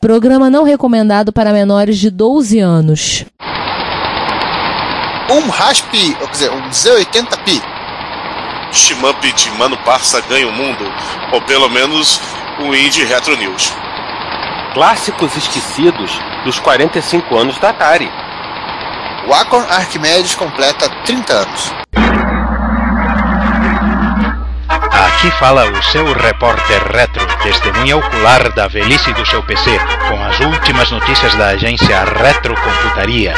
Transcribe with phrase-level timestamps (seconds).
[0.00, 3.26] Programa não recomendado para menores de 12 anos.
[5.30, 7.62] Um RASP, quer dizer, um Z80P.
[8.72, 10.90] Shmup de Mano Parça ganha o mundo,
[11.34, 12.18] ou pelo menos
[12.60, 13.74] o Indie Retro News.
[14.72, 18.10] Clássicos esquecidos dos 45 anos da Atari.
[19.28, 21.74] O Acorn Archimedes completa 30 anos.
[25.00, 29.70] Aqui fala o seu repórter retro, testemunha ocular da velhice do seu PC,
[30.06, 33.32] com as últimas notícias da agência Retrocomputaria.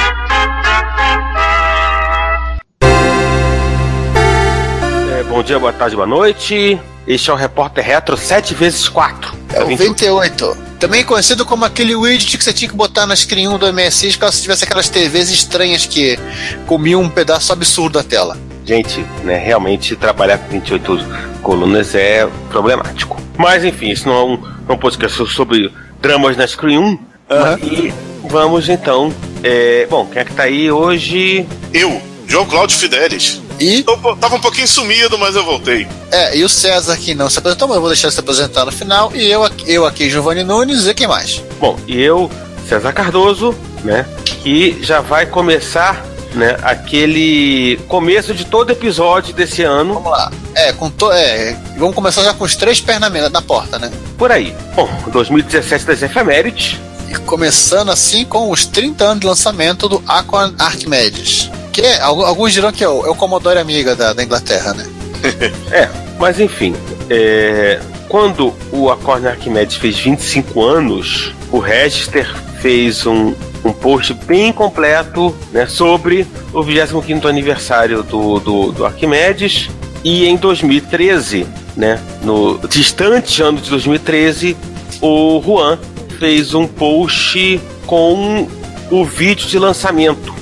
[5.20, 6.80] É, bom dia, boa tarde, boa noite.
[7.06, 9.32] Este é o repórter retro 7 vezes 4.
[9.54, 10.56] É o 28.
[10.80, 14.16] Também conhecido como aquele widget que você tinha que botar na screen 1 do MSX
[14.16, 16.18] caso você tivesse aquelas TVs estranhas que
[16.66, 18.36] comiam um pedaço absurdo da tela.
[18.64, 20.98] Gente, né, realmente trabalhar com 28
[21.42, 23.20] colunas é problemático.
[23.36, 24.36] Mas enfim, isso não é um,
[24.68, 26.98] não um podcast sobre dramas na Screen 1.
[27.30, 27.92] Ah, e
[28.28, 29.12] vamos então.
[29.42, 31.46] é, bom, quem é que tá aí hoje?
[31.72, 33.40] Eu, João Cláudio Fidelis.
[33.60, 33.84] E?
[33.86, 35.86] Eu tava um pouquinho sumido, mas eu voltei.
[36.10, 38.64] É, e o César que não se apresentou, mas eu vou deixar ele se apresentar
[38.64, 39.10] no final.
[39.14, 41.42] E eu, aqui- eu aqui, Giovanni Nunes, e quem mais?
[41.60, 42.30] Bom, e eu,
[42.68, 44.06] César Cardoso, né?
[44.24, 46.04] Que já vai começar,
[46.36, 46.56] né?
[46.62, 49.94] Aquele começo de todo episódio desse ano.
[49.94, 50.30] Vamos lá.
[50.54, 53.10] É, com to é, vamos começar já com os três pés na,
[53.42, 53.90] porta, né?
[54.18, 54.54] Por aí.
[54.74, 56.78] Bom, 2017 das efemérides.
[57.08, 61.50] E começando assim com os 30 anos de lançamento do Acorn Archimedes.
[61.72, 64.74] Que é, algu- alguns dirão que é o, é o Commodore Amiga da, da Inglaterra,
[64.74, 64.86] né?
[65.70, 65.88] É,
[66.18, 66.74] mas enfim,
[67.08, 72.28] é, quando o Acorn Archimedes fez 25 anos, o Register
[72.60, 79.70] fez um, um post bem completo né, sobre o 25 aniversário do, do, do Arquimedes.
[80.04, 81.46] E em 2013,
[81.76, 84.56] né, no distante ano de 2013,
[85.00, 85.78] o Juan
[86.18, 88.48] fez um post com
[88.90, 90.34] o vídeo de lançamento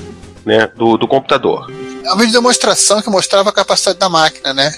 [0.45, 1.71] né, do, do computador.
[2.03, 4.73] É um vídeo de demonstração que mostrava a capacidade da máquina, né?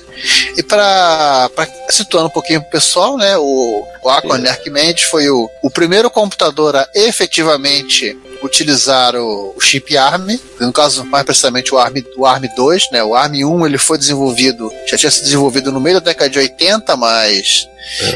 [0.58, 1.50] E para
[1.90, 3.38] situando um pouquinho pro pessoal, né?
[3.38, 9.98] O, o Acorn Archimedes foi o, o primeiro computador a efetivamente utilizar o, o chip
[9.98, 13.04] ARM, no caso mais precisamente o ARM, o ARM 2, né?
[13.04, 16.40] O ARM 1 ele foi desenvolvido, já tinha sido desenvolvido no meio da década de
[16.40, 17.68] 80, mas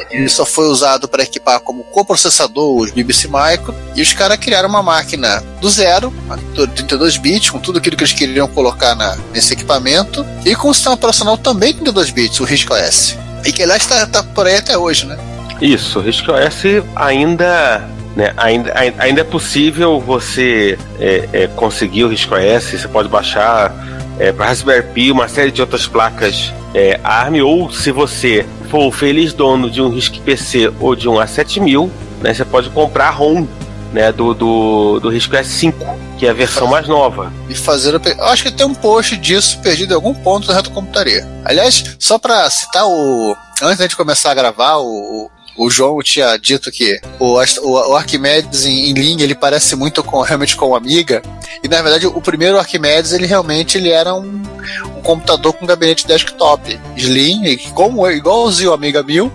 [0.09, 4.69] ele só foi usado para equipar como coprocessador os BBC Micro e os caras criaram
[4.69, 9.17] uma máquina do zero, uma 32 bits, com tudo aquilo que eles queriam colocar na,
[9.33, 13.17] nesse equipamento e com o sistema operacional também 32 bits, o RISC OS.
[13.45, 15.17] E que aliás está tá por aí até hoje, né?
[15.61, 16.63] Isso, o RISC OS
[16.95, 22.87] ainda, né, ainda, ai- ainda é possível você é, é, conseguir o RISC OS, você
[22.87, 23.71] pode baixar
[24.19, 28.87] é, para Raspberry Pi uma série de outras placas é, ARM, ou se você for
[28.87, 31.89] o feliz dono de um RISC PC ou de um A7000,
[32.19, 33.45] né, você pode comprar ROM
[33.93, 35.85] né, do, do, do RISC OS 5,
[36.17, 37.31] que é a versão mais nova.
[37.47, 37.93] E fazer.
[37.93, 41.25] Eu acho que tem um post disso perdido em algum ponto da retrocomputaria.
[41.45, 43.35] Aliás, só para citar o.
[43.61, 45.29] Antes da gente começar a gravar, o.
[45.57, 50.03] O João tinha dito que o, o, o Arquimedes em, em linha ele parece muito
[50.03, 51.21] com realmente com o Amiga.
[51.63, 54.41] E na verdade o primeiro Arquimedes ele realmente ele era um,
[54.95, 56.79] um computador com gabinete desktop.
[56.95, 59.31] Slim como igualzinho o Amiga 1000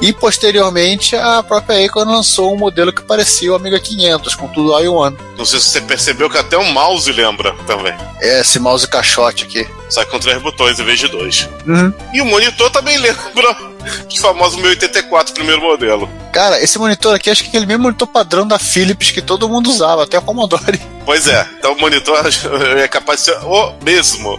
[0.00, 4.72] e posteriormente a própria Acorn lançou um modelo que parecia o Amiga 500 com tudo
[4.72, 7.94] i1 Não sei se você percebeu que até o mouse lembra também.
[8.20, 11.48] é esse mouse caixote aqui Só que com três botões em vez de dois.
[11.66, 11.92] Uhum.
[12.12, 13.70] E o monitor também lembra
[14.14, 16.08] o famoso 1084 primeiro modelo.
[16.32, 19.48] Cara, esse monitor aqui acho que é aquele mesmo monitor padrão da Philips que todo
[19.48, 20.80] mundo usava, até a Commodore.
[21.10, 22.24] Pois é, então o monitor
[22.78, 24.38] é capaz de ser o mesmo.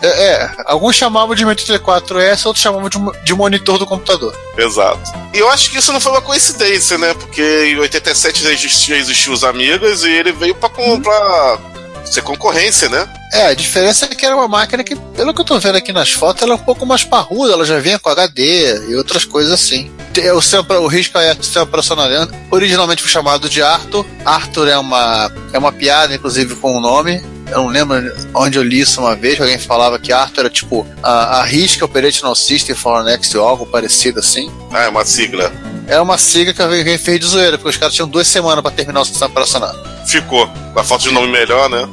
[0.00, 4.32] É, é, alguns chamavam de 1084S, outros chamavam de, de monitor do computador.
[4.56, 5.00] Exato.
[5.34, 7.12] E eu acho que isso não foi uma coincidência, né?
[7.14, 11.58] Porque em 87 já existia, existia os Amigas e ele veio pra, com- pra
[12.04, 13.08] ser concorrência, né?
[13.32, 15.92] É, a diferença é que era uma máquina que, pelo que eu tô vendo aqui
[15.92, 19.24] nas fotos, ela é um pouco mais parruda, ela já vinha com HD e outras
[19.24, 19.90] coisas assim.
[20.12, 22.06] Tem- O, sistema, o risco é o sistema operacional
[22.50, 24.04] originalmente foi chamado de Arthur.
[24.24, 27.22] Arthur é uma, é uma piada, inclusive, com o nome.
[27.50, 27.96] Eu não lembro
[28.34, 31.82] onde eu li isso uma vez, alguém falava que Arthur era tipo a, a RISC
[31.82, 34.50] Operational System for Next ou algo parecido assim.
[34.72, 35.52] Ah, é uma sigla.
[35.86, 38.70] Era uma sigla que alguém fez de zoeira, porque os caras tinham duas semanas pra
[38.70, 39.74] terminar o sistema operacional.
[40.06, 40.48] Ficou.
[40.76, 41.88] A falta de nome melhor, né?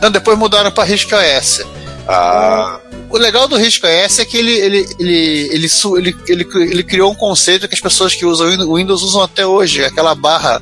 [0.00, 1.64] Não, depois mudaram pra RISC OS.
[2.08, 2.80] Ah.
[3.10, 7.10] O legal do Risco OS é que ele, ele, ele, ele, ele, ele, ele criou
[7.10, 10.60] um conceito que as pessoas que usam o Windows usam até hoje, aquela barra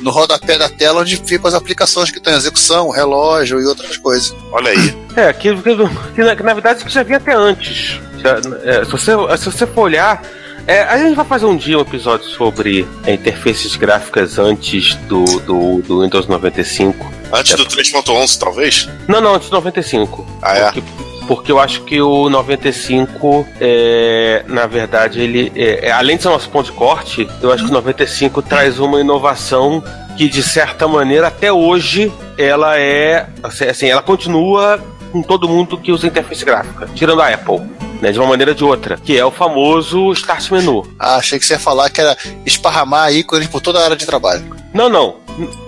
[0.00, 3.96] no rodapé da tela onde ficam as aplicações que estão em execução, relógio e outras
[3.96, 4.34] coisas.
[4.50, 4.94] Olha aí.
[5.16, 5.76] É, que, que,
[6.14, 8.00] que na, que na verdade isso já vinha até antes.
[8.18, 10.20] Já, é, se, você, se você for olhar,
[10.66, 15.22] É, a gente vai fazer um dia um episódio sobre é, interfaces gráficas antes do,
[15.40, 17.12] do, do Windows 95.
[17.32, 17.56] Antes É.
[17.56, 18.88] do 3.11, talvez?
[19.06, 20.26] Não, não, antes do 95.
[20.40, 20.64] Ah, é?
[20.64, 20.82] Porque,
[21.28, 25.52] porque eu acho que o 95, é, na verdade, ele.
[25.54, 28.78] é, é, além de ser nosso ponto de corte, eu acho que o 95 traz
[28.78, 29.82] uma inovação
[30.16, 33.26] que, de certa maneira, até hoje, ela é.
[33.42, 34.80] Assim, ela continua
[35.12, 37.60] com todo mundo que usa interface gráfica, tirando a Apple.
[38.00, 40.86] Né, de uma maneira ou de outra, que é o famoso Start Menu.
[40.98, 44.04] Ah, achei que você ia falar que era esparramar ícones por toda a área de
[44.04, 44.44] trabalho.
[44.74, 45.16] Não, não.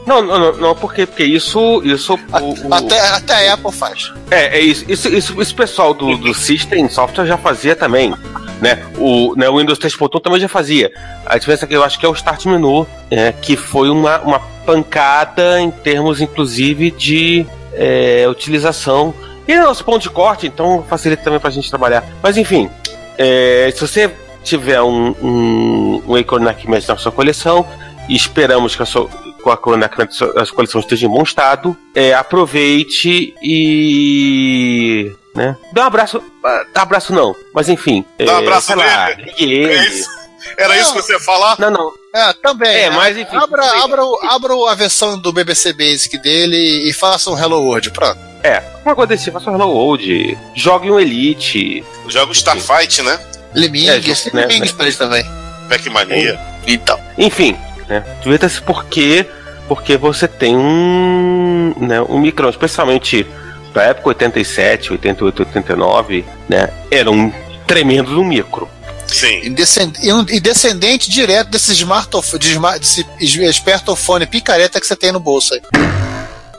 [0.06, 1.80] Não, não, não, não porque, porque isso.
[1.84, 4.12] isso A- o- o- Até, até a Apple faz.
[4.30, 4.84] É, é isso.
[4.88, 8.14] Isso, isso, isso pessoal do, do System Software já fazia também.
[8.60, 8.82] Né?
[8.98, 10.90] O, né, o Windows 3.1 também já fazia.
[11.26, 14.18] A diferença é que eu acho que é o Start Menu, é, que foi uma,
[14.20, 19.14] uma pancada em termos, inclusive, de é, utilização.
[19.48, 22.04] E é nosso ponto de corte, então facilita também pra gente trabalhar.
[22.22, 22.68] Mas enfim,
[23.16, 24.12] é, se você
[24.42, 27.66] tiver um, um, um Acorn Archimedes na sua coleção,
[28.08, 29.08] e esperamos que a sua,
[29.42, 35.12] com a Acorn Archimedes a sua coleção esteja em bom estado, é, aproveite e.
[35.34, 35.56] Né?
[35.72, 36.22] Dá um abraço.
[36.44, 38.04] ah, Dá um abraço não, mas enfim.
[38.18, 39.64] Dá um é, abraço lá, ele.
[39.66, 40.08] É isso?
[40.56, 41.56] Era isso que você ia falar?
[41.58, 41.92] Não, não.
[42.14, 42.68] É, também.
[42.74, 42.96] É, né?
[42.96, 47.38] mas enfim, Abra, abra, o- abra a versão do BBC Basic dele e faça um
[47.38, 47.90] Hello World.
[47.90, 48.18] Pronto.
[48.46, 51.82] É, uma coisa desse, faça um Hello World, jogue um Elite.
[52.08, 53.18] Joga o Starfight, né?
[53.54, 55.24] Lemingues, É, né, Lemingues pra ele também.
[55.68, 56.38] Pac-Mania.
[56.66, 56.98] Então.
[57.18, 57.56] Enfim,
[57.88, 58.04] né?
[58.22, 59.26] Divirta-se porque,
[59.66, 63.26] porque você tem um, né, um micro, especialmente
[63.72, 66.68] pra época 87, 88, 89, né?
[66.90, 67.32] Era um
[67.66, 68.68] tremendo do micro.
[69.08, 69.40] Sim.
[69.42, 74.80] E, descend- e um- e descendente direto desse smartphone, de smart, desse es- espertofone picareta
[74.80, 75.62] que você tem no bolso aí.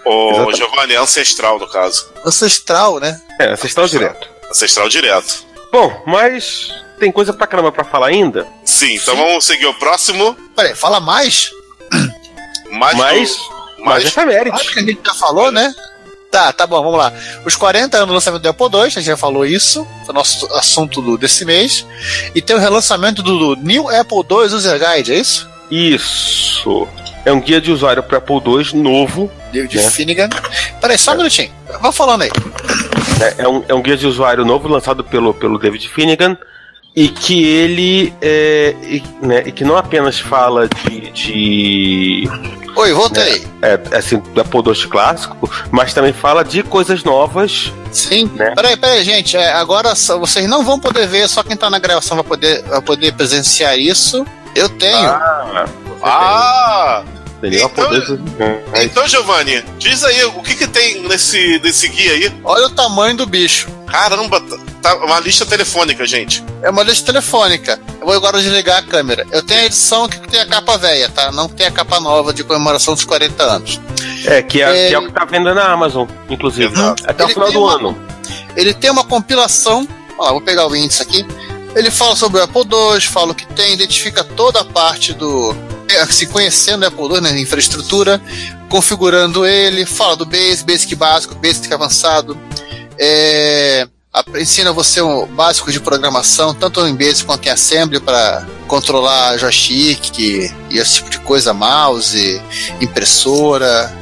[0.07, 0.57] O Exatamente.
[0.57, 2.07] Giovanni é ancestral, no caso.
[2.25, 3.19] Ancestral, né?
[3.39, 4.27] É, vocês estão direto.
[4.49, 5.45] Ancestral direto.
[5.71, 6.69] Bom, mas
[6.99, 8.47] tem coisa pra caramba pra falar ainda.
[8.65, 10.35] Sim, então vamos seguir o próximo.
[10.55, 11.51] Peraí, fala mais?
[12.71, 13.49] Mais Mas, do-
[13.79, 14.55] mas mais efeméride.
[14.55, 15.73] Acho que a gente já falou, né?
[16.31, 17.13] Tá, tá bom, vamos lá.
[17.45, 20.17] Os 40 anos do lançamento do Apple II, a gente já falou isso, foi o
[20.17, 21.85] nosso assunto do, desse mês.
[22.35, 25.49] E tem o relançamento do, do New Apple II User Guide, é isso?
[25.71, 26.87] Isso.
[27.27, 29.29] É um guia de usuário para Apple II novo.
[29.51, 29.89] David É.
[29.91, 30.29] Finnegan.
[30.79, 31.51] Peraí, só um minutinho.
[31.81, 32.31] Vamos falando aí.
[33.19, 33.33] né?
[33.37, 36.37] É, um, é um guia de usuário novo lançado pelo, pelo David Finnegan.
[36.95, 42.29] E que ele é, e, né, e que não apenas fala de, de
[42.75, 43.45] Oi, voltei.
[43.61, 47.71] é, assim, do Apple II clássico, mas também fala de coisas novas.
[47.91, 48.31] Sim.
[48.35, 48.51] Né?
[48.55, 49.35] Peraí, peraí, gente.
[49.35, 52.81] é, agora vocês não vão poder ver, só quem tá na gravação vai poder, vai
[52.81, 54.25] poder presenciar isso.
[54.55, 55.07] Eu tenho.
[55.09, 55.65] Ah,
[56.01, 57.03] Ah!
[57.41, 57.97] Daniel então- Apple
[58.75, 58.83] II.
[58.83, 62.33] Então, Giovanni, diz aí, o que que tem nesse, nesse guia aí?
[62.43, 63.67] Olha o tamanho do bicho.
[63.87, 66.43] Caramba, tá- tá uma lista telefônica, gente.
[66.61, 67.79] É uma lista telefônica.
[68.01, 69.25] Eu vou agora desligar a câmera.
[69.31, 71.31] Eu tenho a edição que tem a capa velha, tá?
[71.31, 73.79] Não tem a capa nova de comemoração dos 40 anos.
[74.25, 74.89] É, que é, É.
[74.89, 76.73] que é o que tá vendendo na Amazon, inclusive.
[76.73, 77.03] Exato.
[77.07, 77.97] Até o Ele final tem do uma- ano.
[78.55, 79.87] Ele tem uma compilação.
[80.19, 81.25] Ó, vou pegar o índice aqui.
[81.77, 85.55] Ele fala sobre o Apple II, fala o que tem, identifica toda a parte do.
[85.87, 88.19] é, Se conhecendo o Apple II, né, infraestrutura,
[88.67, 92.35] configurando ele, fala do Basic, Basic básico, Basic avançado,
[92.97, 93.87] é,
[94.39, 100.17] ensina você o básico de programação, tanto em Basic quanto em Assembly, para controlar joystick
[100.17, 102.41] e esse tipo de coisa, mouse,
[102.81, 103.95] impressora,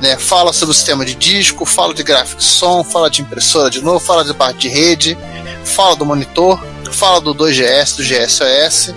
[0.00, 3.70] né, fala sobre o sistema de disco, fala de gráfico e som, fala de impressora
[3.70, 5.16] de novo, fala de parte de rede,
[5.64, 6.60] fala do monitor,
[6.92, 8.94] fala do 2GS, do GSOS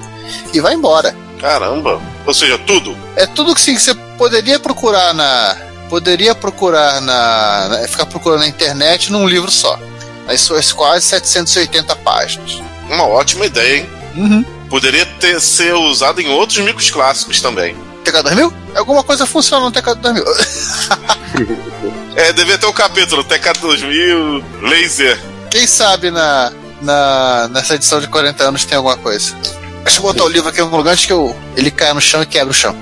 [0.54, 1.16] e vai embora.
[1.40, 2.02] Caramba.
[2.26, 2.98] Ou seja, tudo.
[3.16, 5.58] É tudo que sim, que você poderia procurar na.
[5.90, 7.68] Poderia procurar na.
[7.70, 9.78] na- ficar procurando na internet num livro só.
[10.28, 12.62] As suas quase 780 páginas.
[12.90, 13.90] Uma ótima ideia, hein?
[14.16, 14.44] Uhum.
[14.70, 17.76] Poderia ter, ser usado em outros micros clássicos também.
[18.06, 18.54] TK2000?
[18.76, 20.24] Alguma coisa funciona no TK2000.
[22.16, 25.20] É, devia ter um capítulo, TK2000, laser.
[25.50, 26.54] Quem sabe na,
[26.84, 29.36] na, nessa edição de 40 anos tem alguma coisa.
[29.84, 32.02] Deixa eu botar o livro aqui em algum lugar antes que eu, ele caia no
[32.02, 32.76] chão e quebra o chão.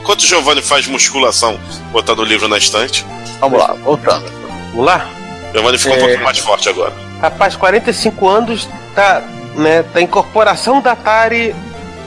[0.00, 1.58] Enquanto o Giovanni faz musculação,
[1.92, 3.04] botando o livro na estante,
[3.40, 4.24] Vamos lá, voltando.
[4.70, 5.08] Vamos lá?
[5.52, 6.08] Giovanni ficou um É.
[6.08, 6.92] pouco mais forte agora.
[7.20, 9.22] Rapaz, 45 anos da,
[9.56, 11.54] né, da incorporação da Atari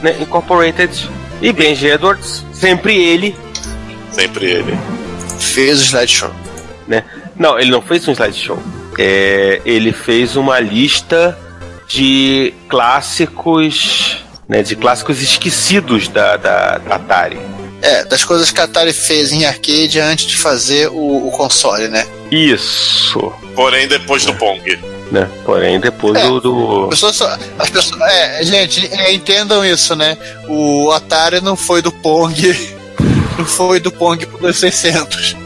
[0.02, 1.10] né, Incorporated
[1.40, 3.36] e Benji Edwards, sempre ele.
[4.10, 4.78] Sempre ele.
[5.38, 6.30] Fez o slideshow.
[7.36, 8.58] Não, ele não fez um slideshow.
[8.98, 11.36] É, ele fez uma lista
[11.88, 17.38] de clássicos, né, de clássicos esquecidos da, da, da Atari.
[17.82, 21.88] É, das coisas que a Atari fez em arcade antes de fazer o, o console,
[21.88, 22.06] né?
[22.30, 23.32] Isso.
[23.54, 24.78] Porém, depois do Pong.
[25.12, 25.28] né?
[25.44, 26.26] Porém, depois É.
[26.26, 26.40] do.
[26.40, 30.16] do- As pessoas, só- as pessoas, é, gente, é, entendam isso, né?
[30.48, 32.34] O Atari não foi do Pong,
[33.38, 35.36] não foi do Pong pro 2600.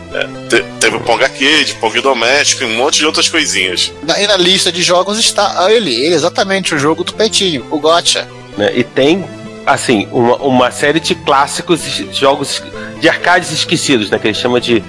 [0.48, 3.92] Te- teve o Pong Arcade, Pong Doméstico e um monte de outras coisinhas.
[4.02, 7.78] Na, e na lista de jogos está ele, ele, exatamente, o jogo do Peitinho, o
[7.78, 8.26] Gotcha.
[8.58, 8.72] né?
[8.74, 9.24] E tem,
[9.66, 12.62] assim, uma, uma série de clássicos, de jogos
[13.00, 14.18] de arcades esquecidos, né?
[14.18, 14.82] Que ele chama de.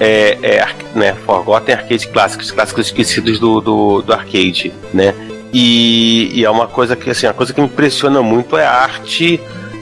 [0.00, 5.14] É, é, ar- né, Forgotten Arcade Clássicos, clássicos esquecidos do, do, do arcade, né?
[5.52, 8.72] E, e é uma coisa que, assim, a coisa que me impressiona muito é a
[8.72, 9.38] arte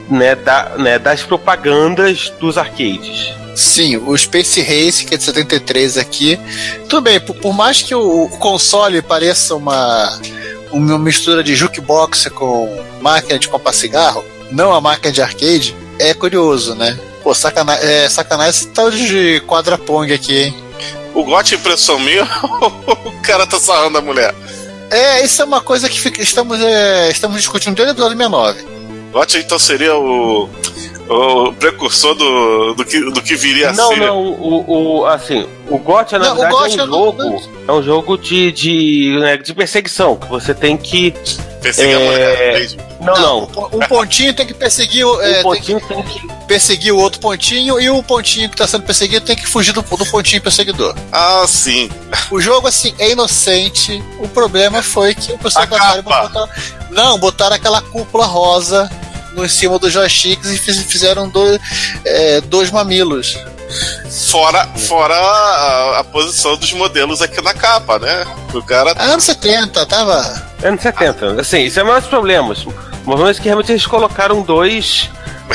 [0.09, 3.33] né, da, né, das propagandas dos arcades.
[3.55, 6.39] Sim, o Space Race, que é de 73 aqui.
[6.87, 10.19] Tudo bem, por, por mais que o, o console pareça uma,
[10.71, 16.13] uma mistura de jukebox com máquina de comprar cigarro, não a máquina de arcade, é
[16.13, 16.97] curioso, né?
[17.23, 20.55] Pô, sacana é, sacanagem esse tal de quadrapong aqui, hein?
[21.13, 22.23] O GOT impressão minha,
[23.05, 24.33] o cara tá sarrando a mulher.
[24.89, 28.65] É, isso é uma coisa que fica- estamos, é, estamos discutindo desde o episódio 69.
[29.11, 30.49] GOT então seria o,
[31.11, 33.97] o precursor do, do, que, do que viria a não, ser.
[33.99, 37.43] não, o, o, assim, o GOT, na Não, o verdade, GOT é é um jogo.
[37.67, 41.13] É um jogo de, de, né, de perseguição, que você tem que.
[41.61, 42.59] Perseguir a É, mulher.
[42.59, 42.81] mesmo.
[43.01, 43.43] Não, não.
[43.73, 46.27] Um pontinho tem que perseguir o, é, o tem que pontinho tem que.
[46.47, 49.81] perseguir o outro pontinho e o pontinho que está sendo perseguido tem que fugir do,
[49.81, 50.95] do pontinho perseguidor.
[51.11, 51.89] Ah, sim.
[52.31, 54.03] O jogo, assim, é inocente.
[54.19, 56.49] O problema foi que o pessoal A da botaram,
[56.89, 58.89] Não, botaram aquela cúpula rosa
[59.33, 61.59] no em cima dos joysticks e fiz- fizeram dois,
[62.05, 63.37] é, dois mamilos.
[64.29, 68.25] Fora, fora a, a posição dos modelos aqui na capa, né?
[68.53, 68.93] O cara.
[68.97, 70.43] Ah, Anos 70, tava.
[70.63, 71.39] Anos 70.
[71.41, 72.65] Assim, isso é o maior dos problemas.
[72.65, 72.73] O
[73.05, 75.09] problema é que realmente eles colocaram dois.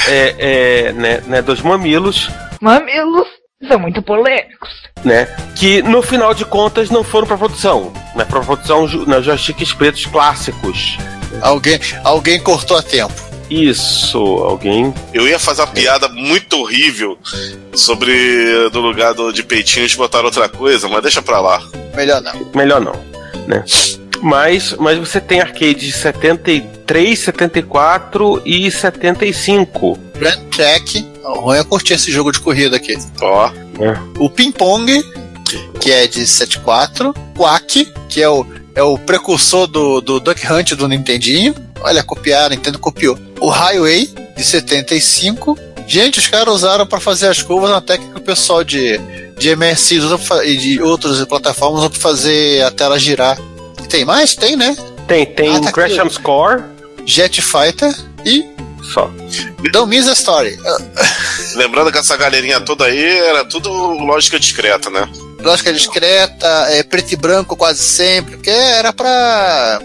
[0.09, 2.29] É, é, né, né, dois mamilos,
[2.61, 3.27] Mamilos
[3.67, 4.69] são muito polêmicos.
[5.05, 5.27] né?
[5.55, 7.93] Que no final de contas não foram pra produção.
[8.15, 10.99] Né, pra produção né, joysticks pretos clássicos.
[11.41, 13.15] Alguém, alguém cortou a tempo.
[13.51, 14.93] Isso, alguém.
[15.13, 17.19] Eu ia fazer uma piada muito horrível
[17.75, 21.63] sobre no lugar do, de peitinhos botar outra coisa, mas deixa pra lá.
[21.95, 22.51] Melhor não.
[22.55, 22.95] Melhor não,
[23.47, 23.65] né?
[24.23, 29.99] Mas, mas você tem arcade de 73, 74 e 75.
[30.19, 31.07] Grand Track.
[31.23, 32.97] O ruim é curtir esse jogo de corrida aqui.
[33.21, 34.03] Ó, Né?
[34.19, 35.03] O Ping Pong,
[35.81, 37.15] que é de 74.
[37.37, 38.47] Quack, que é o,
[38.77, 41.55] é o precursor do, do Duck Hunt do Nintendinho.
[41.81, 43.19] Olha, copiaram, Nintendo copiou.
[43.41, 45.59] O Highway, de 75.
[45.89, 48.99] Gente, os caras usaram para fazer as curvas uma técnica que o pessoal de,
[49.39, 53.39] de MSI usa pra fa- e de outras plataformas usam para fazer a tela girar.
[53.83, 54.35] E tem mais?
[54.35, 54.77] Tem, né?
[55.07, 56.63] Tem, tem Ah, tá Crash and Score,
[57.05, 58.45] Jet Fighter e
[58.93, 59.09] só.
[59.73, 60.59] Don't Miss a Story.
[61.55, 65.09] Lembrando que essa galerinha toda aí era tudo lógica discreta, né?
[65.47, 69.81] Lógica discreta, é, preto e branco quase sempre, porque era pra.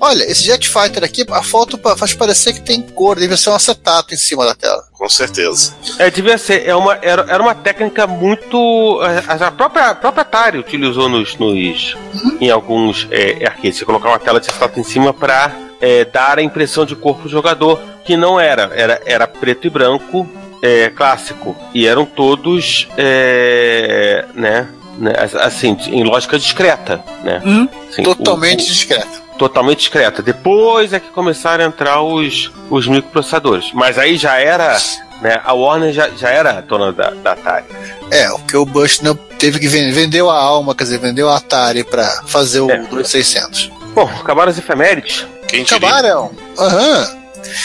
[0.00, 3.54] Olha, esse Jet Fighter aqui, a foto faz parecer que tem cor, deve ser um
[3.54, 4.82] acetato em cima da tela.
[4.92, 5.74] Com certeza.
[5.98, 6.66] É, devia ser.
[6.66, 9.00] É uma, era, era uma técnica muito.
[9.28, 11.96] A a própria, a própria Atari utilizou nos, nos,
[12.40, 13.78] em alguns é, arcades.
[13.78, 17.22] Você colocar uma tela de status em cima pra é, dar a impressão de corpo
[17.24, 18.70] do jogador, que não era.
[18.74, 20.28] Era, era preto e branco
[20.62, 21.54] é, clássico.
[21.72, 22.88] E eram todos.
[22.96, 24.68] É, né?
[24.98, 27.40] Né, Assim, em lógica discreta, né?
[27.44, 29.22] Hum, Assim, Totalmente o- o- discreta.
[29.38, 30.22] totalmente discreta.
[30.22, 33.70] Depois é que começaram a entrar os, os microprocessadores.
[33.74, 34.76] Mas aí já era.
[35.22, 37.64] Né, a Warner já, já era dona da, da Atari.
[38.10, 41.36] É, o que o Bushnell teve que vender, vendeu a alma, quer dizer, vendeu a
[41.36, 42.76] Atari pra fazer o É.
[42.78, 43.70] 2600.
[43.94, 45.24] Bom, acabaram as efemérides.
[45.48, 45.62] Quem?
[45.62, 46.30] Acabaram?
[46.58, 47.16] Aham.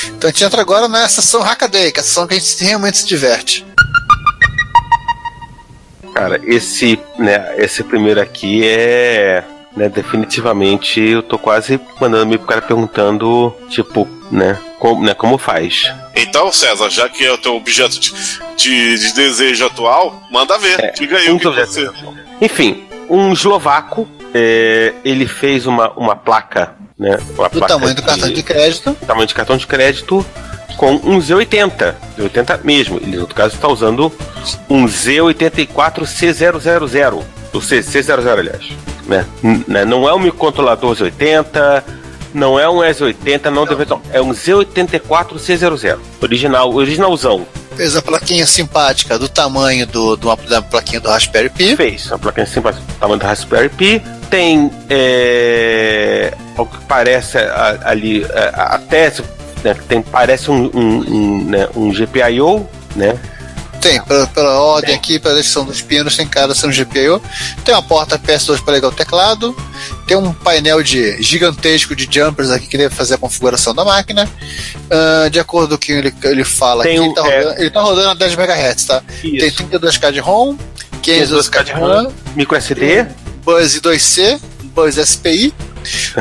[0.10, 2.64] Então a gente entra agora na sessão Hackaday, que é a sessão que a gente
[2.64, 3.66] realmente se diverte.
[6.14, 9.44] Cara, esse, né, esse primeiro aqui é.
[9.78, 15.38] Né, definitivamente eu tô quase mandando me pro cara perguntando, tipo, né, como, né, como
[15.38, 15.94] faz.
[16.16, 18.12] Então, César, já que é o teu objeto de,
[18.58, 20.80] de, de desejo atual, manda ver.
[20.84, 21.88] É, Diga aí o que você.
[22.42, 27.18] Enfim, um eslovaco, é, ele fez uma, uma placa, né?
[27.38, 28.98] Uma Do placa tamanho do cartão de crédito.
[29.06, 30.26] tamanho de cartão de crédito
[30.80, 32.98] com um Z80, Z80 mesmo.
[32.98, 34.10] Ele, no outro caso, está usando
[34.70, 37.22] um Z84C000,
[37.54, 38.70] o C, C00, aliás.
[39.06, 39.26] Né?
[39.44, 39.84] N- né?
[39.84, 41.84] Não é um microcontrolador Z80,
[42.34, 44.02] não é um S80, não, deve não.
[44.14, 47.46] É um Z84C00, original, originalzão.
[47.76, 51.76] Fez a plaquinha simpática do tamanho do, do, da plaquinha do Raspberry Pi.
[51.76, 54.02] Fez uma plaquinha simples, tamanho do Raspberry Pi.
[54.30, 59.12] Tem, é, ao que parece a- ali, é, até
[59.64, 63.18] né, tem, parece um, um, um, né, um GPIO, né?
[63.82, 67.22] Tem, pela, pela ordem aqui, pela descrição dos pianos, tem cada sendo GPIO.
[67.64, 69.56] Tem uma porta PS2 para ligar o teclado.
[70.06, 74.28] Tem um painel de gigantesco de jumpers aqui que deve fazer a configuração da máquina.
[74.92, 77.38] Ah, de acordo com o que ele, ele fala Tem aqui, um- ele, tá é.
[77.40, 79.02] rodando, ele tá rodando a 10 MHz, tá?
[79.22, 79.64] Tem Isso.
[79.64, 80.58] 32K de ROM,
[81.02, 83.06] 512K de RAM, Micro SD.
[83.46, 84.40] Buzz 2C,
[84.76, 85.54] Buzz SPI,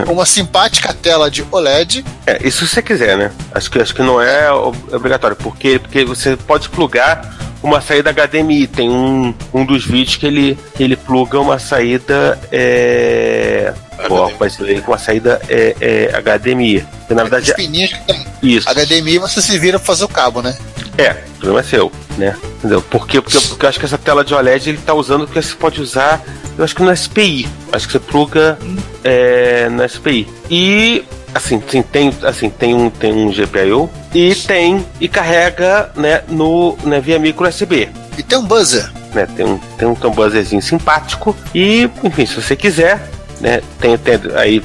[0.09, 2.05] uma simpática tela de OLED.
[2.27, 3.31] É, isso se você quiser, né?
[3.53, 8.11] Acho que, acho que não é ob- obrigatório, porque, porque você pode plugar uma saída
[8.13, 8.67] HDMI.
[8.67, 12.39] Tem um, um dos vídeos que ele, que ele pluga uma saída.
[12.53, 13.73] É...
[14.07, 16.87] Pô, ser uma saída é, é, HDMI.
[17.09, 18.25] Que na verdade é pininhos que tem.
[18.43, 18.69] isso.
[18.69, 20.57] HDMI você se vira pra fazer o cabo, né?
[20.99, 22.37] É, o problema é seu, né?
[22.59, 22.83] Entendeu?
[22.83, 25.55] Porque, porque, porque eu acho que essa tela de OLED ele tá usando porque você
[25.55, 26.21] pode usar,
[26.59, 27.49] eu acho que no SPI.
[27.71, 28.59] Acho que você pluga
[29.05, 30.27] é, no SPI.
[30.51, 36.23] E assim, sim, tem, assim, tem um tem um GPIO e tem e carrega, né,
[36.29, 37.89] no né, via micro USB.
[38.17, 38.91] E tem um buzzer.
[39.15, 43.09] Né, tem um tem um, tem um buzzerzinho simpático e, enfim, se você quiser,
[43.41, 44.61] né, tem, tem aí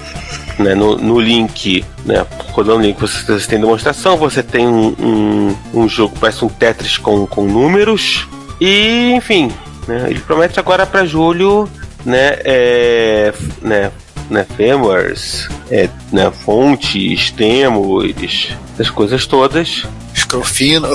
[0.60, 4.96] né, no, no link, né, rodando o link, você, você tem demonstração, você tem um,
[5.00, 8.28] um, um jogo, parece um Tetris com, com números,
[8.60, 9.52] e enfim,
[9.88, 11.70] né, ele promete agora para julho,
[12.06, 13.92] né, é, né,
[14.30, 19.84] né, femurs, é, né, fontes, temos, as coisas todas.
[20.14, 20.88] Escrofino.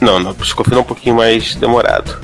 [0.00, 2.18] Não, não, Scofield é um pouquinho mais demorado,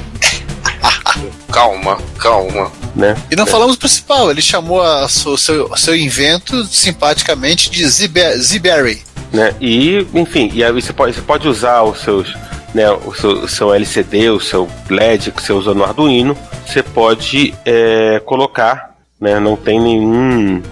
[1.52, 2.70] Calma, calma.
[2.94, 3.16] né?
[3.30, 9.02] E não falamos o principal, ele chamou seu, o seu invento simpaticamente de Ziberry.
[9.32, 9.54] né?
[9.60, 12.34] E, enfim, e aí você pode, você pode usar os seus,
[12.74, 16.36] né, o seu, o seu LCD, o seu LED que você usa no Arduino,
[16.66, 19.38] você pode é, colocar, né?
[19.40, 20.62] Não tem nenhum.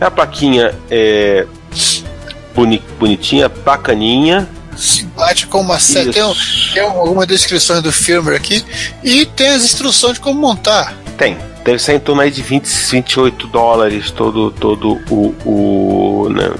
[0.00, 1.46] É a plaquinha é,
[2.54, 4.48] boni, bonitinha, bacaninha.
[5.28, 6.10] Simpático, com uma série.
[6.12, 6.34] Tem, um-
[6.72, 8.64] tem algumas descrições do firmware aqui.
[9.02, 10.94] E tem as instruções de como montar.
[11.16, 11.36] Tem.
[11.64, 16.50] Deve sair em torno aí de 20, 28 dólares todo, todo o, o, né,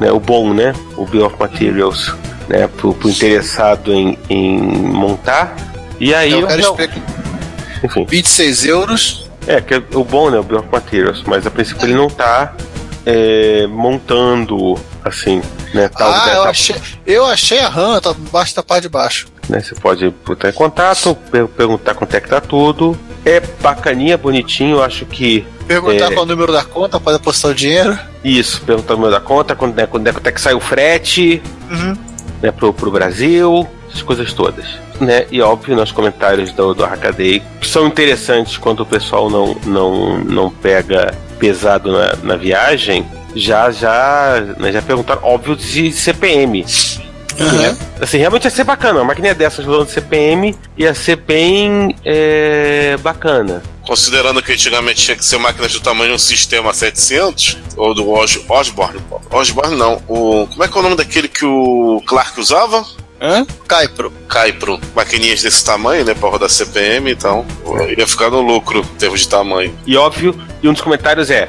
[0.00, 0.74] né, o bom, né?
[0.96, 2.14] O Bill of Materials,
[2.48, 2.66] né?
[2.68, 5.56] Pro, pro interessado em, em montar.
[5.98, 7.00] E aí, eu quero eu- explicar.
[7.82, 9.30] enfim, 26 euros.
[9.46, 10.38] é que o bom, né?
[10.38, 12.52] O Bill of Materials, mas a princípio ele não tá
[13.06, 14.74] é, montando
[15.08, 15.42] assim,
[15.74, 15.90] né?
[15.96, 19.26] Ah, né, eu tá- achei, eu achei a RAM, tá embaixo da parte de baixo.
[19.48, 22.98] né, Você pode botar em contato, per- perguntar quanto é que tá tudo.
[23.24, 26.14] É bacaninha, bonitinho, eu acho que Perguntar É.
[26.14, 27.98] qual é o número da conta, pode apostar o dinheiro.
[28.24, 30.60] Isso, perguntar o número da conta, quando é, quando é, quanto é que sai o
[30.60, 31.94] frete, Uhum.
[32.40, 34.64] né, pro, pro Brasil, essas coisas todas.
[34.98, 35.26] Né?
[35.30, 40.18] E óbvio, nos comentários do, do Hackaday, que são interessantes quando o pessoal não, não,
[40.20, 46.64] não pega pesado na, na viagem, já já, né, já perguntaram, óbvio, de CPM.
[47.38, 47.76] né?
[48.00, 53.62] Assim, realmente ia ser bacana, uma maquininha dessas rodando CPM ia ser bem é, bacana.
[53.86, 58.12] Considerando que antigamente tinha que ser máquinas do tamanho de um sistema 700, ou do
[58.12, 59.00] Os Osborne.
[59.30, 60.02] Osborne não.
[60.06, 62.84] O, como é que é o nome daquele que o Clark usava?
[63.20, 63.46] Hã?
[63.66, 64.12] Caipro.
[64.28, 64.78] Caipro.
[64.94, 66.14] Maquininhas desse tamanho, né?
[66.14, 67.46] Pra rodar CPM, então
[67.96, 69.74] ia ficar no lucro em termos de tamanho.
[69.86, 71.48] E óbvio, e um dos comentários é,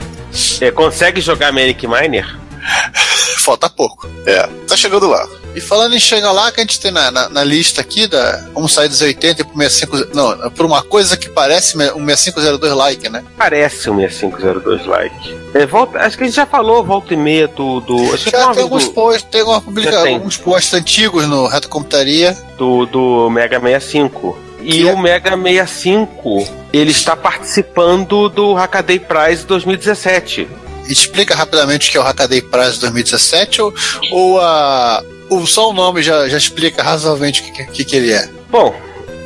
[0.61, 2.37] é consegue jogar Manic Miner?
[3.39, 4.07] Falta pouco.
[4.25, 5.27] É, tá chegando lá.
[5.55, 8.47] E falando em chegar lá, que a gente tem na, na, na lista aqui da.
[8.53, 10.15] Vamos sair dos 80 e pro 65.
[10.15, 13.23] Não, por uma coisa que parece um 6502 like, né?
[13.35, 15.39] Parece um 6502 like.
[15.55, 17.79] É, volta, acho que a gente já falou volta e meia do.
[17.81, 20.15] do acho que Já uma tem alguns do, posts, tem uma publica, tem.
[20.15, 22.37] alguns posts antigos no Reto Computaria.
[22.57, 24.48] do, do Mega 65.
[24.61, 30.47] E Que é- o Mega 65, ele está participando do Hackaday Prize 2017.
[30.87, 33.73] Explica rapidamente o que é o Hackaday Prize 2017 ou,
[34.11, 35.03] ou, a,
[35.45, 38.27] só o nome já, já explica razoavelmente o que, que, que ele é?
[38.49, 38.75] Bom,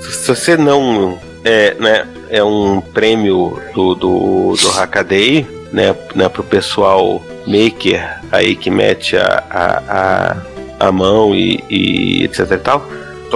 [0.02, 6.44] se você não é, né, é um prêmio do, do, do Hackaday, né, né, pro
[6.44, 10.38] pessoal maker aí que mete a, a,
[10.80, 12.88] a, a mão e, e etc e tal,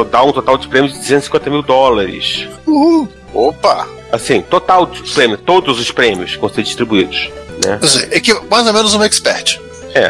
[0.03, 2.47] total, um total de prêmios de 250 mil dólares.
[2.65, 3.07] Uhul!
[3.33, 3.87] Opa!
[4.11, 7.29] Assim, total de prêmios, todos os prêmios vão ser distribuídos,
[7.65, 7.77] né?
[7.79, 9.59] Quer dizer, É que mais ou menos um expert.
[9.95, 10.09] É,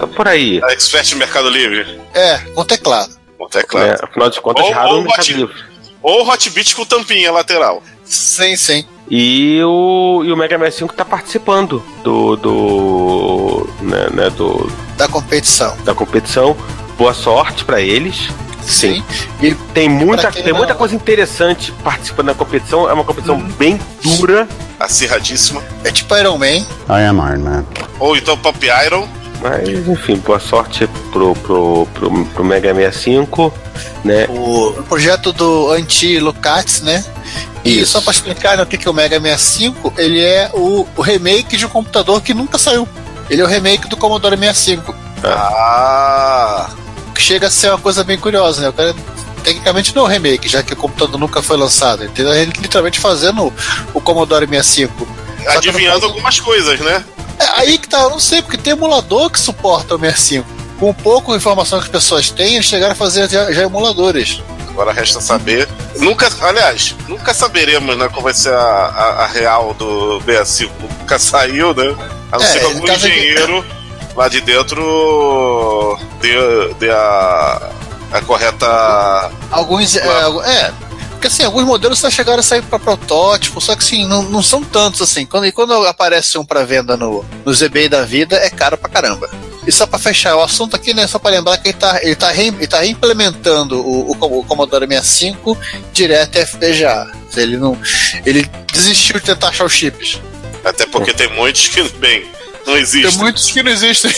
[0.00, 0.60] tá por aí.
[0.64, 2.00] A Expert no Mercado Livre.
[2.12, 3.12] É, com teclado.
[3.38, 3.86] Bom, é claro.
[3.92, 3.96] Né?
[4.02, 5.54] Afinal de contas, Ou- raro ou no Mercado bate- Livre.
[6.02, 7.80] Ou Hotbit com tampinha lateral.
[8.04, 8.84] Sim, sim.
[9.08, 12.36] E o, e o Mega Man 5 tá participando do.
[12.36, 13.68] do.
[13.80, 15.76] Né, né, do Da competição.
[15.84, 16.56] da competição.
[16.98, 18.28] Boa sorte pra eles.
[18.66, 19.02] Sim.
[19.40, 22.88] E tem muita, tem muita não- coisa interessante participando da competição.
[22.88, 24.48] É uma competição bem dura.
[24.78, 25.62] Acirradíssima.
[25.84, 26.46] É tipo Iron Man.
[26.46, 27.64] I am Iron Man.
[27.98, 29.08] Ou então Pop Iron.
[29.40, 33.52] Mas, enfim, boa sorte pro, pro, pro, pro Mega 65,
[34.04, 34.26] né?
[34.28, 37.04] O projeto do anti-Lucats, né?
[37.64, 37.92] E Isso.
[37.92, 41.02] só pra explicar né, o que que é o Mega 65, ele é o, o
[41.02, 42.88] remake de um computador que nunca saiu.
[43.28, 44.94] Ele é o remake do Commodore 65.
[45.24, 46.68] Ah,
[47.14, 48.68] Que chega a ser uma coisa bem curiosa, né?
[48.68, 48.94] O cara
[49.44, 52.04] tecnicamente não é um remake, já que o computador nunca foi lançado.
[52.04, 53.52] Ele literalmente fazendo
[53.92, 55.06] o Commodore 65.
[55.44, 57.04] Só que adivinhando caso- algumas coisas, né?
[57.38, 60.46] É, aí que tá, eu não sei, porque tem emulador que suporta o 65.
[60.78, 64.40] Com pouca informação que as pessoas têm, eles chegaram a fazer já, já emuladores.
[64.68, 65.68] Agora resta saber.
[65.96, 70.70] Nunca, aliás, nunca saberemos, né, qual vai ser a, a, a real do BS5.
[71.00, 71.94] Nunca saiu, né?
[72.32, 73.64] A não É, ser algum é que- engenheiro
[74.16, 77.70] lá de dentro dê, dê a,
[78.12, 79.30] a correta.
[79.50, 79.96] Alguns.
[79.96, 80.00] É,
[80.44, 80.72] é,
[81.12, 84.42] porque assim, alguns modelos só chegaram a sair para protótipo, só que assim, não, não
[84.42, 85.24] são tantos assim.
[85.24, 88.90] Quando, e quando aparece um para venda no, no eBay da vida, é caro pra
[88.90, 89.30] caramba.
[89.64, 91.06] E só para fechar o assunto aqui, né?
[91.06, 94.44] Só para lembrar que ele tá, ele tá, re, ele tá reimplementando o, o, o
[94.44, 95.56] Commodore 65
[95.92, 97.12] direto FPGA.
[97.36, 97.78] Ele não.
[98.26, 100.20] Ele desistiu de tentar achar os chips.
[100.64, 102.24] Até porque tem muitos que, bem,
[102.66, 103.10] não existem.
[103.10, 104.10] Tem muitos que não existem.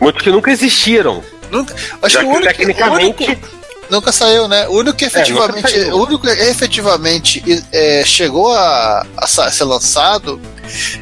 [0.00, 1.22] Muitos que nunca existiram.
[1.50, 3.22] Nunca, acho Já que que o único, tecnicamente.
[3.24, 3.48] o único-
[3.90, 4.68] nunca saiu, né?
[4.68, 5.94] O único que efetivamente, nunca saiu.
[5.96, 10.40] o único que efetivamente é, chegou a, a ser lançado,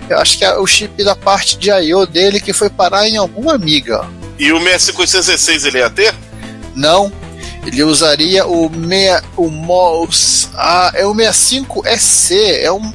[0.09, 3.17] eu acho que é o chip da parte de I/O dele que foi parar em
[3.19, 4.09] alguma amiga.
[4.39, 6.15] E o 6516 ele ia ter?
[6.75, 7.13] Não,
[7.67, 12.93] ele usaria o meia, o MOS, ah, é o 65SC, é um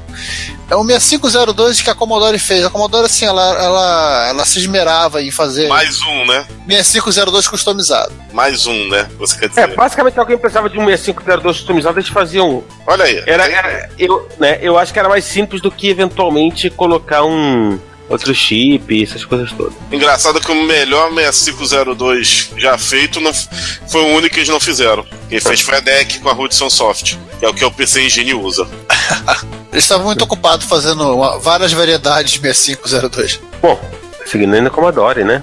[0.74, 2.66] é o 6502 que a Commodore fez.
[2.66, 6.46] A Commodore assim, ela ela, ela se esmerava em fazer Mais um, né?
[6.68, 8.12] 6502 customizado.
[8.34, 9.08] Mais um, né?
[9.18, 9.76] Você quer É, dizer.
[9.76, 12.64] basicamente alguém precisava de um 6502 customizado, eles faziam.
[12.88, 13.24] Olha aí.
[13.28, 17.80] Era, era- eu, né, eu acho que era mais simples do que eventualmente colocar um
[18.10, 19.74] outro chip, essas coisas todas.
[19.92, 25.06] Engraçado que o melhor 6502 já feito não foi o único que eles não fizeram.
[25.30, 28.02] Quem fez foi a DEC com a Hudson Soft, que é o que o PC
[28.06, 28.68] Engine usa.
[29.72, 33.40] Eles estavam muito ocupados fazendo uma- várias variedades de 6502.
[33.60, 33.80] Bom,
[34.26, 35.42] seguindo ainda Commodore, né?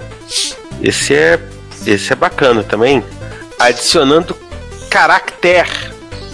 [0.81, 1.37] Esse é
[1.85, 3.03] esse é bacana também,
[3.59, 4.37] adicionando
[4.89, 5.69] caractere,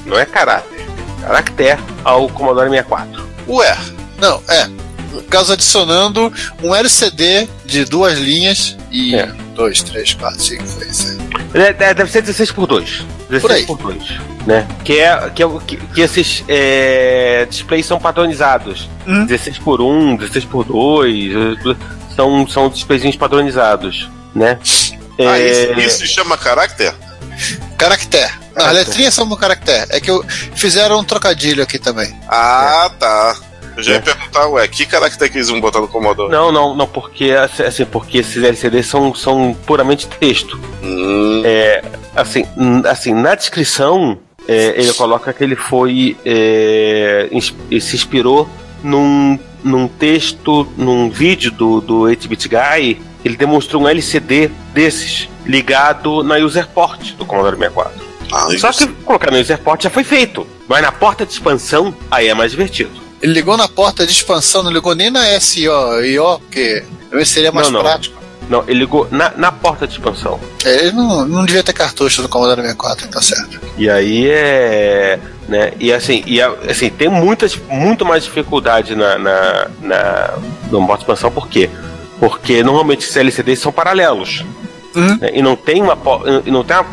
[0.05, 0.85] não é caráter,
[1.21, 3.27] caractere ao Commodore 64.
[3.47, 3.77] Ué,
[4.19, 4.67] não, é.
[5.11, 9.15] No caso, adicionando um LCD de duas linhas e.
[9.15, 9.27] É.
[9.55, 11.17] Dois, três, quatro, cinco, seis, sete.
[11.53, 13.05] É, é, deve ser 16 por 2.
[13.29, 13.65] 16 Por aí.
[13.65, 14.67] por 2, né?
[14.83, 18.87] Que é que, é, que, que esses é, displays são padronizados.
[19.07, 19.25] Hum.
[19.25, 21.57] 16 por 1, 16 por 2,
[22.15, 24.59] são são displayzinhos padronizados, né?
[25.19, 26.93] Ah, É, isso, isso se chama caráter?
[27.77, 28.31] Caractere.
[28.55, 29.87] Não, as letrinhas são no caractere.
[29.91, 30.23] É que eu,
[30.55, 32.15] fizeram um trocadilho aqui também.
[32.27, 33.35] Ah, tá.
[33.77, 34.01] Eu já ia É.
[34.01, 36.31] perguntar, ué, que caractere que eles vão botar no Commodore?
[36.31, 40.59] Não, não, não, porque assim, porque esses LCDs são, são puramente texto.
[40.83, 41.43] Hum,
[42.15, 47.27] Assim, n- assim na descrição é, ele coloca que ele foi é,
[47.69, 48.49] ele se inspirou
[48.83, 52.99] num, num texto, num vídeo do, do 8-bit guy.
[53.23, 57.93] Ele demonstrou um LCD desses ligado na user port do Commodore 64.
[58.31, 61.93] ah, Só que colocar no user port já foi feito, mas na porta de expansão
[62.09, 62.91] aí é mais divertido.
[63.21, 65.71] Ele ligou na porta de expansão, não ligou nem na SIO,
[66.05, 67.81] IO, porque talvez seria mais Não, não.
[67.81, 68.17] prático.
[68.49, 70.39] Não, ele ligou na, na porta de expansão.
[70.63, 73.59] É, Ele não, não devia ter cartucho no Commodore 64, tá certo.
[73.77, 75.19] E aí é.
[75.49, 80.33] Né, e assim, e assim, tem muitas, muito mais dificuldade na, na, na,
[80.71, 81.69] no modo de expansão, por quê?
[82.19, 84.45] Porque normalmente esses LCDs são paralelos.
[84.95, 85.17] Uhum.
[85.19, 85.97] né, e não tem uma,
[86.45, 86.85] e não tem uma,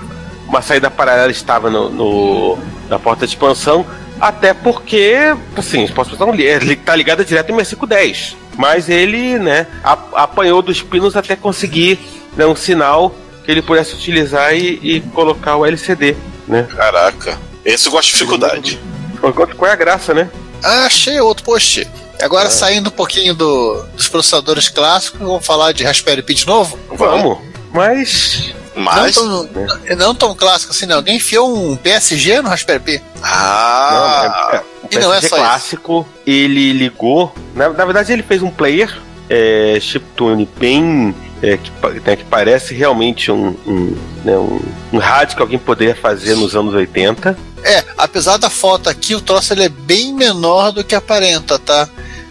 [0.48, 2.58] uma saída paralela estava no, no-
[2.88, 3.84] na porta de expansão,
[4.28, 5.14] até porque,
[5.56, 8.37] assim, de expansão ele tá ligada direto em 6510.
[8.56, 9.66] Mas ele, né,
[10.14, 11.98] apanhou dos pinos até conseguir
[12.37, 16.16] né, um sinal que ele pudesse utilizar e, e colocar o LCD,
[16.48, 16.66] né?
[16.74, 17.38] Caraca.
[17.64, 18.80] Esse eu gosto de dificuldade.
[19.20, 20.30] Qual qual é a graça, né?
[20.62, 21.87] Ah, achei outro post.
[22.22, 26.78] Agora, saindo um pouquinho do- dos processadores clássicos, vamos falar de Raspberry Pi de novo?
[26.92, 27.38] Vamos.
[27.72, 28.54] Mas.
[28.76, 29.16] Mas.
[29.16, 30.96] Não tão, não tão clássico assim, não.
[30.96, 33.02] Alguém enfiou um PSG no Raspberry Pi?
[33.22, 34.50] Ah!
[34.52, 35.44] não, é, e o não é PSG só isso.
[35.44, 37.34] clássico, ele ligou.
[37.54, 38.96] Na, na verdade, ele fez um player
[39.28, 41.14] é, chiptune bem.
[41.42, 41.70] é, que,
[42.04, 44.60] né, que parece realmente um, um, né, um,
[44.92, 47.37] um rádio que alguém poderia fazer nos anos 80.
[47.62, 51.88] É, apesar da foto aqui, o troço ele é bem menor do que aparenta, tá?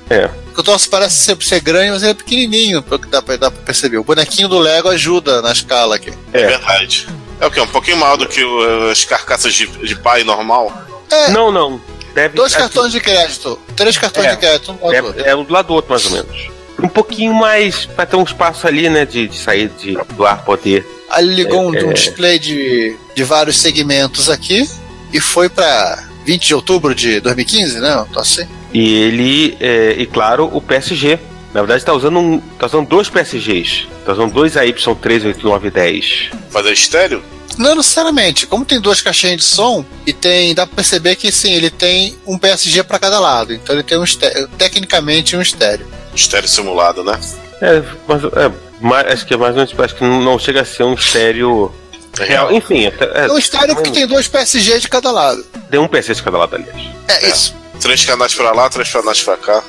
[0.10, 0.30] É.
[0.54, 3.36] Porque O troço parece ser, ser grande, mas ele é pequenininho, pelo que dá pra,
[3.38, 3.98] dá pra perceber.
[3.98, 6.14] O bonequinho do Lego ajuda na escala aqui.
[6.32, 6.46] É É.
[6.48, 7.08] verdade.
[7.40, 7.60] É o quê?
[7.60, 10.72] Um pouquinho maior do que o- as carcaças de, de pai normal?
[11.12, 11.82] É, Não, não.
[12.14, 14.32] Deve, dois assim, cartões de crédito, três cartões É.
[14.32, 15.16] de crédito, um lado.
[15.20, 16.50] É, é um do lado do outro, mais ou menos.
[16.78, 17.86] um pouquinho mais.
[17.88, 19.06] para ter um espaço ali, né?
[19.06, 20.86] De, de sair de, do ar poder.
[21.10, 21.94] Aí ligou um, É, um é.
[21.94, 24.70] display de, de vários segmentos aqui
[25.12, 28.06] e foi pra 20 de outubro de 2015, né?
[28.14, 28.48] Tô assim.
[28.74, 29.58] E ele.
[29.60, 31.20] é, e claro, o PSG.
[31.54, 33.88] Na verdade, tá usando, um, tá usando dois PSGs.
[34.06, 36.32] Tá usando dois AY38910.
[36.50, 37.24] Fazer estéreo?
[37.58, 38.48] Não necessariamente.
[38.48, 42.18] Como tem duas caixinhas de som e tem, dá pra perceber que sim, ele tem
[42.26, 43.54] um PSG pra cada lado.
[43.54, 45.86] Então ele tem um estéreo, tecnicamente um estéreo.
[46.16, 47.20] Estéreo simulado, né?
[47.62, 49.80] É, mas, é, mais, acho que é mais ou menos.
[49.80, 51.72] Acho que não, não chega a ser um estéreo
[52.20, 52.52] É real.
[52.52, 55.46] Enfim, é, É um estéreo que tem dois PSG de cada lado.
[55.70, 56.82] tem um PC de cada lado, aliás.
[57.08, 57.56] É, isso.
[57.80, 59.64] Três canais pra lá, três canais pra cá.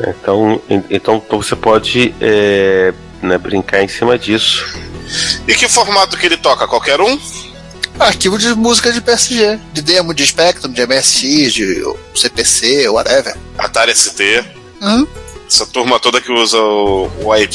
[0.00, 2.92] Então, en- então você pode é,
[3.22, 4.64] né, brincar em cima disso.
[5.46, 6.66] E que formato que ele toca?
[6.66, 7.18] Qualquer um?
[7.98, 13.36] Arquivo de música de PSG, de demo, de Spectrum, de MSX, de CPC, whatever.
[13.58, 14.42] Atari ST.
[14.80, 15.06] Uhum.
[15.46, 17.48] Essa turma toda que usa o, o AY.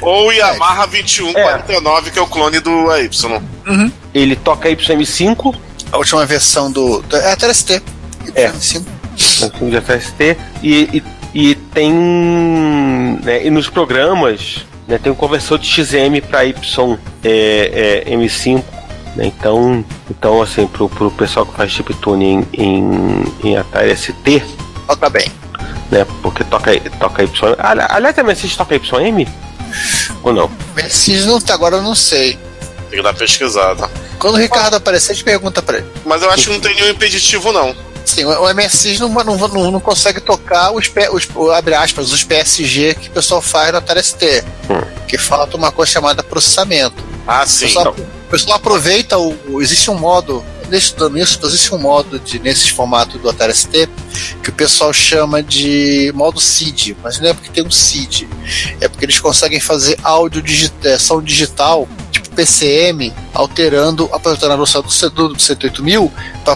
[0.00, 3.10] Ou o Yamaha 2149, que é o clone do AY.
[4.14, 5.56] Ele toca YM5,
[5.92, 7.02] A última versão do.
[7.02, 7.82] do é a TST.
[8.36, 8.52] É.
[9.22, 9.50] Sim.
[9.50, 11.02] Samsung de ST, e,
[11.34, 11.92] e, e tem.
[13.22, 18.62] Né, e nos programas né, tem um conversor de XM para Y é, é, M5.
[19.16, 24.42] né, então, então, assim, pro, pro pessoal que faz chiptune em, em, em Atari ST,
[24.86, 25.30] Toca bem.
[25.90, 26.04] né?
[26.22, 27.54] Porque toca, toca Y.
[27.58, 29.26] Ali- Aliás, a MSX toca YM?
[30.22, 30.50] Ou não?
[30.76, 32.36] MSX não tá, agora eu não sei.
[32.90, 33.88] Tem que dar pesquisada.
[34.18, 35.86] Quando o Ricardo aparecer, a gente pergunta pra ele.
[36.04, 37.72] Mas eu acho que não tem nenhum impeditivo, não.
[38.14, 42.10] Sim, o o MSX não, não, não, não consegue tocar os, os, o- abre aspas,
[42.12, 44.44] os PSG que o pessoal faz no Atari ST.
[44.68, 44.80] Hum.
[45.06, 47.02] Que falta uma coisa chamada processamento.
[47.26, 47.66] Ah, O sim.
[47.66, 50.44] pessoal, o pessoal aproveita o, o- Existe um modo.
[50.72, 53.88] Estudando isso, existe um modo de, nesses formatos do Atari ST
[54.40, 58.28] que o pessoal chama de modo SID, mas não é porque tem um SID,
[58.80, 61.88] é porque eles conseguem fazer áudio digi é, som digital,
[62.40, 66.12] PCM, alterando a alternando a velocidade do, do 108000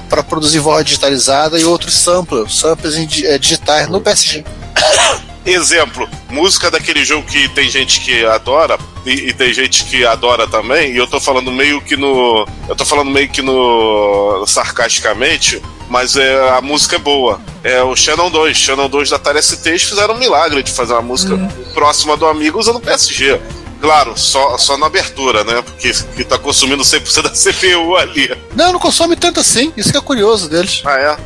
[0.09, 4.45] para produzir voz digitalizada e outros samplers, samplers é, digitais no PSG.
[5.45, 10.47] Exemplo, música daquele jogo que tem gente que adora e, e tem gente que adora
[10.47, 12.49] também, e eu tô falando meio que no.
[12.67, 14.43] Eu tô falando meio que no.
[14.47, 17.39] sarcasticamente, mas é, a música é boa.
[17.63, 18.57] É o Shannon 2.
[18.57, 21.37] Shannon 2 da Atari ST fizeram um milagre de fazer uma música
[21.75, 23.39] próxima do amigo usando PSG.
[23.85, 25.61] Claro, só, só na abertura, né?
[25.61, 28.35] Porque que tá consumindo 100% da CPU ali.
[28.57, 30.81] Não, não consome tanto assim, isso que é curioso deles.
[30.87, 31.17] Ah, é?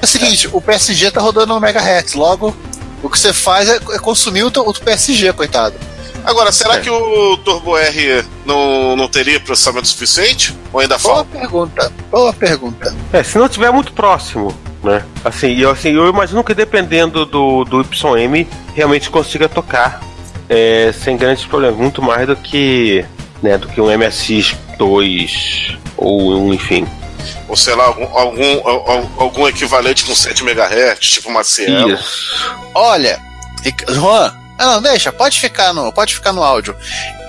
[0.00, 2.54] É o seguinte, o PSG tá rodando no MHz, logo
[3.02, 5.74] o que você faz é, é consumir o, o PSG, coitado.
[6.24, 6.80] Agora, será É.
[6.80, 10.56] que o Turbo R não, não teria processamento suficiente?
[10.72, 11.36] Ou ainda Boa falta?
[11.36, 12.94] pergunta, boa pergunta.
[13.12, 15.04] É, se não tiver muito próximo, né?
[15.24, 20.00] Assim, eu, assim, eu imagino que dependendo do, do YM, realmente consiga tocar
[20.48, 21.78] é, sem grandes problemas.
[21.78, 23.04] Muito mais do que,
[23.42, 23.86] né, do que um
[24.78, 26.86] MSX2 ou um, enfim.
[27.48, 31.92] Ou sei lá, algum, algum, al- algum equivalente com 7 MHz, tipo uma Cielo.
[31.94, 32.54] Isso.
[32.74, 33.20] Olha,
[33.88, 36.76] Juan, ah, não, deixa, pode ficar no, pode ficar no áudio.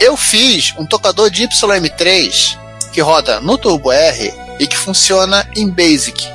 [0.02, 2.58] Eu fiz um tocador de YM3
[2.92, 6.28] que roda no Turbo R e que funciona em Basic.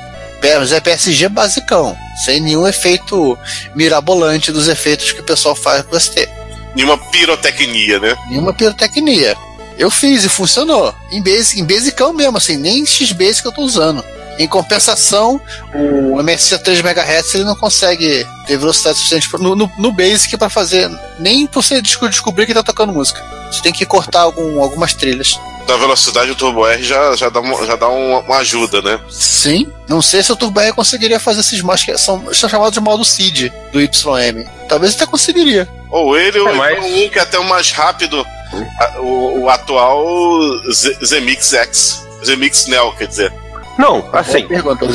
[0.43, 3.37] Mas é PSG basicão, sem nenhum efeito
[3.75, 6.27] mirabolante dos efeitos que o pessoal faz com o ST.
[6.75, 8.15] Nenhuma pirotecnia, né?
[8.29, 9.35] Nenhuma pirotecnia.
[9.77, 10.93] Eu fiz e funcionou.
[11.11, 14.03] Em basic, em basicão mesmo, assim, nem X-Basic eu tô usando.
[14.39, 15.39] Em compensação,
[15.73, 20.35] o MSC a 3 MHz ele não consegue ter velocidade suficiente no, no, no Basic
[20.37, 20.89] para fazer.
[21.19, 23.21] Nem você desco- descobrir que tá tocando música.
[23.51, 25.37] Você tem que cortar algum, algumas trilhas.
[25.67, 28.99] Da velocidade do Turbo R já, já dá, uma, já dá uma, uma ajuda, né?
[29.09, 29.71] Sim.
[29.87, 32.79] Não sei se o Turbo R conseguiria fazer esses modos que são, são chamados de
[32.81, 34.45] modo SID do YM.
[34.67, 35.67] Talvez até conseguiria.
[35.89, 38.25] Ou ele, ou É, mas- então um que é até o mais rápido,
[38.99, 40.03] o, o atual
[41.05, 42.05] Zemix X.
[42.25, 43.33] Zemix Neo, quer dizer.
[43.77, 44.85] Não, assim, pergunta.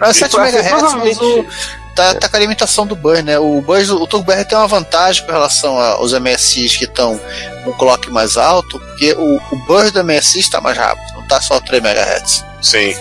[0.00, 1.46] Mas 7 Isso, assim, MHz, mas o,
[1.94, 3.38] tá, tá com a limitação do Buzz, né?
[3.38, 7.20] O Buzz, o Turbo R tem uma vantagem com relação aos MSIs que estão
[7.64, 11.26] com o clock mais alto, porque o, o Buzz do MSI está mais rápido, não
[11.26, 12.44] tá só 3 MHz.
[12.60, 12.94] Sim.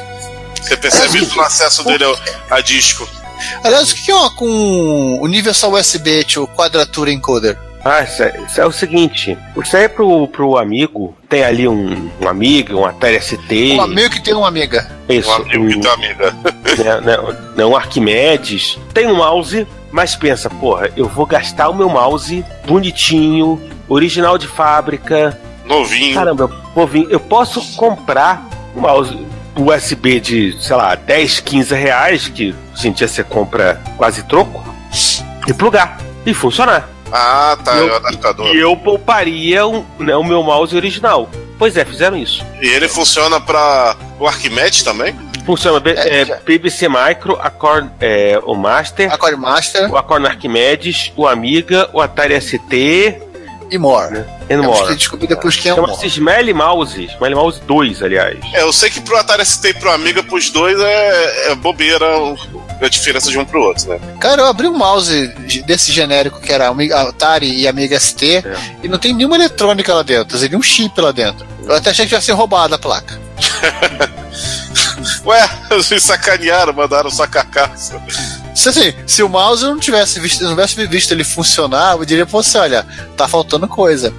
[0.61, 2.17] Você percebe isso no acesso dele ao-
[2.49, 3.07] a disco.
[3.63, 7.57] Aliás, o que é uma com Universal USB, tio, Quadratura Encoder?
[7.83, 9.37] Ah, isso, é, isso é o seguinte:
[9.73, 13.73] aí é pro, pro amigo, tem ali um, um amigo, um Atari ST.
[13.75, 14.89] Um amigo que tem uma amiga.
[15.09, 16.31] Isso, Um amigo que tem amiga.
[16.83, 21.73] né, né, né, um Arquimedes, tem um mouse, mas pensa, porra, eu vou gastar o
[21.73, 25.37] meu mouse bonitinho, original de fábrica.
[25.65, 26.13] Novinho.
[26.15, 29.17] Caramba, eu, vou vir- eu posso comprar um mouse
[29.55, 34.63] USB de, sei lá, 10, 15 reais, que hoje em dia você compra quase troco,
[35.47, 36.87] e plugar, e funcionar.
[37.11, 38.55] Ah, tá, E é eu- o adaptador.
[38.55, 41.29] E eu pouparia o, né, o meu mouse original.
[41.57, 42.43] Pois é, fizeram isso.
[42.61, 45.15] E ele funciona pra o Arquimedes também?
[45.45, 50.25] Funciona É, é, BBC Micro, a Core, é, o Master, A Core Master o Acorn
[50.27, 53.19] Arquimedes, o Amiga, o Atari ST
[53.71, 54.17] e More.
[54.19, 54.95] and Temos que more.
[54.95, 56.05] descobrir depois quem é o More.
[56.07, 58.37] Smelly Mouse, Smelly Mouse 2, aliás.
[58.53, 62.05] É, eu sei que pro Atari ST e pro Amiga, pros dois, é, é bobeira
[62.81, 63.99] a diferença de um pro outro, né?
[64.19, 66.69] Cara, eu abri um mouse de- desse genérico que era
[67.07, 68.43] Atari e Amiga ST É.
[68.83, 71.45] e não tem nenhuma eletrônica lá dentro, tem nenhum chip lá dentro.
[71.63, 73.19] Eu até achei que tivesse roubado a placa.
[75.25, 78.01] Ué, eles sacanearam, mandaram sua carcaça.
[78.61, 82.25] Se, assim, se o mouse não tivesse visto, não tivesse visto ele funcionar, eu diria
[82.27, 82.85] pra você, olha,
[83.17, 84.13] tá faltando coisa.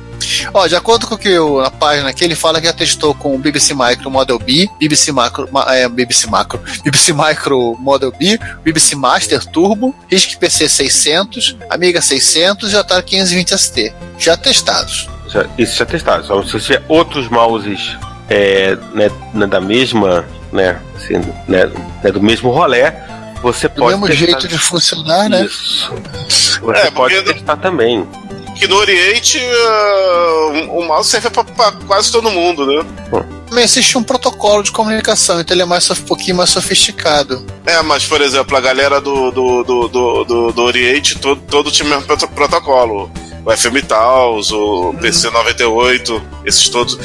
[0.52, 3.14] Ó, de acordo com o que eu, na página aqui, ele fala que já testou
[3.14, 8.10] com o BBC Micro Model B, BBC Macro, ma- é, BBC Macro, BBC Micro Model
[8.18, 13.94] B, BBC Master Turbo, RISC PC 600, Amiga 600 e Atari 520 ST.
[14.18, 15.08] Já testados.
[15.28, 16.26] Já- Isso já testado.
[16.26, 17.96] Só se tiver outros mouses
[18.28, 21.14] é, né, né, da mesma, né, assim,
[21.46, 21.70] né,
[22.02, 22.90] né, do mesmo rolé,
[23.42, 25.44] você Do pode mesmo testar jeito de funcionar, né?
[25.44, 25.92] Isso.
[26.62, 28.06] Você É, pode testar também.
[28.56, 32.84] Que no Oriente, uh, o mouse serve pra, pra quase todo mundo, né?
[33.48, 37.44] Também existe um protocolo de comunicação, então ele é mais, um pouquinho mais sofisticado.
[37.66, 41.70] É, mas, por exemplo, a galera do, do, do, do, do, do Oriente, todo, todo
[41.70, 43.10] tinha o mesmo proto- protocolo.
[43.44, 46.96] O FM Taos, o PC98, esses todos,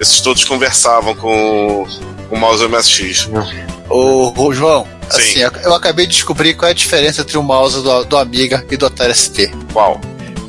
[0.00, 1.86] esses todos conversavam com
[2.30, 3.28] o mouse MSX.
[3.88, 5.42] Ô, ô, João, Sim.
[5.44, 8.64] assim, eu- acabei de descobrir qual é a diferença entre o mouse do, do Amiga
[8.70, 9.50] e do Atari ST.
[9.72, 10.00] Qual?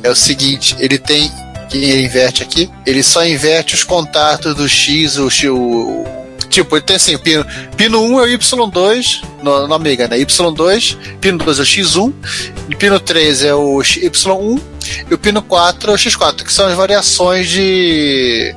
[0.02, 1.30] É o seguinte, ele tem.
[1.68, 2.70] Quem ele inverte aqui?
[2.86, 5.50] Ele só inverte os contatos do X, o X.
[5.50, 6.04] O,
[6.48, 7.44] tipo, ele tem assim, o pino,
[7.76, 10.16] pino 1 é o Y2 no, no Amiga, né?
[10.18, 12.12] Y2, pino 2 é o X1,
[12.70, 14.60] e pino 3 é o X- Y1
[15.10, 18.54] e o pino 4 é o X4, que são as variações de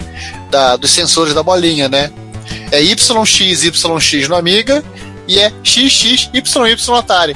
[0.51, 2.11] da, dos sensores da bolinha, né?
[2.71, 3.09] É YX,
[3.63, 4.83] YX no Amiga
[5.27, 7.35] e é XX, YY Atari.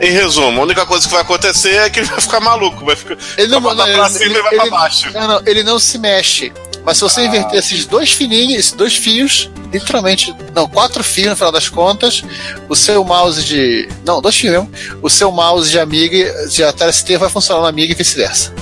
[0.00, 2.94] Em resumo, a única coisa que vai acontecer é que ele vai ficar maluco, vai
[2.96, 3.16] ficar.
[3.38, 5.10] Ele não, vai não, pra cima ele- e vai ele- pra baixo.
[5.12, 6.52] Não, não, ele não se mexe.
[6.84, 11.36] Mas se você inverter esses dois fininhos, esses dois fios, literalmente, não, quatro fios no
[11.36, 12.22] final das contas,
[12.68, 13.88] o seu mouse de.
[14.04, 14.70] Não, dois fios mesmo.
[15.02, 18.52] O seu mouse de Amiga, de Atari ST vai funcionar na Amiga e vice-versa.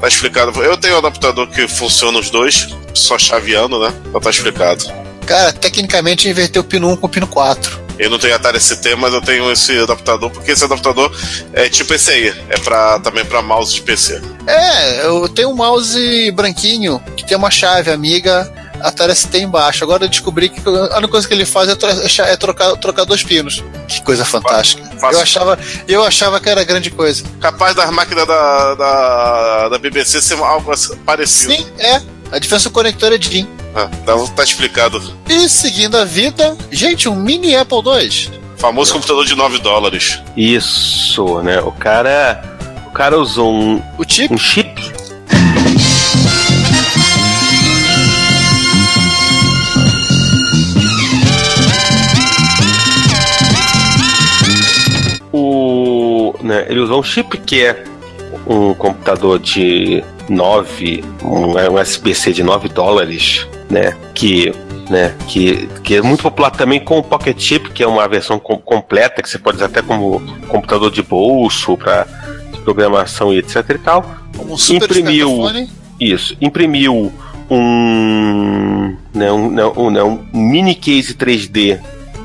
[0.00, 0.62] Tá explicado.
[0.62, 3.92] Eu tenho um adaptador que funciona os dois, só chaveando, né?
[4.06, 4.84] Então tá explicado.
[5.26, 7.90] Cara, tecnicamente inverter o pino 1 com o pino 4.
[7.98, 11.14] Eu não tenho Atari ST, mas eu tenho esse adaptador, porque esse adaptador
[11.52, 12.34] é tipo esse aí.
[12.48, 14.22] É pra, também pra mouse de PC.
[14.46, 18.50] É, eu tenho um mouse branquinho que tem uma chave Amiga
[18.82, 19.84] Atari ST embaixo.
[19.84, 22.76] Agora eu descobri que a única coisa que ele faz é, tro- é é trocar,
[22.76, 23.62] trocar dois pinos.
[23.88, 24.82] Que coisa fantástica.
[24.98, 25.16] Fácil.
[25.16, 27.24] Eu achava, eu achava que era grande coisa.
[27.40, 30.72] Capaz das máquinas da, da, da BBC ser algo
[31.04, 31.52] parecido.
[31.54, 32.00] Sim, é.
[32.32, 33.48] A diferença do conector é DIN.
[33.74, 35.02] Ah, então tá explicado.
[35.28, 38.40] E seguindo a vida, gente, um mini Apple II.
[38.56, 40.20] Famoso computador de 9 dólares.
[40.36, 41.60] Isso, né?
[41.60, 42.42] O cara,
[42.86, 44.69] o cara usou um, O chip, um chip.
[56.50, 57.84] Né, ele usou um chip que é
[58.46, 63.96] um computador de 9, um, é um SBC de 9 dólares, né?
[64.14, 64.52] Que,
[64.88, 68.38] né, que, que é muito popular também com o Pocket Chip, que é uma versão
[68.38, 72.06] com- completa que você pode usar até como computador de bolso para
[72.64, 74.04] programação e etc e tal.
[74.48, 75.28] um super imprimiu.
[76.00, 77.12] Isso, imprimiu
[77.50, 81.78] um, né, um, né, um, né, um mini case 3D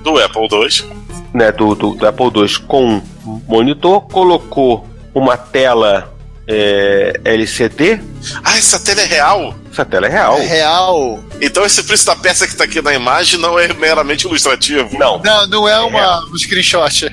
[0.03, 1.04] Do Apple II.
[1.35, 3.01] Né, do, do, do Apple II com
[3.47, 6.11] monitor, colocou uma tela
[6.47, 7.99] é, LCD,
[8.43, 9.55] Ah, essa tela é real?
[9.71, 10.37] essa tela é real.
[10.37, 11.19] É real.
[11.41, 14.97] Então esse preço da peça que tá aqui na imagem não é meramente ilustrativo.
[14.97, 17.11] Não, Não, não é uma, um screenshot.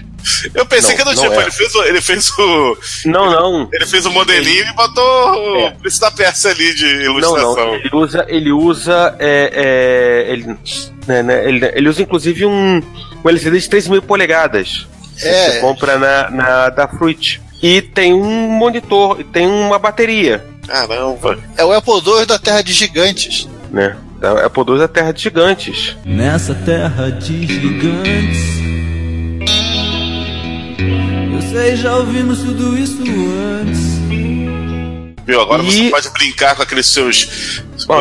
[0.54, 1.42] Eu pensei Não, que era não tipo, é.
[1.42, 1.82] ele fez o.
[1.82, 2.78] Ele fez o.
[3.06, 3.68] não, não.
[3.72, 5.68] Ele fez o modelinho e botou É.
[5.70, 7.56] o preço da peça ali de Não, ilustração.
[7.56, 7.74] não.
[7.74, 9.50] Ele usa, ele usa, é,
[10.28, 10.56] é, ele,
[11.08, 12.80] né, né, ele, ele usa inclusive um,
[13.24, 14.86] um LCD de 3 mil polegadas.
[15.16, 17.40] Você É, compra na, na da Fruit.
[17.62, 21.38] E tem um monitor, e tem uma bateria, Caramba.
[21.56, 23.48] é o Apple II da Terra de Gigantes.
[23.70, 23.96] né?
[24.20, 25.96] Da Apple II é a terra de gigantes.
[26.04, 28.38] Nessa terra de gigantes.
[31.34, 33.80] Eu sei, já ouvimos tudo isso antes.
[35.24, 35.40] Viu?
[35.40, 37.28] Agora E- você pode brincar com aqueles seus.
[37.86, 37.94] Com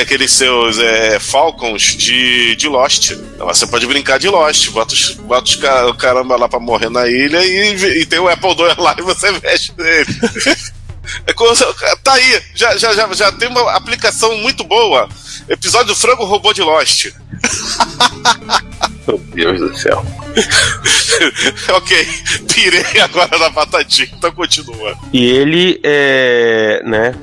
[0.00, 3.12] aqueles seus é, Falcons de, de Lost.
[3.38, 4.68] Você pode brincar de Lost.
[4.70, 8.18] Bota os, bota os ca- o caramba lá pra morrer na ilha e, e tem
[8.18, 10.06] o Apple II lá e você mexe nele.
[11.26, 15.08] É tá aí, já, já, já, já tem uma aplicação muito boa.
[15.48, 17.06] Episódio Frango Robô de Lost.
[19.06, 20.04] Meu Deus do céu.
[21.74, 22.06] ok,
[22.52, 24.94] pirei agora na batatinha, então continua.
[25.12, 26.82] E ele é.
[26.84, 27.14] né?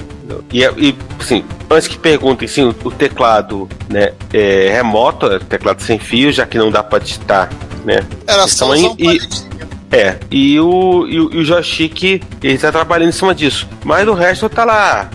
[0.54, 5.82] E, e assim, antes que perguntem, sim, o, o teclado né, é remoto, é teclado
[5.82, 7.50] sem fio, já que não dá pra digitar,
[7.84, 8.00] né?
[8.28, 9.50] Era só Então, usar um e-.
[9.92, 13.68] É, e o, e o, e o joystick, ele tá trabalhando em cima disso.
[13.84, 15.10] Mas o resto tá lá.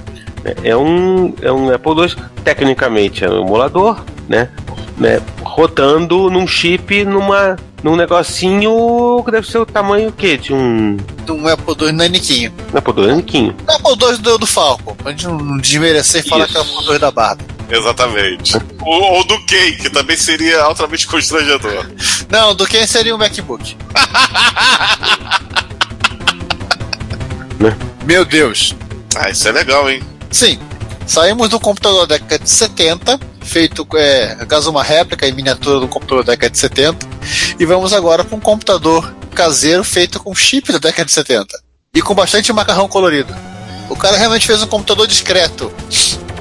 [0.45, 4.49] É- É um, é um Apple II, tecnicamente é um emulador, né?
[4.97, 5.21] Né?
[5.43, 10.37] Rodando num chip, numa, num negocinho que deve ser o tamanho o quê?
[10.37, 10.97] De um.
[11.29, 12.53] Um Apple II naniquinho.
[12.73, 13.57] Um Apple II Aniquinho.
[13.67, 16.63] O Apple II do, do Falcon, pra gente não desmerecer e falar que é o
[16.63, 17.45] Apple II da Barbie.
[17.71, 18.57] Exatamente.
[18.83, 21.87] ou, ou do Ken, que também seria altamente constrangedor.
[22.31, 23.77] Não, do que seria um MacBook.
[27.59, 27.75] Né?
[28.05, 28.75] Meu Deus.
[29.15, 30.03] Ah, isso é legal, hein?
[30.31, 30.59] Sim,
[31.07, 35.89] saímos do computador da década de 70, feito, é, caso, uma réplica em miniatura do
[35.89, 37.07] computador da década de 70,
[37.59, 41.59] e vamos agora para um computador caseiro feito com chip da década de 70
[41.95, 43.35] e com bastante macarrão colorido.
[43.89, 45.73] O cara realmente fez um computador discreto,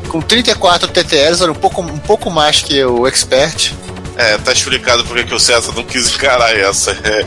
[0.07, 3.73] com 34 TTLs, era um pouco, um pouco mais que o Expert.
[4.15, 6.91] É, tá explicado porque que o César não quis encarar essa.
[6.91, 7.25] É,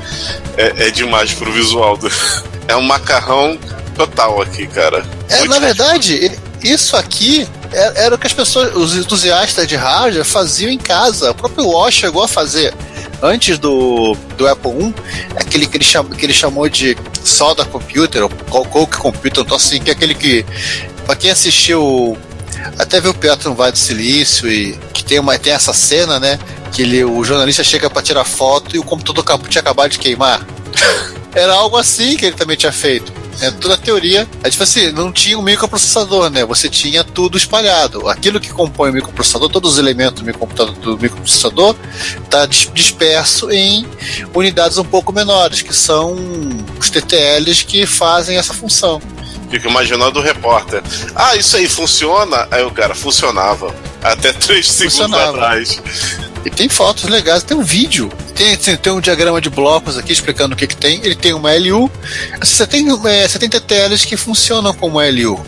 [0.57, 1.97] é, é demais pro visual.
[1.97, 2.09] Do...
[2.69, 3.57] É um macarrão
[3.95, 5.05] total aqui, cara.
[5.29, 9.67] É, Muito na verdade, ele- isso aqui é- era o que as pessoas, os entusiastas
[9.67, 11.31] de hardware faziam em casa.
[11.31, 12.75] O próprio Wash chegou a fazer
[13.23, 14.95] antes do, do Apple I,
[15.37, 19.57] aquele que ele, cham, que ele chamou de Soda Computer, ou Co- Coke Computer, então
[19.57, 20.45] assim, que é aquele que,
[21.07, 22.17] pra quem assistiu,
[22.79, 26.21] até viu o Pietro no Vale do Silício, e que tem, uma, tem essa cena,
[26.21, 26.39] né,
[26.73, 30.47] que ele, o jornalista chega pra tirar foto e o computador tinha acabado de queimar.
[31.35, 33.13] Era algo assim que ele também tinha feito.
[33.41, 34.27] É, toda a teoria.
[34.43, 36.45] É tipo assim, não tinha um microprocessador, né?
[36.45, 38.09] Você tinha tudo espalhado.
[38.09, 41.77] Aquilo que compõe o microprocessador, todos os elementos do microprocessador,
[42.25, 43.87] está disperso em
[44.35, 46.17] unidades um pouco menores, que são
[46.79, 49.01] os TTLs que fazem essa função.
[49.51, 50.83] Fico imaginando o repórter.
[51.15, 52.49] Ah, isso aí funciona?
[52.51, 53.75] Aí o cara, funcionava.
[54.03, 55.39] Até três segundos Funcionava.
[55.39, 55.81] atrás.
[56.47, 58.09] E tem fotos legais, tem um vídeo.
[58.35, 61.01] Tem, tem, tem um diagrama de blocos aqui explicando o que, que tem.
[61.03, 61.91] Ele tem uma LU.
[62.41, 65.45] Você tem, é, você tem TTLs que funcionam como LU.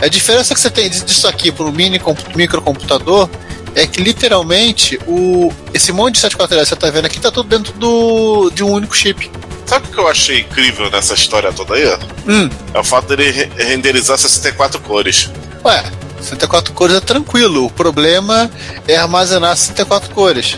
[0.00, 3.28] A diferença que você tem disso aqui para um mini compu- microcomputador
[3.74, 7.48] é que literalmente o, esse monte de 747 que você está vendo aqui está tudo
[7.48, 9.30] dentro do, de um único chip.
[9.64, 11.86] Sabe o que eu achei incrível nessa história toda aí?
[12.28, 15.30] Hum, É o fato dele re- renderizar 64 cores.
[15.64, 15.84] ué,
[16.22, 17.66] 64 cores é tranquilo.
[17.66, 18.50] O problema
[18.88, 20.56] é armazenar 64 cores.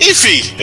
[0.00, 0.54] Enfim,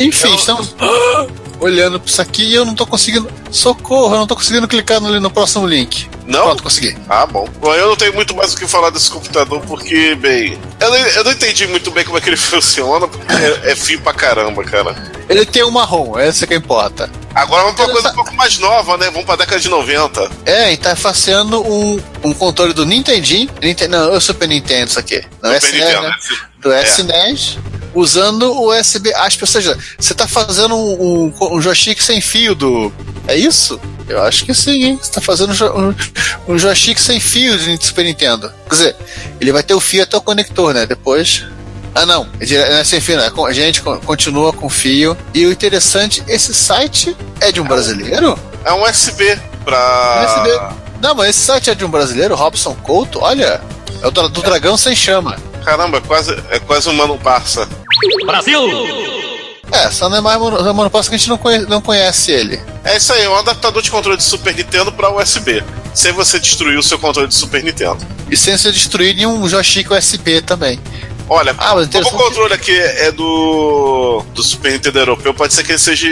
[0.00, 0.74] Enfim, Eu- estamos
[1.60, 3.28] olhando para isso aqui e eu não tô conseguindo.
[3.50, 6.08] Socorro, eu não tô conseguindo clicar no, no próximo link.
[6.26, 6.42] não?
[6.44, 6.96] Pronto, consegui.
[7.08, 7.48] Ah, bom.
[7.60, 10.96] Bom, eu não tenho muito mais o que falar desse computador porque, bem, eu não,
[10.96, 14.12] eu não entendi muito bem como é que ele funciona, porque é, é fio pra
[14.12, 14.94] caramba, cara.
[15.28, 17.10] Ele tem um marrom, essa que importa.
[17.34, 19.10] Agora vamos pra uma coisa um pouco mais nova, né?
[19.10, 20.30] Vamos pra década de 90.
[20.46, 23.48] É, interfaceando um, um controle do Nintendinho.
[23.62, 25.22] Ninten- não, é o Super Nintendo, isso aqui.
[25.42, 26.08] Não, é Super SNES, Nintendo, né?
[26.08, 26.14] né?
[26.60, 26.82] Do É.
[26.82, 27.58] SNES,
[27.94, 29.42] usando o USB ASP.
[29.42, 32.92] Ou seja, você tá fazendo um, um, um joystick sem fio do.
[33.26, 33.80] É isso?
[34.08, 34.98] Eu acho que sim, hein?
[35.00, 38.52] Você tá fazendo um, um, joystick sem fio de Super Nintendo.
[38.68, 38.96] Quer dizer,
[39.40, 40.86] ele vai ter o fio até o conector, né?
[40.86, 41.44] Depois.
[41.94, 42.28] Ah, não.
[42.40, 43.30] É não é sem fio, né?
[43.46, 45.16] A gente co- continua com fio.
[45.34, 48.38] E o interessante, esse site é de um brasileiro?
[48.64, 50.24] É um USB pra.
[50.26, 50.78] USB.
[51.00, 53.60] Não, mas esse site é de um brasileiro, Robson Couto, olha.
[54.02, 55.36] É o do Dragão Sem Chama.
[55.68, 57.68] Caramba, é quase, é quase um Mano Parça.
[59.70, 62.32] É, só não é mais Mono, Mono Posso que a gente não conhece, não conhece
[62.32, 62.58] ele.
[62.82, 65.62] É isso aí, é um adaptador de controle de Super Nintendo pra USB.
[65.92, 67.98] Sem você destruir o seu controle de Super Nintendo.
[68.30, 70.80] E sem ser destruído em um joystick USB também.
[71.28, 75.62] Olha, Ah, mas como o controle aqui é do, do Super Nintendo europeu, pode ser
[75.62, 76.08] que ele seja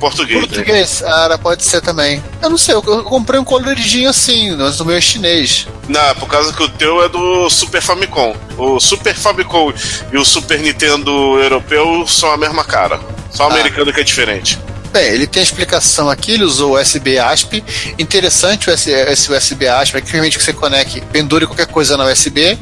[0.00, 0.40] português.
[0.40, 0.46] né?
[0.46, 2.22] Português, ah, pode ser também.
[2.42, 5.66] Eu não sei, eu, eu comprei um coloridinho assim, mas o meu é chinês.
[5.88, 8.34] Não, por causa que o teu é do Super Famicom.
[8.56, 9.72] O Super Famicom
[10.12, 12.98] e o Super Nintendo europeu são a mesma cara.
[13.30, 13.54] Só o Ah.
[13.54, 14.58] americano que é diferente.
[14.96, 17.62] Bem, ele tem a explicação aqui, ele usou USB ASP.
[17.98, 22.56] Interessante esse USB ASP, é que permite que você conecte, pendure qualquer coisa na USB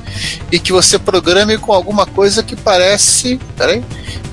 [0.51, 3.39] e que você programe com alguma coisa que parece.
[3.57, 3.85] Peraí.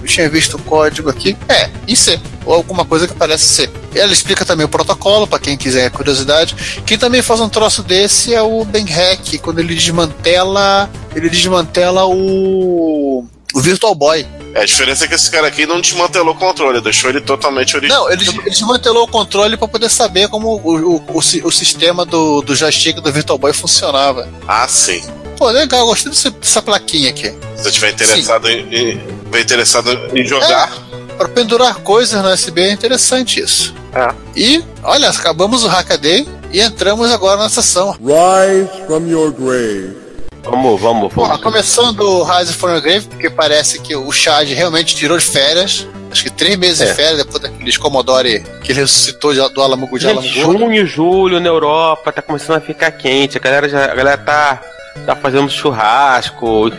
[0.01, 1.37] Eu tinha visto o código aqui.
[1.47, 2.19] É, em C.
[2.43, 3.69] Ou alguma coisa que parece C.
[3.93, 6.55] Ela explica também o protocolo, para quem quiser curiosidade.
[6.87, 10.89] Quem também faz um troço desse é o Ben Hack, quando ele desmantela.
[11.15, 13.27] Ele desmantela o.
[13.53, 14.25] O Virtual Boy.
[14.53, 17.75] É, a diferença é que esse cara aqui não desmantelou o controle, deixou ele totalmente
[17.75, 18.03] original.
[18.03, 22.05] Não, ele, ele desmantelou o controle para poder saber como o, o, o, o sistema
[22.05, 24.27] do, do joystick do Virtual Boy funcionava.
[24.47, 25.01] Ah, sim.
[25.37, 27.29] Pô, legal, gostei dessa, dessa plaquinha aqui.
[27.55, 30.71] Se você estiver interessado em, em, tiver interessado em jogar,
[31.17, 33.73] Para pendurar coisas no USB é interessante isso.
[33.93, 34.13] É.
[34.35, 37.91] E, olha, acabamos o Hackaday e entramos agora na sessão.
[37.93, 40.00] Rise from your grave.
[40.43, 41.41] Vamos, vamos, Bom, vamos.
[41.41, 45.87] começando o Rise from Your Grave, porque parece que o Chad realmente tirou de férias.
[46.11, 46.85] Acho que três meses É.
[46.87, 50.59] de férias depois daqueles Commodore que ele ressuscitou do Alamo de Alamo Gente, Gordo.
[50.59, 53.37] junho, julho na Europa tá começando a ficar quente.
[53.37, 54.61] A galera já, a galera tá,
[55.05, 56.69] tá fazendo churrasco,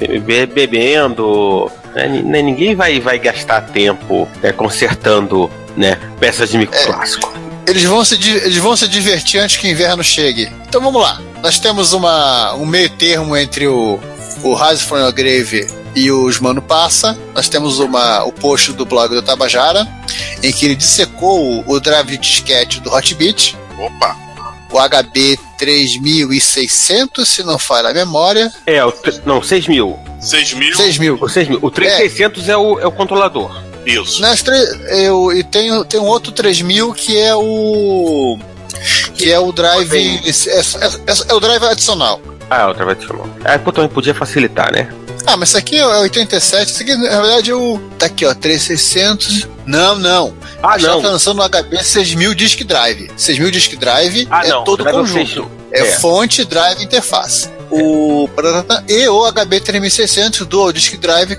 [0.54, 1.70] bebendo.
[1.94, 2.08] né?
[2.08, 2.42] Né?
[2.42, 6.82] Ninguém vai, vai gastar tempo né, consertando né, peças de micro É.
[7.66, 10.50] Eles vão, se, eles vão se divertir antes que o inverno chegue.
[10.66, 11.20] Então vamos lá.
[11.42, 13.98] Nós temos uma, um meio termo entre o,
[14.42, 17.18] o Rise from Your Grave e os Mano Passa.
[17.34, 19.86] Nós temos uma, o post do blog do Tabajara,
[20.42, 24.16] em que ele dissecou o, o drive de disquete do Hotbit, opa,
[24.70, 28.52] o HB 3600, se não falha a memória.
[28.66, 28.92] É, o,
[29.24, 29.98] não, 6 mil.
[30.18, 31.18] 6 mil, 6 mil.
[31.20, 31.58] O 6 mil.
[31.62, 32.56] O 3600 é.
[32.56, 33.71] o, é o controlador.
[33.87, 34.20] Isso.
[34.20, 34.57] Nas tre-
[34.91, 38.39] eu, e tem, tem um outro 3000 que é o.
[39.14, 39.95] Que é o drive.
[39.95, 42.20] É, é- é o drive adicional.
[42.51, 43.28] Ah, outra vai te chamar.
[43.45, 44.93] Ah, pô, também podia facilitar, né?
[45.24, 46.70] Ah, mas isso aqui é 87.
[46.72, 47.78] Isso aqui, na verdade, é o.
[47.99, 48.35] Tá aqui, ó.
[48.35, 49.47] 3600.
[49.64, 50.35] Não, não.
[50.62, 51.01] Ah, A gente não.
[51.03, 53.11] tá lançando o HB 6000 Disk Drive.
[53.16, 54.64] 6000 Disk Drive Ah, é não.
[54.64, 55.28] todo o drive é o conjunto.
[55.35, 55.93] 6 É, É.
[56.01, 57.49] fonte, drive e interface.
[57.70, 58.28] O.
[58.89, 61.35] E o HB 3600 Dual Disk Drive,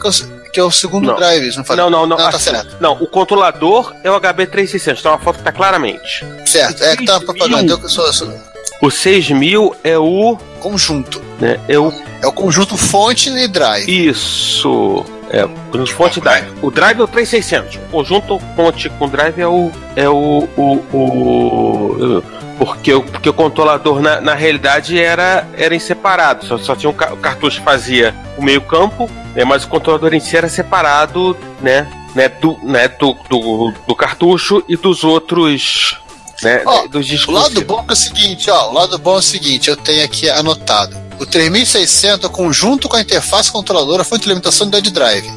[0.53, 1.15] que é o, é segundo Não.
[1.15, 1.57] drive.
[1.57, 1.83] Não, falei?
[1.83, 2.15] Não, não, não.
[2.17, 2.77] Não, tá assim, certo.
[2.79, 5.01] Não, o controlador é o HB3600.
[5.01, 6.25] Tá uma foto que tá claramente.
[6.45, 6.83] Certo.
[6.83, 7.25] É que tá 6000.
[7.25, 7.73] propaganda.
[7.83, 8.33] Eu sou, sou
[8.81, 10.37] O 6000 é o.
[10.59, 11.21] conjunto.
[11.41, 11.91] Né, é o.
[12.21, 13.89] É o conjunto fonte e drive.
[14.07, 15.03] Isso.
[15.29, 16.47] É, o fonte drive.
[16.61, 17.75] O drive é o 3600.
[17.75, 19.71] O conjunto fonte com drive é o.
[19.95, 20.47] É o.
[20.55, 22.23] o, o-
[22.65, 26.45] porque, o- porque o controlador, na, na realidade, era, era em separado.
[26.45, 30.19] Só, só tinha um o cartucho que fazia o meio-campo, né, mas o controlador em
[30.19, 31.87] si era separado, né?
[32.15, 35.97] né, do, né do, do, do cartucho e dos outros.
[36.43, 38.69] Né, Ó, dos O lado bom é o seguinte, ó.
[38.69, 40.95] O lado bom é o seguinte, eu tenho aqui anotado.
[41.19, 45.27] O 3600 é conjunto com a interface controladora, fonte de alimentação de drive.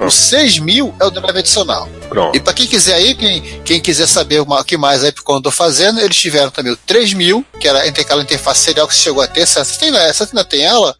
[0.00, 1.88] O 6000 é o drive adicional.
[2.08, 2.36] Pronto.
[2.36, 5.50] E para quem quiser aí, quem, quem quiser saber o que mais quando eu tô
[5.50, 9.22] fazendo, eles tiveram também o 3000, que era entre aquela interface serial que você chegou
[9.22, 9.46] a ter.
[9.46, 10.94] Você tem, essa ainda tem ela?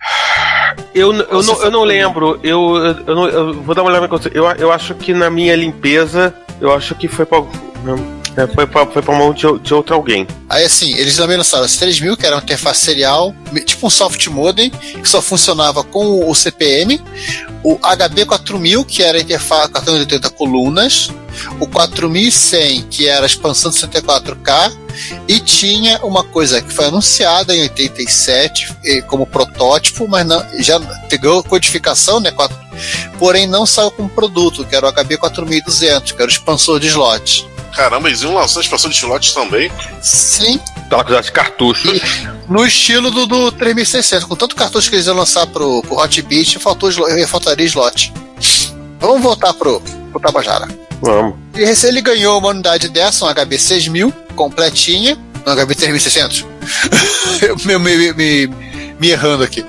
[0.95, 1.85] Eu, eu, Você não, eu não falou.
[1.85, 2.41] lembro.
[2.43, 2.77] Eu,
[3.07, 4.09] eu, não- eu vou dar uma olhada.
[4.33, 7.39] Eu, eu acho que na minha limpeza, eu acho que foi pra.
[8.37, 10.27] É, Foi pra, foi pra mão de, de outro alguém.
[10.49, 13.35] Aí assim, eles também lançaram esse 3000, que era uma interface serial,
[13.65, 17.01] tipo um soft modem, que só funcionava com o CPM.
[17.63, 21.11] O HB4000, que era a interface 480 colunas.
[21.61, 24.73] O 4100, que era a expansão de 64K.
[25.29, 30.81] E tinha uma coisa que foi anunciada em 87 eh, como protótipo, mas não, já
[31.11, 32.31] pegou codificação, né?
[32.31, 32.57] quatro-
[33.19, 37.47] Porém, não saiu como produto, que era o HB4200, que era o expansor de slot.
[37.77, 39.71] Caramba, eles iam lançar a expansão de slots também.
[40.03, 42.01] Sim, Aquela coisa de cartuchos.
[42.49, 44.27] no estilo do, do 3600.
[44.27, 48.13] Com tanto cartucho que eles iam lançar pro, pro Hotbit, faltou, slo- faltaria slot.
[48.99, 50.67] Vamos voltar pro, pro Tabajara.
[51.03, 51.35] Vamos.
[51.55, 56.45] E ele ganhou uma unidade dessa, um HB 6000, completinha, um HB 3600.
[57.43, 58.47] Eu me, me, me,
[58.99, 59.65] me errando aqui.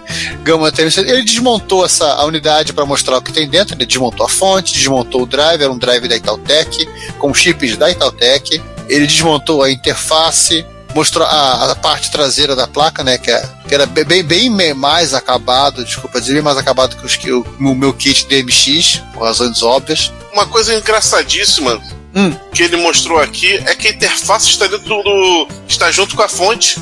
[0.47, 1.11] Uma 3600.
[1.11, 3.75] Ele desmontou essa a unidade para mostrar o que tem dentro.
[3.75, 6.87] Ele desmontou a fonte, desmontou o drive, era um drive da Itautec,
[7.19, 8.61] com chips da Itautec.
[8.87, 10.65] Ele desmontou a interface,
[10.95, 13.17] mostrou a, a parte traseira da placa, né?
[13.17, 17.15] Que, é- que era bem, bem, mais acabado, desculpa dizer, bem mais acabado que, os,
[17.17, 20.11] que o, o meu kit DMX, por razões óbvias.
[20.33, 21.81] Uma coisa engraçadíssima
[22.15, 22.33] Hum.
[22.53, 25.47] que ele mostrou aqui é que a interface está dentro do.
[25.67, 26.79] está junto com a fonte.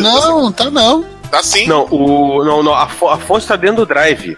[0.00, 1.04] Não, tá não.
[1.30, 1.66] Tá sim.
[1.66, 4.36] Não, o, não, não a, a fonte tá dentro do drive.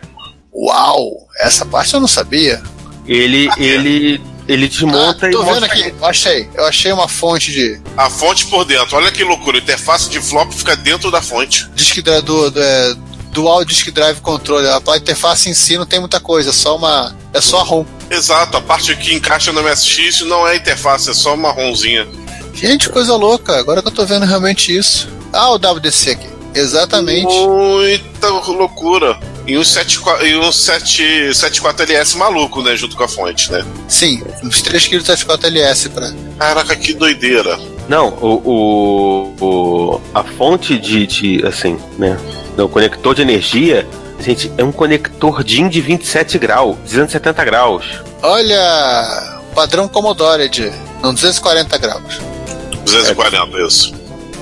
[0.55, 2.63] Uau, essa parte eu não sabia.
[3.07, 6.49] Ele, ele, ele desmonta ah, e tô vendo aqui, eu achei.
[6.55, 7.81] Eu achei uma fonte de.
[7.97, 8.97] A fonte por dentro.
[8.97, 9.59] Olha que loucura.
[9.59, 11.69] A interface de flop fica dentro da fonte.
[11.75, 12.95] Disk drive do, do, é,
[13.37, 14.73] Dual Disk Drive Controller.
[14.73, 17.15] A interface em si não tem muita coisa, é só uma.
[17.35, 17.85] É só a ROM.
[18.11, 22.09] Exato, a parte que encaixa no MSX não é interface, é só uma ROMzinha.
[22.55, 23.59] Gente, coisa louca.
[23.59, 25.07] Agora que eu tô vendo realmente isso.
[25.33, 26.36] Ah, o WDC aqui.
[26.57, 27.33] Exatamente.
[27.47, 29.19] Muita loucura.
[29.47, 31.03] e um 74, e um 7,
[31.33, 32.75] 74LS maluco, né?
[32.77, 33.65] Junto com a fonte, né?
[33.89, 36.13] Sim, uns 3 kg de 74 LS pra.
[36.39, 37.59] Caraca, que doideira.
[37.89, 38.43] Não, o,
[39.41, 42.19] o, o- a fonte de, de assim, né?
[42.59, 43.87] O conector de energia,
[44.19, 47.85] gente, é um conector DIN de 27 graus, 270 graus.
[48.23, 52.19] Olha, padrão Commodore de não, 240 graus.
[52.85, 53.95] 240, isso.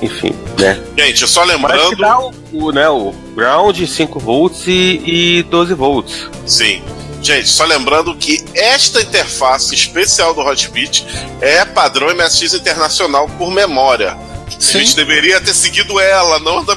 [0.05, 0.79] Enfim, né?
[0.97, 1.95] Gente, só lembrando.
[1.97, 5.01] dá o, o, né, o ground 5 volts e,
[5.39, 6.29] e 12 volts.
[6.45, 6.81] Sim.
[7.21, 11.05] Gente, só lembrando que esta interface especial do Hotbit
[11.41, 14.11] é padrão MSX internacional por memória.
[14.11, 14.79] A Sim.
[14.79, 16.75] gente deveria ter seguido ela, não da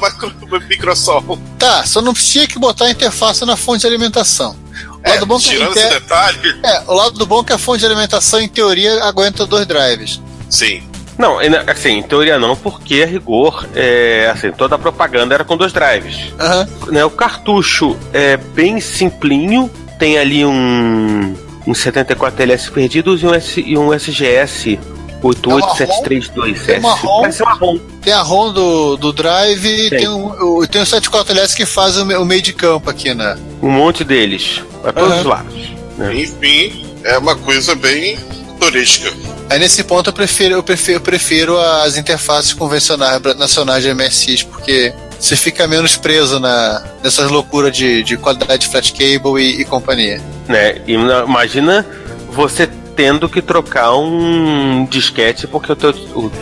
[0.68, 1.38] Microsoft.
[1.58, 4.56] Tá, só não tinha que botar a interface na fonte de alimentação.
[4.94, 7.44] O É, lado bom que tirando inte- esse detalhe, é, o lado do bom é
[7.44, 10.18] que a fonte de alimentação, em teoria, aguenta dois drives.
[10.48, 10.82] sim.
[11.18, 15.56] Não, assim, em teoria não, porque a rigor, é, assim, toda a propaganda era com
[15.56, 16.32] dois drives.
[16.38, 16.68] Aham.
[16.92, 21.34] Né, o cartucho é bem simplinho, tem ali um,
[21.66, 24.78] um 74 LS perdidos e um, S, e um SGS
[25.20, 26.66] 88732S.
[26.66, 27.20] Tem uma ROM.
[27.22, 27.78] Parece uma ROM.
[28.00, 29.98] Tem a ROM do, do drive e Tem.
[29.98, 30.26] tem, um,
[30.58, 33.36] o, tem o 74LS que faz o, o meio de campo aqui, né?
[33.60, 35.20] Um monte deles, para todos Aham.
[35.20, 35.54] os lados.
[35.96, 36.14] né?
[36.14, 38.16] Enfim, é uma coisa bem
[38.60, 39.12] turística.
[39.50, 44.42] Aí nesse ponto eu prefiro, eu prefiro, eu prefiro as interfaces convencionais nacionais de MSX,
[44.42, 49.62] porque você fica menos preso na, nessas loucuras de, de qualidade de flat cable e,
[49.62, 50.20] e companhia.
[50.46, 50.80] né?
[50.86, 51.84] E na- imagina
[52.30, 55.94] você tendo que trocar um disquete porque teu,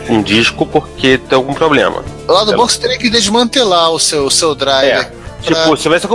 [0.09, 2.03] um disco porque tem algum problema.
[2.27, 4.89] O lado bom é você teria que desmantelar o seu, o seu drive.
[4.89, 5.11] É.
[5.41, 6.07] Tipo, se vai se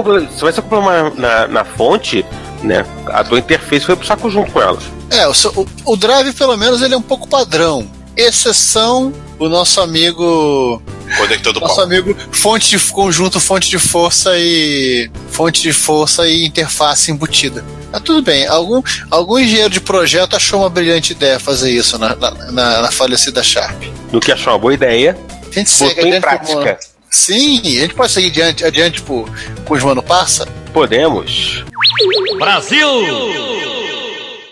[0.43, 2.26] vai ser comprar uma, na, na fonte,
[2.62, 2.84] né?
[3.06, 4.78] A tua interface foi pro saco junto com ela.
[5.10, 7.88] É, o, o, o drive pelo menos ele é um pouco padrão.
[8.16, 10.82] Exceção o nosso amigo
[11.16, 11.84] Conector do nosso pau.
[11.84, 17.64] amigo fonte de conjunto, fonte de força e fonte de força e interface embutida.
[17.90, 22.14] Mas tudo bem, algum, algum engenheiro de projeto achou uma brilhante ideia fazer isso na,
[22.16, 23.82] na, na- na falecida Sharp.
[24.10, 25.16] No que achou uma boa ideia,
[25.50, 26.78] A gente segue em prática.
[27.10, 29.28] Sim, a gente pode seguir adiante, adiante pro,
[29.66, 30.46] com os mano passa.
[30.72, 31.64] Podemos.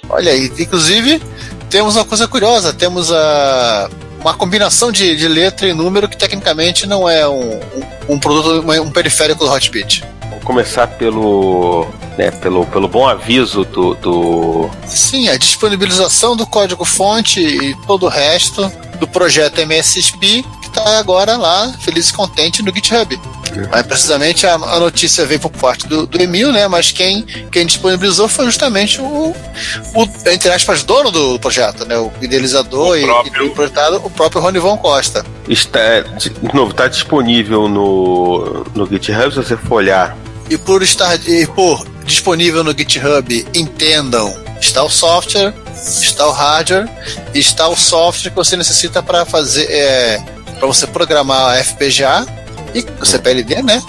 [0.08, 1.20] Olha aí, inclusive
[1.70, 3.88] temos uma coisa curiosa, temos a
[4.20, 8.70] uma combinação de, de letra e número que tecnicamente não é um, um, um produto,
[8.82, 10.04] um periférico do Hotbit.
[10.28, 11.86] Vamos começar pelo,
[12.18, 18.08] né, pelo, pelo bom aviso do, do Sim, a disponibilização do código-fonte e todo o
[18.08, 23.18] resto do projeto MSXP que está agora lá, feliz e contente, no GitHub.
[23.70, 26.66] Mas precisamente a, a notícia veio por parte do, do Emil, né?
[26.68, 29.34] Mas quem, quem disponibilizou foi justamente o,
[29.94, 31.96] o, entre aspas, dono do projeto, né?
[31.98, 33.46] O idealizador O e, próprio.
[33.46, 35.24] e projetado, o próprio Ronivon Costa.
[35.48, 40.16] está, de novo, está disponível no, no GitHub, se você for olhar.
[40.48, 46.88] E por estar e por disponível no GitHub, entendam, está o software, está o hardware,
[47.32, 50.20] está o software que você necessita para fazer é,
[50.59, 52.26] para você programar a FPGA
[52.74, 53.82] e o CPLD, né?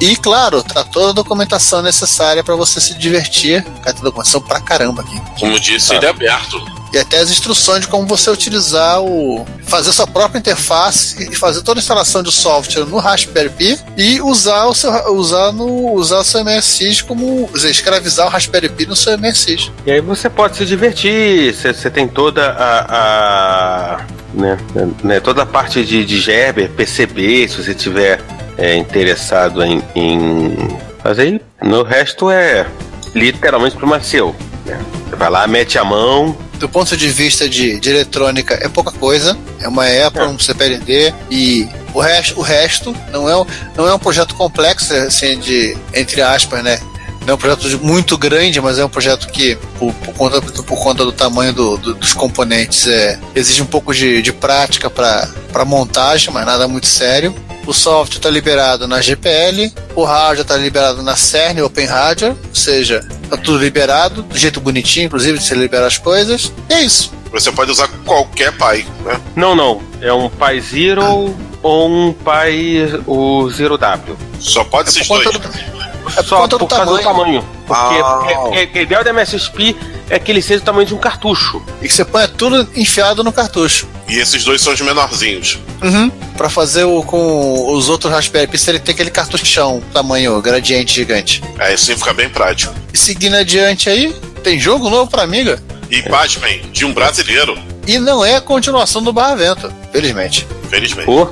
[0.00, 3.62] E claro, tá toda a documentação necessária para você se divertir.
[3.82, 5.20] Cara, tem documentação pra caramba aqui.
[5.38, 6.77] Como disse, ele é aberto.
[6.92, 9.46] E até as instruções de como você utilizar o.
[9.66, 14.20] fazer sua própria interface e fazer toda a instalação de software no Raspberry Pi e
[14.20, 17.48] usar o seu, usar no, usar o seu MSX como.
[17.52, 19.70] dizer, escravizar o Raspberry Pi no seu MSX.
[19.86, 23.96] E aí você pode se divertir, você, tem toda a.
[23.98, 24.58] a né,
[25.02, 28.20] né, toda a parte de, de Gerber, PCB, se você tiver
[28.58, 31.40] é, interessado em, em fazer.
[31.62, 32.66] No resto é
[33.14, 34.34] literalmente problema seu.
[34.66, 34.78] Né?
[35.08, 38.90] Você vai lá, mete a mão, Do ponto de vista de, de eletrônica, é pouca
[38.92, 39.36] coisa.
[39.60, 43.46] É uma Apple, um CPLD e o resto, o resto não, é, um-
[43.76, 46.80] não é um projeto complexo, assim, de, entre aspas, né?
[47.22, 50.78] Não é um projeto muito grande, mas é um projeto que, por, por conta, por
[50.82, 55.28] conta do tamanho do- do- dos componentes, é, exige um pouco de, de prática para
[55.66, 57.34] montagem, mas nada muito sério.
[57.68, 62.54] O software está liberado na GPL, o hardware está liberado na CERN Open Hardware, ou
[62.54, 66.50] seja, está tudo liberado, do jeito bonitinho, inclusive, de você liberar as coisas.
[66.70, 67.12] E é isso.
[67.30, 69.20] Você pode usar qualquer pai, né?
[69.36, 69.82] Não, não.
[70.00, 74.16] É um Pi Zero ou um Pi o Zero W.
[74.40, 75.36] Só pode É por dois.
[75.36, 77.44] do, é por Só conta do por causa do tamanho.
[77.66, 78.18] Porque, Ah.
[78.22, 78.34] porque-
[78.66, 79.76] porque a ideia do MSXP
[80.10, 81.62] é que ele seja o tamanho de um cartucho.
[81.82, 83.86] E que você põe tudo enfiado no cartucho.
[84.08, 85.58] E esses dois são os menorzinhos.
[85.82, 86.10] Uhum.
[86.36, 91.42] Pra fazer o com os outros Raspberry Pi, ele tem aquele cartuchão, tamanho gradiente gigante.
[91.58, 92.74] Aí assim fica bem prático.
[92.92, 95.62] E seguindo adiante aí, tem jogo novo pra Amiga.
[95.90, 100.46] E pasmem, de um brasileiro, E não é a continuação do Barra Vento, felizmente.
[100.68, 101.06] felizmente.
[101.06, 101.28] Pô.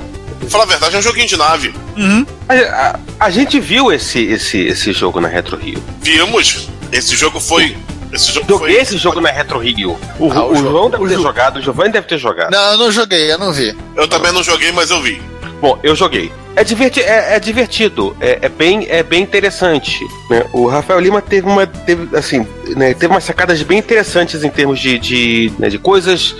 [0.49, 1.73] Pra falar a verdade, é um joguinho de nave.
[1.97, 2.25] Uhum.
[2.47, 5.81] Mas, ah, A gente viu esse, esse, esse jogo na Retro Rio.
[6.01, 6.69] Vimos.
[6.91, 7.75] Esse jogo foi.
[8.13, 8.81] Esse jogo Joguei foi.
[8.81, 9.97] esse jogo na Retro Rio.
[10.19, 11.27] O, Ah, o o João deve o ter jogo.
[11.27, 12.51] jogado, o Giovanni deve ter jogado.
[12.51, 13.75] Não, eu não joguei, eu não vi.
[13.95, 15.21] Eu também não joguei, mas eu vi.
[15.59, 16.31] Bom, eu joguei.
[16.55, 19.99] É, diverti é, é divertido, é, é bem, é bem interessante.
[20.29, 20.45] né?
[20.53, 24.79] O Rafael Lima teve uma, teve, assim, né, teve umas sacadas bem interessantes em termos
[24.79, 26.35] de, de, né, de coisas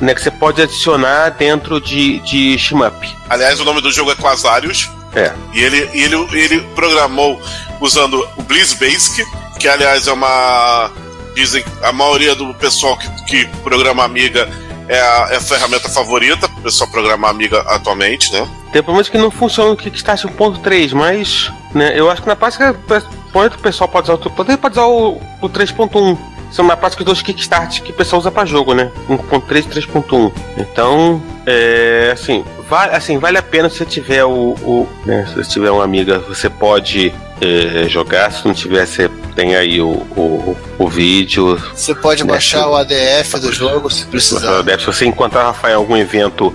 [0.00, 3.16] né, que você pode adicionar dentro de, de shmup.
[3.28, 4.90] Aliás, o nome do jogo é Quasarius.
[5.14, 5.32] É.
[5.54, 7.40] E ele, ele, ele programou
[7.80, 9.24] usando o Bliss Basic,
[9.58, 10.90] que aliás é uma.
[11.34, 14.48] Dizem que a maioria do pessoal que, que programa Amiga
[14.88, 18.48] é a, é a ferramenta favorita pro pessoal programar Amiga atualmente, né?
[18.72, 22.72] Tem problemas que não funcionam no Kickstart 1.3, mas né, eu acho que na prática
[22.72, 26.18] o pessoal pode usar o, pode usar o, o 3.1.
[26.50, 28.90] São na prática os dois Kickstart que o pessoal usa pra jogo, né?
[29.08, 30.32] 1.3 e 3.1.
[30.56, 34.54] Então, é, assim, vale, assim, vale a pena se você tiver o.
[34.62, 38.32] o né, se você tiver uma amiga, você pode é, jogar.
[38.32, 41.60] Se não tiver, você tem aí o, o, o vídeo.
[41.74, 44.64] Você pode Né, baixar o ADF do jogo se precisar.
[44.78, 46.54] Se você encontrar Rafael em algum evento,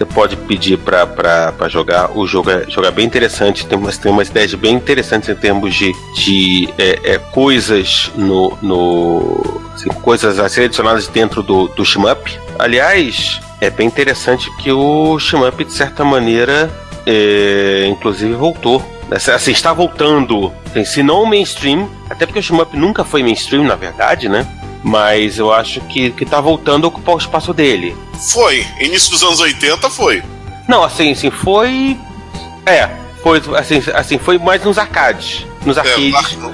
[0.00, 2.16] você pode pedir pra jogar.
[2.16, 5.34] O jogo é, jogo é bem interessante, tem umas, tem umas ideias bem interessantes em
[5.34, 8.56] termos de, de é, é, coisas no.
[8.62, 12.38] no assim, coisas a serem adicionadas dentro do, do shmup.
[12.58, 16.70] Aliás, é bem interessante que o shmup, de certa maneira,
[17.06, 18.82] é, inclusive voltou.
[19.10, 20.52] Assim, está voltando,
[20.86, 24.46] se não mainstream, até porque o shmup nunca foi mainstream, na verdade, né?
[24.82, 27.94] Mas eu acho que, que tá voltando a ocupar o espaço dele.
[28.32, 28.66] Foi.
[28.80, 30.22] Início dos anos 80 foi.
[30.68, 31.98] Não, assim, assim, foi.
[32.64, 32.88] É,
[33.22, 35.46] foi assim, assim, foi mais nos arcades.
[35.66, 36.52] Nos É, arcades no-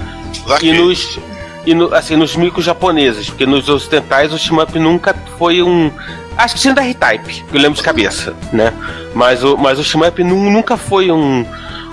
[0.63, 1.19] e nos.
[1.65, 5.91] E no, assim, nos micros japoneses, porque nos ocidentais o shmup nunca foi um.
[6.37, 8.73] Acho que tinha da R-Type, que eu lembro de cabeça, né?
[9.15, 11.45] Mas o, mas o shmup nu- nunca foi um,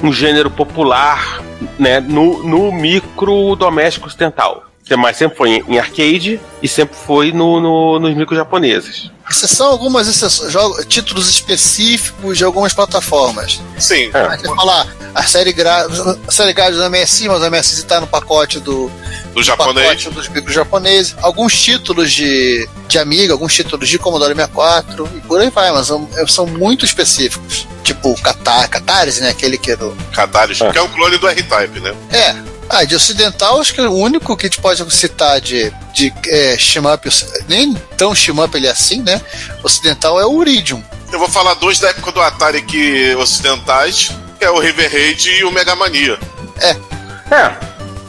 [0.04, 1.42] um gênero popular,
[1.80, 2.00] né?
[2.00, 4.64] No, no micro doméstico ocidental.
[4.98, 9.10] Mas sempre foi em, arcade e sempre foi no, no- nos micros japoneses.
[9.30, 13.60] Exceção algumas exceções, jogo- títulos específicos de algumas plataformas.
[13.80, 14.12] Sim.
[14.14, 14.20] É.
[14.20, 15.88] A vai falar a série, gra...
[16.28, 18.92] a série grátis do MSI, mas o MSI está no pacote do,
[19.34, 19.88] Do japonês.
[19.88, 21.16] pacote dos micros japoneses.
[21.22, 25.88] Alguns títulos de, de Amiga, alguns títulos de Commodore 64 e por aí vai, mas
[25.88, 27.66] são, são muito específicos.
[27.84, 29.30] Tipo o Catar, Catarse, né?
[29.30, 30.72] Aquele que era o Cataris, Ah.
[30.72, 31.94] que é um clone do R-Type, né?
[32.12, 32.53] É.
[32.70, 36.58] Ah, de ocidental, acho que o único que a gente pode citar de, de é,
[36.58, 37.08] shmup,
[37.48, 39.22] nem tão shmup ele é assim, né?
[39.62, 40.82] Ocidental é o Uridium.
[41.12, 45.30] Eu vou falar dois da época do Atari que ocidentais, que é o River Raid
[45.30, 46.18] e o Mega Mania.
[46.60, 46.76] É,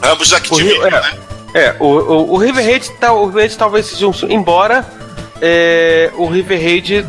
[0.01, 0.91] Ambos da Activision, é.
[0.91, 1.17] né?
[1.53, 4.13] É, o, o, o River Raid, tá, o River Raid talvez seja um.
[4.29, 4.85] Embora
[5.41, 7.05] é, o River Raid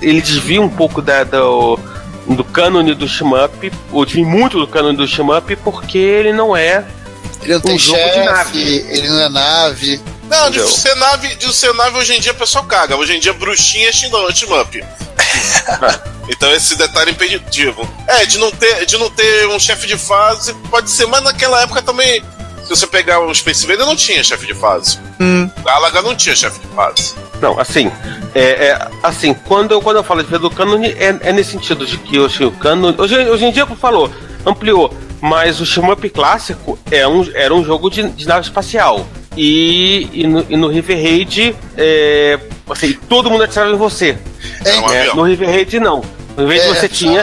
[0.00, 1.78] ele desvia um pouco da, do,
[2.26, 6.84] do cânone do shmup, ou desvia muito do cânone do shmup, porque ele não é.
[7.42, 8.86] Ele não tem Um jogo de chefe, nave.
[8.88, 10.00] ele não é nave.
[10.28, 12.96] Não, de ser nave, de ser nave hoje em dia o pessoal caga.
[12.96, 14.34] Hoje em dia bruxinha é shmup.
[14.34, 14.84] shmup.
[16.28, 17.88] então esse detalhe é impeditivo.
[18.06, 21.62] É, de não ter, de não ter um chefe de fase, pode ser, mas naquela
[21.62, 22.22] época também.
[22.64, 24.98] Se você pegar o Space Invader, não tinha chefe de fase.
[25.20, 25.48] Hum.
[25.64, 27.14] Galaga não tinha chefe de fase.
[27.40, 27.90] Não, assim,
[28.34, 31.50] é, é, assim quando, eu, quando eu falo de ver do cânone, é, é nesse
[31.52, 32.94] sentido de que o cânone.
[32.98, 34.10] Hoje, hoje em dia, como falou,
[34.46, 39.06] ampliou, mas o shmup clássico é um, era um jogo de, de nave espacial.
[39.36, 42.38] E, e, no, e no River Raid, é,
[42.70, 44.16] assim, todo mundo atirava em você.
[44.64, 46.02] É, um É, no River Raid, não.
[46.36, 47.22] No River Raid É, você tinha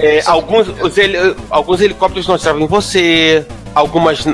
[0.00, 4.24] é, alguns, os heli- alguns helicópteros não atiravam em você, algumas.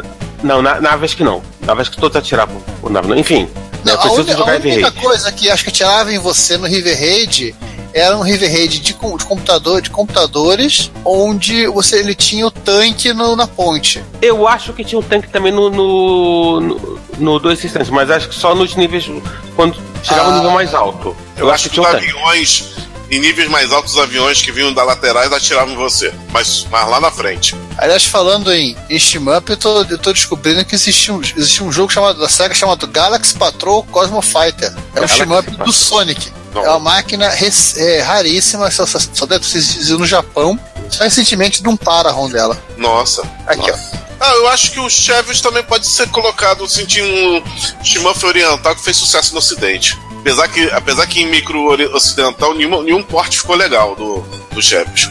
[0.42, 1.42] Não, na, naves que não.
[1.60, 2.62] Naves que todos atiravam.
[2.82, 3.16] Ou nave, não.
[3.16, 3.48] Enfim,
[3.84, 7.54] Não, é a, a única coisa que acho que tirava em você no River Raid
[7.94, 12.50] era um River Raid de, com- de computador, de computadores, onde você ele tinha o
[12.50, 14.02] tanque no- na ponte.
[14.22, 18.28] Eu acho que tinha um tanque também no, no, no, no dois instantes, mas acho
[18.28, 19.10] que só nos níveis.
[19.56, 20.30] Quando chegava Ah.
[20.32, 21.16] no nível mais alto.
[21.36, 22.10] Eu, acho que tinha os um tanque.
[22.10, 22.64] aviões,
[23.10, 26.12] em níveis mais altos, os aviões que vinham da laterais atiravam em você.
[26.32, 27.54] Mas, mas lá na frente.
[27.76, 31.72] Aliás, falando em, em shmup, eu tô, eu tô descobrindo que existia um, existia um
[31.72, 34.74] jogo chamado, da SEGA chamado Galaxy Patrol Cosmo Fighter.
[34.94, 35.66] É o shmup Patrol.
[35.66, 36.32] do Sonic.
[36.54, 36.64] Não.
[36.64, 40.58] É uma máquina res- é, raríssima, só, só, só deve ser existido no Japão.
[40.90, 42.60] Só recentemente de um Pararon dela.
[42.78, 43.22] Nossa.
[43.46, 44.08] Aqui, Nossa.
[44.20, 47.42] Ah, eu acho que o Chevios também pode ser colocado assim, um
[47.84, 49.96] Shmuff oriental que fez sucesso no ocidente.
[50.28, 54.20] Apesar que, apesar que em micro ocidental nenhum, nenhum porte ficou legal do,
[54.52, 55.08] do Chevios.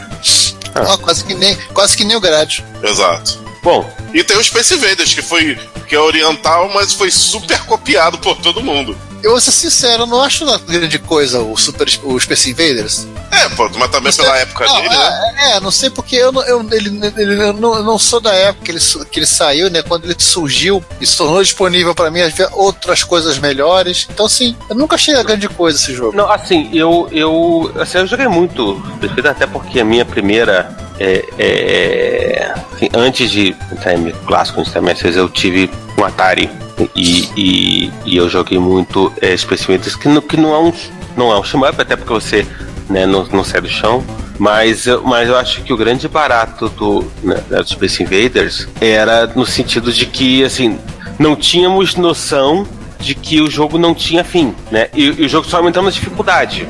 [0.76, 0.92] ó.
[0.92, 2.64] Ó, quase, que nem, quase que nem o Grade.
[2.82, 3.38] Exato.
[3.64, 5.58] Bom, E tem o Space Invaders, que foi
[5.88, 8.96] que é oriental, mas foi super copiado por todo mundo.
[9.22, 13.06] Eu vou ser sincero, eu não acho uma grande coisa o Super o Space Invaders.
[13.30, 15.32] É, pô, mas também Você- pela época não, dele, né?
[15.38, 18.20] é, é, não sei porque eu, não- eu, ele, ele- eu não, eu não sou
[18.20, 19.82] da época que ele, que ele saiu, né?
[19.82, 24.06] Quando ele surgiu e se tornou disponível pra mim ver outras coisas melhores.
[24.10, 26.16] Então, assim, eu nunca achei a grande coisa esse jogo.
[26.16, 28.82] Não, assim, eu, eu, assim, eu joguei muito
[29.28, 30.76] até porque a minha primeira.
[31.00, 36.50] É, é, assim, antes de Time Clássico, antes de Time 6, eu tive um Atari
[36.94, 40.72] e, e, e eu joguei muito é, Space Invaders, que, não- que não é um,
[41.16, 42.44] não é um shmup, até porque você
[42.88, 44.04] né, não, não sai do chão.
[44.38, 49.26] Mas, eu- mas eu acho que o grande barato do, né, do Space Invaders era
[49.34, 50.78] no sentido de que, assim,
[51.18, 52.66] não tínhamos noção
[53.00, 54.88] de que o jogo não tinha fim, né?
[54.94, 56.68] E, e o jogo só aumentando a dificuldade.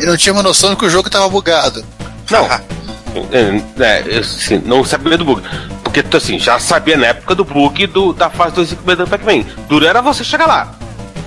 [0.00, 1.84] E não tinha uma noção de que o jogo tava bugado.
[2.30, 2.44] Não.
[3.32, 5.42] é, é, eu, assim, não sabia do bug.
[5.82, 9.44] Porque, assim, já sabia na época do bug do, da fase 250 do Pac-Man.
[9.68, 10.74] Duro era você chegar lá.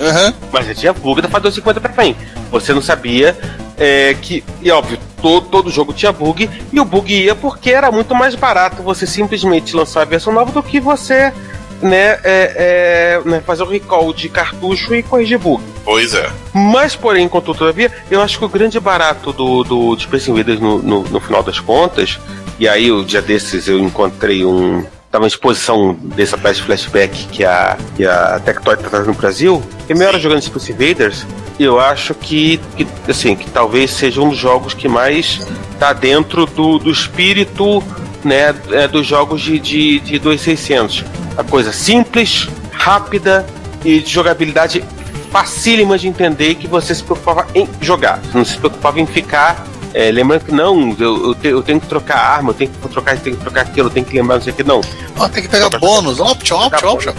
[0.02, 0.34] Aham.
[0.52, 2.16] Mas já tinha bug da fase 250 do Pac-Man.
[2.52, 3.38] Você não sabia
[3.78, 4.44] é, que.
[4.62, 6.50] E óbvio, todo, todo jogo tinha bug.
[6.72, 10.52] E o bug ia porque era muito mais barato você simplesmente lançar a versão nova
[10.52, 11.32] do que você.
[11.80, 15.64] Né, é, é, né, fazer o recall de cartucho e corrigir bug.
[15.86, 16.28] Pois é.
[16.52, 20.82] Mas, porém, contudo, todavia, eu acho que o grande barato do, do Space Invaders no,
[20.82, 22.20] no, no final das contas,
[22.58, 24.84] e aí o dia desses eu encontrei um.
[25.12, 29.14] Tava em exposição dessa peça de flashback que a, que a Tectoy tá trazendo no
[29.14, 29.64] Brasil.
[29.88, 31.26] E meia hora jogando Space Invaders,
[31.60, 35.40] eu acho que, que, assim, que talvez seja um dos jogos que mais
[35.80, 37.82] tá dentro do, do espírito
[38.24, 41.06] né, é, dos jogos de, de, de 2600.
[41.38, 43.46] A coisa simples, rápida
[43.86, 44.84] e de jogabilidade
[45.32, 48.20] facílima de entender que você se preocupava em jogar.
[48.20, 49.66] Você não se preocupava em ficar.
[49.98, 52.88] É, lembrando que não, eu, eu, te- eu tenho que trocar arma, eu tenho que
[52.90, 54.82] trocar isso, tenho que trocar aquilo, eu tenho que lembrar não sei o que, não.
[55.18, 56.20] Ó, tem que pegar bônus.
[56.20, 57.14] Option, option, option.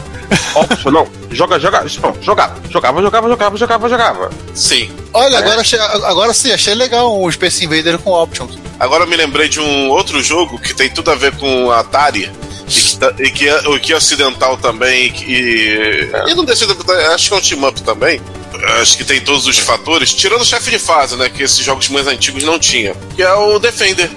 [0.54, 1.06] Option, não.
[1.30, 4.30] Joga, joga, pronto, jogava, jogava, jogava, jogava, jogava, jogava.
[4.54, 4.90] Sim.
[5.12, 5.38] Olha, É.
[5.38, 8.58] agora, achei, agora sim, achei legal um Space Invader com options.
[8.78, 11.80] Agora eu me lembrei de um outro jogo que tem tudo a ver com a
[11.80, 12.30] Atari.
[12.68, 15.06] E que, tá- e que é, o que é ocidental também.
[15.06, 16.74] E, que- e não deixa de.
[17.14, 18.20] Acho que é um team-up também.
[18.80, 20.12] Acho que tem todos os fatores.
[20.14, 21.28] Tirando o chefe de fase, né?
[21.28, 22.94] Que esses jogos mais antigos não tinham.
[23.14, 24.10] Que é o Defender.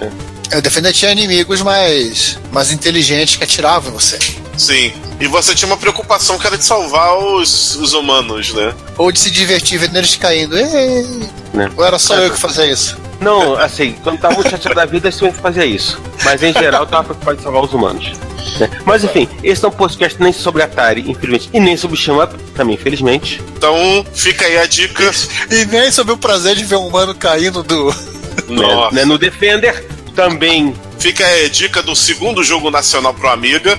[0.52, 4.18] Eu defendo tinha inimigos mais, mais inteligentes que atiravam em você.
[4.58, 4.92] Sim.
[5.18, 8.74] E você tinha uma preocupação que era de salvar os, os humanos, né?
[8.98, 10.54] Ou de se divertir vendo eles caindo.
[10.54, 11.26] Ei!
[11.54, 11.70] Né?
[11.74, 12.98] Ou era só eu que fazia isso?
[13.22, 16.00] Não, assim, quando tava muito chateado da vida, eu sempre fazia isso.
[16.24, 18.12] Mas em geral, tava preocupado em salvar os humanos.
[18.58, 18.70] né?
[18.84, 22.34] Mas enfim, esse não é um podcast nem sobre Atari, infelizmente, e nem sobre Shmup,
[22.54, 23.42] também, infelizmente.
[23.56, 25.10] Então, fica aí a dica.
[25.50, 27.86] E nem sobre o prazer de ver um humano caindo do.
[28.48, 28.66] Né?
[28.66, 28.94] Nossa.
[28.94, 29.04] Né?
[29.04, 33.76] No Defender, também Fica aí a dica do segundo jogo nacional pro Amiga.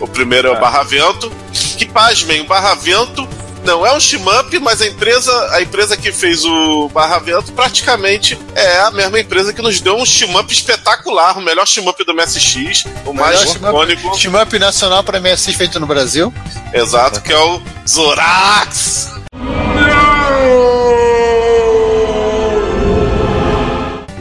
[0.00, 1.30] O primeiro é o Barra Vento.
[1.78, 3.28] Que pasmem, o Barra Vento
[3.64, 8.38] não é um shmup, mas a empresa, a empresa que fez o Barra Vento praticamente
[8.54, 12.84] é a mesma empresa que nos deu um shmup espetacular, o melhor shmup do MSX,
[13.06, 16.32] o mais Melhor icônico, Shmup nacional para MSX feito no Brasil.
[16.72, 19.10] exato, que é o Zorax.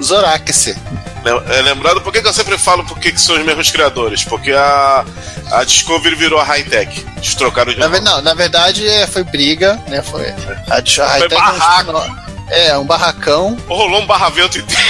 [0.02, 0.76] Zorax.
[1.26, 4.24] É, Lembrando, por que, que eu sempre falo por que, que são os mesmos criadores?
[4.24, 5.06] Porque a,
[5.52, 7.06] a Discovery virou a Hightech.
[7.16, 10.02] Eles trocaram de Na, não, na verdade é, foi briga, né?
[10.02, 10.28] Foi.
[10.70, 12.24] A, a Hightech um barraco.
[12.50, 13.58] É, um barracão.
[13.68, 14.84] Rolou um barra vento inteiro.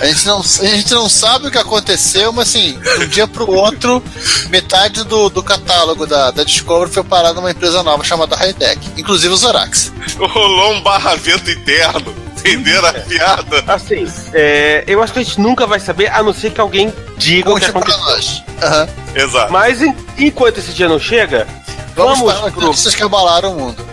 [0.00, 3.28] A gente, não, a gente não sabe o que aconteceu, mas assim, de um dia
[3.28, 4.02] pro outro,
[4.48, 9.32] metade do, do catálogo da, da Discovery foi parar numa empresa nova chamada Hightech, inclusive
[9.32, 9.92] o Zorax.
[10.18, 12.14] Rolou um barra vento interno.
[12.40, 13.64] Entenderam a piada?
[13.68, 16.92] Assim, é, eu acho que a gente nunca vai saber, a não ser que alguém
[17.18, 18.04] diga o que Conte pra aconteceu.
[18.04, 18.44] nós.
[18.62, 18.88] Aham.
[19.14, 19.52] Exato.
[19.52, 21.46] Mas en- enquanto esse dia não chega,
[21.94, 22.62] Vamos, vamos, para pro.
[22.66, 23.84] notícias que abalaram o mundo.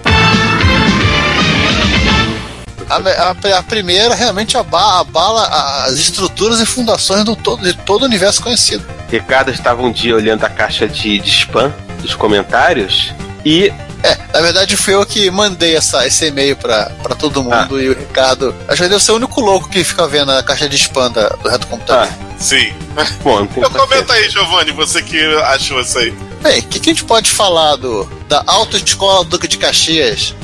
[2.90, 5.44] A, a- a primeira realmente aba- abala
[5.86, 8.86] as estruturas e fundações do todo, de todo o universo conhecido.
[9.12, 13.14] Ricardo estava um dia olhando a caixa de, de spam dos comentários
[13.46, 13.74] e
[14.04, 17.90] É, na verdade fui eu que mandei essa, esse e-mail pra, pra todo mundo e
[17.90, 18.54] o Ricardo.
[18.68, 21.30] Acho que deve ser o único louco que fica vendo a caixa de spam da-
[21.30, 22.08] do reto computador.
[22.40, 22.72] Sim.
[23.24, 26.12] bom, tem Então comenta aí, Giovanni, você que achou isso aí.
[26.42, 30.36] Bem, o que, que a gente pode falar do, da Autoescola Duque de Caxias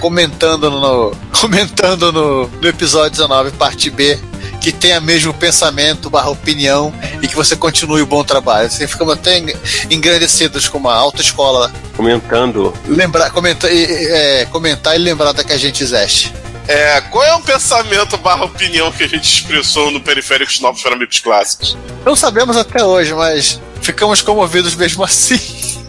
[0.00, 4.18] comentando no, comentando no, no episódio 19, parte B,
[4.60, 6.92] que tenha mesmo pensamento barra opinião
[7.22, 8.66] e que você continue o bom trabalho.
[8.66, 9.54] Assim, ficamos até en-
[9.90, 11.72] engrandecidos com uma autoescola.
[11.98, 16.32] Comentando Lembrar, comentar, e, é, comentar e lembrar da que a gente existe.
[16.68, 20.94] É, qual é o pensamento barra opinião que a gente expressou no Periféricos Novos para
[20.94, 21.76] Amigos Clássicos?
[22.04, 25.40] Não sabemos até hoje, mas ficamos comovidos mesmo assim.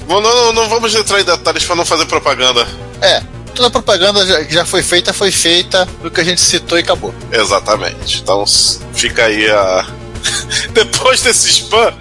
[0.08, 2.68] Bom, não, não vamos entrar em detalhes para não fazer propaganda.
[3.02, 3.22] É,
[3.54, 6.78] toda a propaganda já- que já foi feita, foi feita do que a gente citou
[6.80, 7.14] e acabou.
[7.32, 8.22] Exatamente.
[8.24, 8.44] Então
[8.94, 9.86] fica aí a.
[10.74, 11.94] Depois desse spam,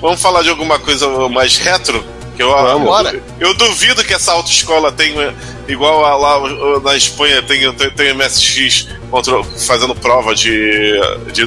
[0.00, 2.04] vamos falar de alguma coisa mais retro?
[2.36, 2.86] Que eu, Vamos.
[2.88, 3.22] Bora.
[3.38, 5.34] eu duvido que essa autoescola tenha,
[5.68, 10.98] igual a lá na Espanha, tem, tem, tem MSX contra- fazendo prova de,
[11.32, 11.46] de,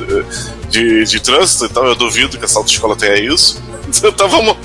[0.69, 3.59] de, de trânsito, então eu duvido que essa autoescola tenha isso.
[4.04, 4.56] Então vamos,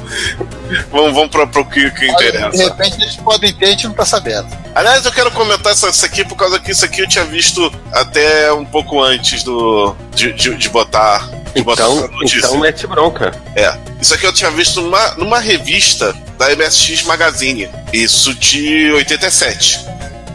[0.90, 2.64] vamos, vamos para o que, que De interessa.
[2.64, 4.48] repente eles podem ter, a gente não tá sabendo.
[4.74, 7.72] Aliás, eu quero comentar isso, isso aqui por causa que isso aqui eu tinha visto
[7.92, 11.28] até um pouco antes do de, de, de botar.
[11.54, 13.32] De Então, então mete bronca.
[13.56, 13.76] É.
[14.00, 17.68] Isso aqui eu tinha visto numa, numa revista da MSX Magazine.
[17.92, 19.80] Isso de 87.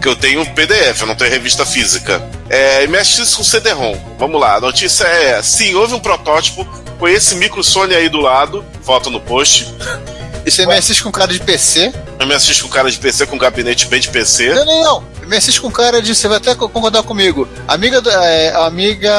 [0.07, 2.21] Eu tenho um PDF, eu não tenho revista física.
[2.49, 3.97] É MSX com CD-ROM.
[4.19, 6.65] Vamos lá, a notícia é: sim, houve um protótipo
[6.99, 9.73] com esse micro Sony aí do lado, foto no post.
[10.45, 11.91] Esse MSX com cara de PC.
[12.23, 14.53] MSX com cara de PC, com gabinete bem de PC.
[14.53, 15.03] Não, não, não.
[15.27, 16.13] MSX com cara de.
[16.13, 17.47] Você vai até co- concordar comigo.
[17.67, 17.99] Amiga.
[18.23, 19.11] É, amiga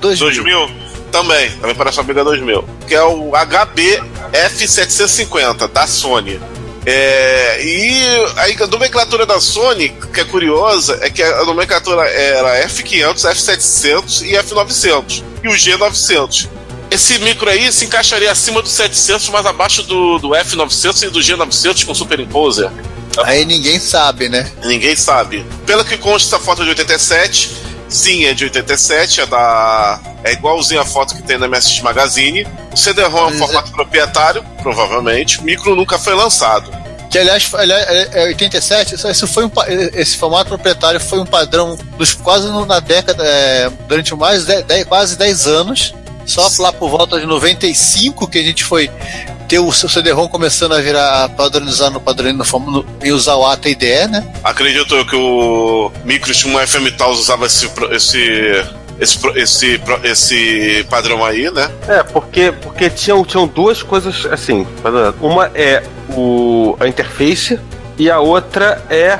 [0.00, 0.44] 2000.
[0.44, 0.86] 2000?
[1.10, 2.64] Também, também parece uma Amiga 2000.
[2.86, 6.38] Que é o HB F750 da Sony.
[6.88, 13.28] É, e a nomenclatura da Sony, que é curiosa, é que a nomenclatura era F500,
[13.28, 15.24] F700 e F900.
[15.42, 16.48] E o G900.
[16.88, 21.18] Esse micro aí se encaixaria acima do 700, mas abaixo do, do F900 e do
[21.18, 22.70] G900 com Superimposer.
[23.24, 24.50] Aí ninguém sabe, né?
[24.64, 25.44] Ninguém sabe.
[25.66, 27.50] Pelo que consta essa foto de 87,
[27.88, 30.00] sim, é de 87, é da.
[30.24, 32.46] É igualzinho a foto que tem na MSX Magazine.
[32.72, 35.42] O CD-ROM é um Mas formato proprietário, provavelmente.
[35.42, 36.70] Micro nunca foi lançado.
[37.08, 39.50] Que aliás, aliás, é é 87, isso- isso foi um,
[39.94, 44.84] esse formato proprietário foi um padrão dos quase na década, é, durante mais de, de-
[44.84, 45.94] quase 10 anos.
[46.26, 48.90] Só lá por volta de 95 que a gente foi
[49.48, 52.26] ter o seu CD-ROM começando a virar padronizar no padrão
[53.02, 54.26] e usar o ATA IDE, né?
[54.42, 58.64] Acredito eu que o micro de um FM Taos usava esse, esse,
[58.98, 61.70] esse, esse, esse padrão aí, né?
[61.88, 64.66] É, porque, porque tinham, tinham duas coisas assim.
[65.20, 67.58] Uma é o, a interface
[67.98, 69.18] e a outra é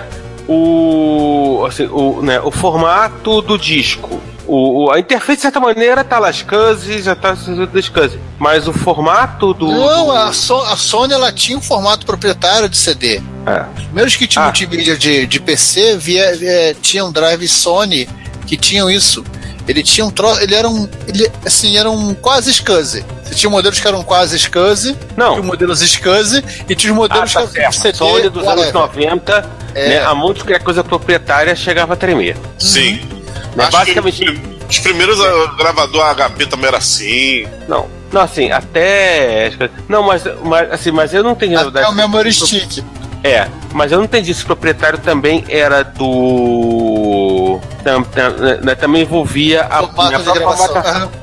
[0.49, 4.21] o, assim, o, né, o formato do disco.
[4.47, 8.19] O, o- a interface, de certa maneira, tá lá SCSI, já tá SCSI.
[8.39, 9.67] Mas o formato do.
[9.67, 13.21] Não, do- a, So- a Sony ela tinha um formato proprietário de CD.
[13.47, 13.65] É.
[13.77, 14.47] Os primeiros que tinham Ah.
[14.47, 18.09] multimídia de, de PC via, via- tinham drive Sony
[18.47, 19.25] que tinham isso.
[19.67, 23.05] Ele tinha um troço, ele era um, ele, assim, era um quase SCSI.
[23.25, 25.33] Você tinha modelos que eram quase SCSI, Não.
[25.33, 27.83] tinha modelos SCSI e tinha os Ah, modelos tá que eram certo.
[27.83, 27.99] CD.
[27.99, 28.73] Sony dos anos whatever.
[28.75, 29.89] 90, É.
[29.89, 32.37] né, a monte que a coisa proprietária chegava a tremer.
[32.57, 33.01] Sim.
[33.57, 34.25] Né, Acho basicamente.
[34.25, 37.47] que os primeiros ah, gravador HP também era assim.
[37.67, 37.89] Não.
[38.13, 39.51] Não, assim, até.
[39.89, 41.93] Não, mas, mas assim, mas eu não entendi na Até verdade.
[41.93, 42.85] o memory stick.
[43.25, 47.61] É, mas eu não entendi se o proprietário também era do.
[47.83, 48.31] tam- tam-
[48.63, 50.19] né, também envolvia a, a própria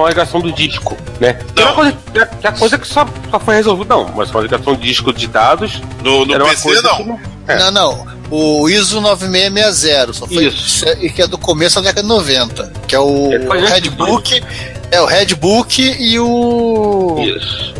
[0.02, 0.42] gravação.
[0.42, 1.38] do disco, né?
[1.56, 1.72] Que é Não.
[1.72, 4.30] uma coisa, que é- que é a coisa que só, só foi resolvida, não, mas
[4.30, 6.98] a homologação de disco de dados No, no era PC, não.
[6.98, 7.20] que não.
[7.48, 7.58] É.
[7.60, 8.08] Não, não.
[8.32, 10.86] O ISO 9660, só foi Isso.
[11.02, 14.44] e que é do começo da década de 90, que é o antes Redbook,
[14.92, 17.74] é o Redbook e o Isso.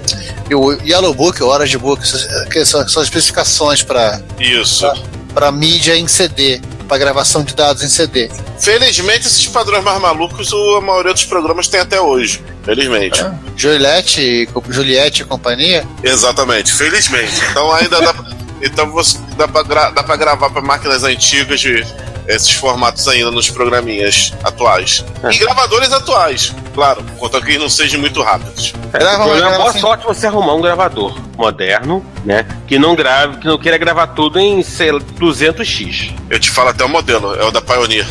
[0.50, 4.86] e o Yellow Book, o Orange Book, essas- que são, são as especificações para Isso.
[5.34, 8.30] para mídia em CD, para gravação de dados em CD.
[8.60, 12.42] Felizmente, esses padrões mais malucos, o- a maioria dos programas tem até hoje.
[12.64, 13.20] Felizmente.
[13.58, 15.84] Juliette, Juliette e companhia.
[16.04, 17.34] Exatamente, felizmente.
[17.50, 18.14] Então ainda dá,
[18.64, 21.86] então você, dá, pra gra- dá pra gravar para máquinas antigas de
[22.28, 25.04] esses formatos ainda nos programinhas atuais.
[25.30, 28.72] E gravadores atuais, claro, contanto que eles não sejam muito rápidos.
[28.92, 32.46] Problema é boa gravação- sorte você arrumar um gravador moderno, né?
[32.66, 36.14] Que não grave, que não queira gravar tudo em sei lá, 200x.
[36.30, 38.06] Eu te falo até o modelo, é o da Pioneer.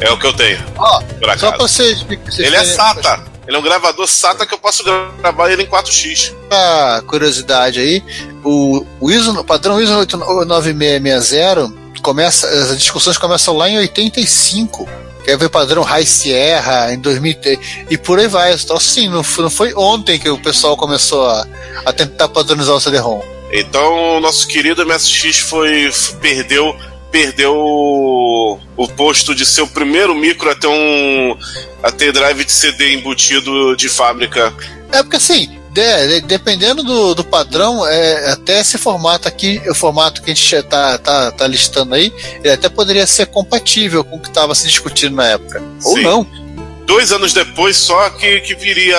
[0.00, 3.20] É o que eu tenho, Ó, por só para vocês, vocês Ele é SATA.
[3.48, 6.34] Ele é um gravador SATA que eu posso gravar ele em 4x.
[6.50, 8.04] Pra curiosidade aí,
[8.44, 10.06] o, o ISO, o padrão ISO
[10.46, 11.72] 9660
[12.02, 14.86] começa, as discussões começam lá em 85.
[15.24, 18.52] Que aí veio o padrão High Sierra em 2003 e por aí vai.
[18.52, 21.46] Então, assim, não foi, não foi ontem que o pessoal começou a,
[21.86, 23.22] a tentar padronizar o CD-ROM.
[23.50, 25.90] Então, o nosso querido MSX foi
[26.20, 26.76] perdeu
[27.10, 31.36] perdeu o, o posto de ser o primeiro micro a ter um
[31.82, 34.52] a ter drive de CD embutido de fábrica.
[34.92, 39.74] É porque assim, de- de- dependendo do, do padrão, é, até esse formato aqui, o
[39.74, 44.16] formato que a gente tá, tá, tá listando aí, ele até poderia ser compatível com
[44.16, 45.62] o que estava se discutindo na época.
[45.84, 46.02] Ou Sim.
[46.02, 46.26] não.
[46.84, 48.96] Dois anos depois, só que, que viria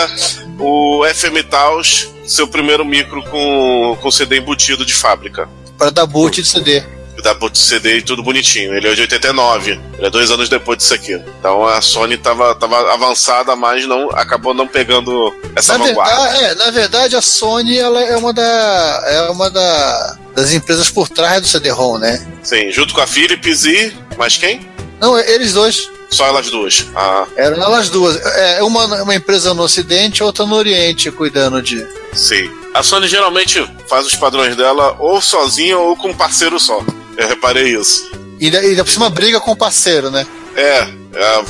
[0.60, 5.50] o FM Taos, seu primeiro micro com, com CD embutido de fábrica.
[5.78, 6.84] Para dar boot de CD.
[7.22, 8.74] Dá pro CD e tudo bonitinho.
[8.76, 11.14] Ele é de 89, ele é dois anos depois disso aqui.
[11.40, 16.16] Então a Sony tava, tava avançada, mas não acabou não pegando essa Na vanguarda.
[16.32, 20.90] verdade, é, na verdade, a Sony ela é uma, da, é uma da, das empresas
[20.90, 22.26] por trás do CD-ROM, né?
[22.44, 23.94] Sim, junto com a Philips e.
[24.18, 24.68] Mais quem?
[25.00, 25.90] Não, eles dois.
[26.10, 26.88] Só elas duas.
[26.96, 28.16] Ah, Eram elas duas.
[28.36, 31.86] É uma, uma empresa no Ocidente, outra no Oriente, cuidando de.
[32.14, 32.50] sim.
[32.72, 36.84] A Sony geralmente faz os padrões dela ou sozinha ou com um parceiro só.
[37.20, 38.10] Eu reparei isso.
[38.40, 40.26] E ainda por cima briga com o parceiro, né?
[40.56, 40.88] É,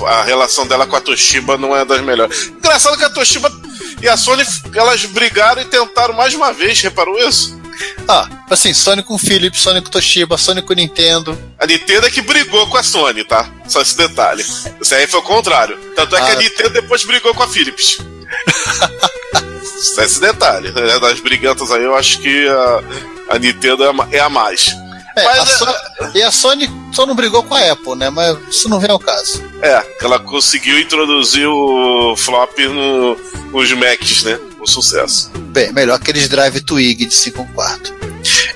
[0.05, 2.47] a, a relação dela com a Toshiba não é das melhores.
[2.47, 3.51] Engraçado que a Toshiba
[4.01, 4.43] e a Sony,
[4.73, 7.57] elas brigaram e tentaram mais uma vez, reparou isso?
[8.07, 11.37] Ah, assim, Sony com Philips, Sony com Toshiba, Sony com Nintendo.
[11.59, 13.49] A Nintendo é que brigou com a Sony, tá?
[13.67, 14.43] Só esse detalhe.
[14.81, 15.77] Isso aí foi o contrário.
[15.95, 16.33] Tanto é que Ah.
[16.33, 17.99] a Nintendo depois brigou com a Philips.
[19.79, 20.71] Só esse detalhe.
[20.71, 20.99] né?
[20.99, 24.71] Das brigantas aí, eu acho que a, a Nintendo é a, é a mais.
[25.15, 28.09] É, Mas a é- e a Sony só não brigou com a Apple, né?
[28.09, 29.43] Mas isso não vem ao caso.
[29.61, 33.15] É, que ela conseguiu introduzir o flop no,
[33.51, 34.39] nos Macs, né?
[34.57, 35.31] Com sucesso.
[35.35, 37.93] Bem, melhor aqueles drive Twig de 5 quarto.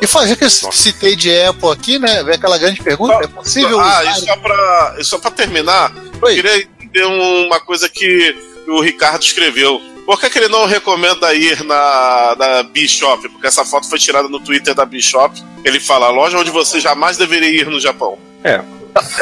[0.01, 2.24] E fazer que eu citei de Apple aqui, né?
[2.24, 6.28] Vem aquela grande pergunta: é possível ah, e só pra, e só pra terminar, eu
[6.28, 6.36] Oi.
[6.36, 8.36] queria entender uma coisa que
[8.68, 9.82] o Ricardo escreveu.
[10.06, 13.30] Por que, que ele não recomenda ir na, na Bishop?
[13.30, 15.41] Porque essa foto foi tirada no Twitter da Bishop.
[15.64, 18.18] Ele fala, loja onde você jamais deveria ir no Japão.
[18.43, 18.62] É.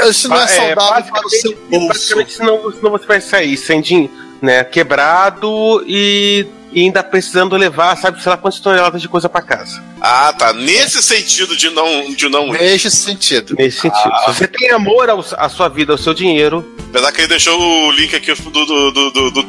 [0.09, 1.87] Isso não é É, saudável para o seu bolso.
[1.87, 4.11] basicamente senão, senão você vai sair sem dinheiro,
[4.41, 4.63] né?
[4.63, 9.83] Quebrado e, e ainda precisando levar, sabe, sei lá quantas toneladas de coisa pra casa.
[9.99, 10.53] Ah, tá.
[10.53, 12.59] Nesse sentido de não, de não ir.
[12.61, 13.55] Neste sentido.
[13.57, 14.11] Nesse sentido.
[14.25, 17.57] Se você tem amor ao- à sua vida, ao seu dinheiro, Apesar que ele deixou
[17.59, 19.43] o link aqui do, do, do, do, do-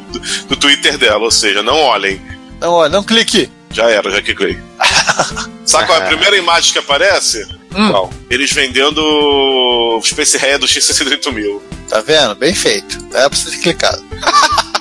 [0.49, 2.21] do Twitter dela, ou seja, não olhem.
[2.61, 3.51] Não, olha, não clique.
[3.73, 4.59] Já era, já cliquei.
[5.65, 7.45] Sabe qual é a primeira imagem que aparece?
[7.73, 8.13] qual?
[8.29, 11.61] Eles vendendo o Space Red do X68000.
[11.89, 12.35] Tá vendo?
[12.35, 12.99] Bem feito.
[13.15, 14.05] Era pra você ter clicado.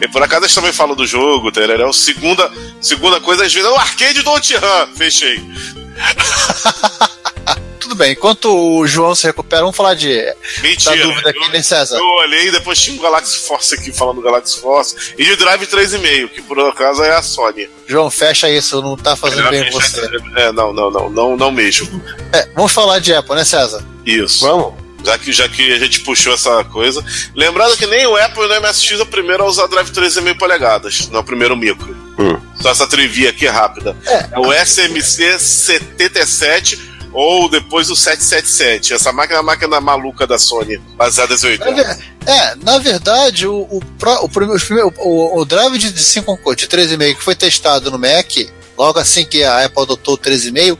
[0.00, 1.90] E por acaso eles também falam do jogo, tereré.
[1.92, 4.86] Segunda, segunda coisa, eles vendem o arcade do Outrun.
[4.94, 5.42] Fechei.
[7.86, 10.08] Tudo bem, enquanto o João se recupera, vamos falar de.
[10.60, 10.96] Mentira.
[10.96, 11.96] Da dúvida aqui, né, César?
[11.96, 15.14] Eu olhei e depois tinha o Galaxy Force aqui falando do Galaxy Force.
[15.16, 17.70] E de Drive 3,5, que por acaso é a Sony.
[17.86, 20.04] João, fecha isso, não tá fazendo bem você.
[20.34, 22.02] É, não, não, não, não, não mesmo.
[22.32, 23.84] É, vamos falar de Apple, né, César?
[24.04, 24.44] Isso.
[24.44, 24.85] Vamos?
[25.06, 27.02] Já que, já que a gente puxou essa coisa.
[27.34, 30.36] Lembrando que nem o Apple e o MSX é o primeiro a usar drive 3,5
[30.38, 31.96] polegadas, não é o primeiro micro.
[32.18, 32.38] Hum.
[32.60, 33.96] Só essa trivia aqui rápida.
[34.06, 38.92] É, o SMC 77 ou depois o 777.
[38.94, 41.72] Essa máquina é a máquina maluca da Sony, baseada em Na 80.
[41.72, 47.14] ver- É, na verdade, o, o, pro- o, o- o drive de 5 de 3,5
[47.16, 48.26] que foi testado no Mac,
[48.76, 50.76] logo assim que a Apple adotou o 3,5,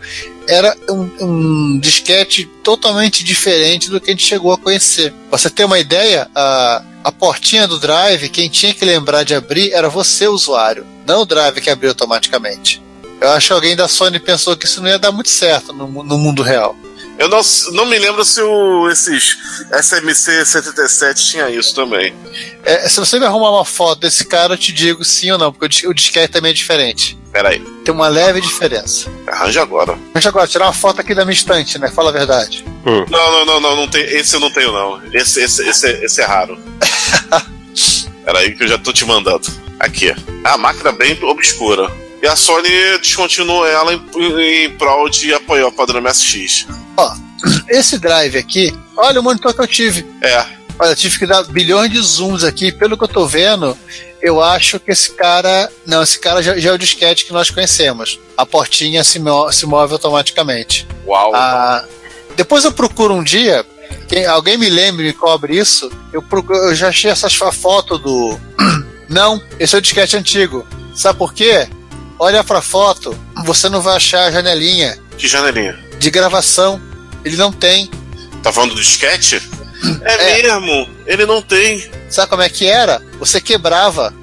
[0.49, 5.13] era um, um disquete totalmente diferente do que a gente chegou a conhecer.
[5.31, 9.73] Você ter uma ideia, a, a portinha do drive, quem tinha que lembrar de abrir
[9.73, 12.83] era você, usuário, não o drive que abriu automaticamente.
[13.21, 15.87] Eu acho que alguém da Sony pensou que isso não ia dar muito certo no,
[16.03, 16.77] no mundo real.
[17.19, 17.41] Eu não,
[17.73, 19.37] não me lembro se o, esses
[19.73, 22.15] SMC 77 tinha isso também.
[22.63, 25.51] É, se você me arrumar uma foto desse cara, eu te digo sim ou não,
[25.51, 27.17] porque o dis- o disquete também é diferente.
[27.33, 29.11] Pera aí, Tem uma leve diferença.
[29.27, 29.99] arranja agora.
[30.13, 31.91] Deixa agora tirar uma foto aqui da minha estante, né?
[31.91, 32.65] Fala a verdade.
[32.85, 35.01] Não, não, não, não, não tem, esse eu não tenho não.
[35.13, 36.59] Esse, esse, esse, esse é raro.
[38.25, 39.47] Pera aí que eu já tô te mandando.
[39.79, 40.09] Aqui.
[40.11, 41.91] É a máquina bem obscura.
[42.23, 42.69] E a Sony
[43.01, 46.67] descontinuou ela em, em prol de apoiar o padrão MSX.
[46.97, 47.15] Ó,
[47.69, 50.07] esse drive aqui, olha o monitor que eu tive.
[50.23, 52.71] É, Olha, eu tive que dar bilhões de zooms aqui.
[52.71, 53.75] Pelo que eu tô vendo,
[54.21, 55.71] eu acho que esse cara.
[55.87, 58.21] Não, esse cara já, já é o disquete que nós conhecemos.
[58.37, 60.87] A portinha se, mo- se move automaticamente.
[61.07, 61.35] uau.
[61.35, 61.83] Ah,
[62.37, 63.65] depois eu procuro um dia.
[64.07, 65.91] Quem, alguém me lembre, me cobre isso.
[66.13, 68.39] Eu, procuro, eu já achei essas fa- foto do.
[69.09, 70.67] Não, esse é o disquete antigo.
[70.95, 71.69] Sabe por quê?
[72.19, 75.79] Olha pra foto, você não vai achar a janelinha Que janelinha.
[75.99, 76.81] de gravação.
[77.25, 77.91] Ele não tem.
[78.43, 79.43] Tá falando do disquete?
[80.03, 80.43] É, É.
[80.43, 81.91] mesmo, ele não tem.
[82.09, 83.03] Sabe como é que era?
[83.19, 84.15] Você quebrava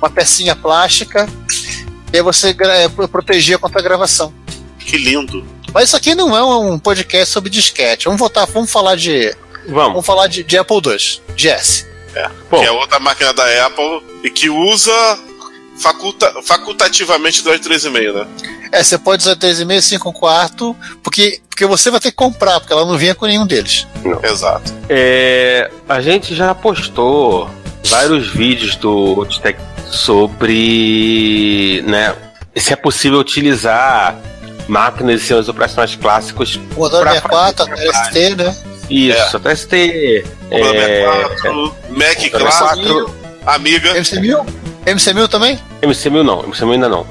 [0.00, 1.28] uma pecinha plástica
[2.12, 2.54] e aí você
[2.94, 4.32] pro- protegia contra a gravação.
[4.78, 5.44] Que lindo.
[5.72, 8.04] Mas isso aqui não é um podcast sobre disquete.
[8.06, 9.34] Vamos voltar, vamos falar de.
[9.66, 9.88] Vamos.
[9.92, 11.86] Vamos falar de, de Apple II, de S.
[12.50, 12.60] Bom.
[12.60, 14.92] Que é outra máquina da Apple e que usa
[15.80, 18.26] faculta, facultativamente Drive 3,5, né?
[18.72, 22.72] É, você pode usar 3,5, 5 quarto, porque, porque você vai ter que comprar, porque
[22.72, 23.86] ela não vinha com nenhum deles.
[24.22, 24.72] Exato.
[24.88, 27.50] É, a gente já postou
[27.84, 29.58] vários vídeos do Otitec
[29.90, 32.14] sobre, né,
[32.56, 34.16] se é possível utilizar
[34.68, 36.60] máquinas e sistemas operacionais clássicos.
[36.74, 38.56] Commodore pra 64, fazer esse até ST, né?
[38.88, 40.24] Isso, até ST.
[40.48, 43.14] Commodore É, 64, Mac Commodore clássico,
[43.46, 43.94] Amiga.
[43.94, 44.46] MC1000?
[44.86, 45.58] MC1000 também?
[45.82, 47.06] MC1000 não, MC1000 ainda não.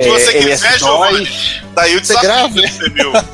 [0.00, 2.48] Se você quiser, Giovanni, MS2, tá aí o Você desafio grava?
[2.48, 3.24] do MC1000.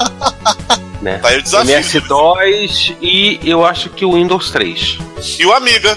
[1.03, 1.19] né?
[1.19, 1.77] Tá aí o desafio.
[1.77, 4.99] MS2 e eu acho que o Windows 3.
[5.39, 5.97] E o Amiga.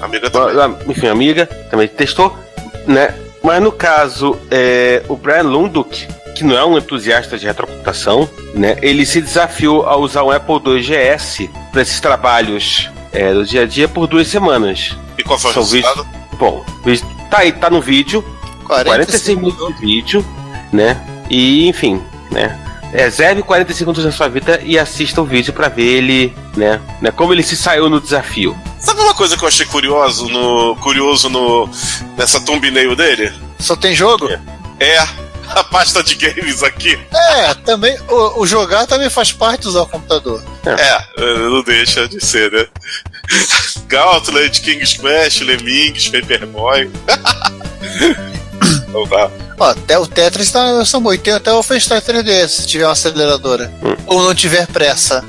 [0.00, 0.56] Amiga também.
[0.60, 2.36] Ah, Enfim, amiga também testou,
[2.86, 3.14] né?
[3.42, 8.76] Mas no caso, é, o Brian Lunduk, que não é um entusiasta de retrocomputação, né?
[8.82, 13.62] Ele se desafiou a usar um Apple II GS para esses trabalhos é, do dia
[13.62, 14.96] a dia por duas semanas.
[15.16, 16.06] E qual foi o São resultado?
[16.38, 16.64] Bom,
[17.30, 18.24] tá aí, tá no vídeo,
[18.64, 20.24] 46 minutos de vídeo,
[20.72, 20.96] né?
[21.30, 22.58] E enfim, né?
[22.92, 27.10] Reserve 40 segundos da sua vida e assista o vídeo pra ver ele, né, né?
[27.10, 28.56] Como ele se saiu no desafio.
[28.78, 31.68] Sabe uma coisa que eu achei curioso no, curioso no,
[32.16, 33.32] nessa thumbnail dele?
[33.58, 34.28] Só tem jogo?
[34.80, 34.98] É
[35.54, 36.98] a pasta de games aqui.
[37.12, 37.96] É, também.
[38.08, 40.42] O, o jogar também faz parte de usar o computador.
[40.64, 42.66] É, não deixa de ser, né?
[43.86, 46.90] Gauntlet, King's Quest, Lemmings, Paperboy.
[48.88, 49.30] então tá.
[49.58, 51.02] Ó, até o Tetris tá, são.
[51.12, 53.72] E até o FaceTime 3D se tiver uma aceleradora.
[54.06, 55.24] Ou não tiver pressa.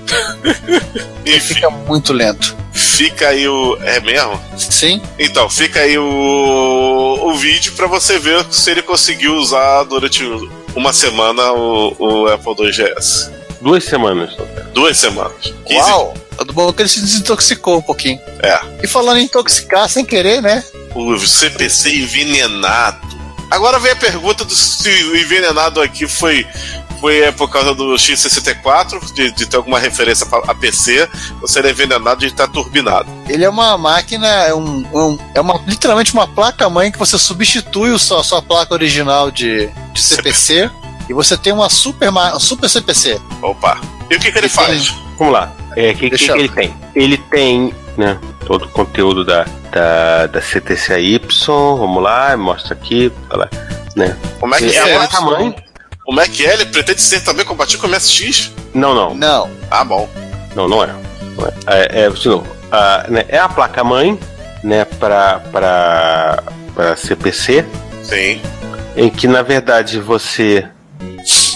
[1.26, 2.56] Enfim, Fica muito lento.
[2.72, 3.78] fica aí o.
[3.82, 4.40] É mesmo?
[4.58, 5.02] Sim.
[5.18, 10.24] Então, fica aí o, o vídeo pra você ver se ele conseguiu usar durante
[10.76, 13.32] uma semana o, o Apple II GS.
[13.62, 14.36] Duas semanas.
[14.74, 15.54] Duas semanas.
[15.66, 16.14] 15 Uau!
[16.40, 18.20] Tudo bom que ele se desintoxicou um pouquinho.
[18.42, 18.60] É.
[18.84, 20.64] E falando em intoxicar sem querer, né?
[20.96, 23.08] O CPC envenenado.
[23.52, 26.46] Agora vem a pergunta do se o envenenado aqui foi,
[27.02, 31.10] foi é, por causa do X64, de, de ter alguma referência a PC,
[31.42, 33.10] ou se ele é envenenado de estar turbinado.
[33.28, 37.90] Ele é uma máquina, é, um, um- é uma, literalmente uma placa-mãe que você substitui
[37.92, 40.70] o sua, sua placa original de, de CPC
[41.10, 43.20] e você tem uma super, ma- um super CPC.
[43.42, 43.82] Opa.
[44.12, 44.94] E o que, que ele E faz?
[45.20, 45.52] Vamos lá.
[45.76, 46.74] É, o que, que, que eu- ele tem?
[46.96, 48.18] Ele tem, né,
[48.48, 53.50] todo o conteúdo da, da, da CTCAY, vamos lá, mostra aqui, fala,
[53.96, 54.18] né.
[54.40, 54.96] Como é que É é?
[54.96, 55.56] a placa-mãe?
[56.06, 56.54] Como é que é?
[56.54, 58.52] Ele pretende ser também compatível com o MSX?
[58.74, 59.50] Não, não, Não.
[59.70, 60.10] Ah, bom.
[60.56, 60.88] não, não é.
[60.88, 64.18] Não é, é, é, de novo, a, né, é a placa-mãe,
[64.64, 66.44] né, para para
[66.74, 67.66] para CPC,
[68.04, 68.42] Sim.
[68.96, 70.66] em que na verdade você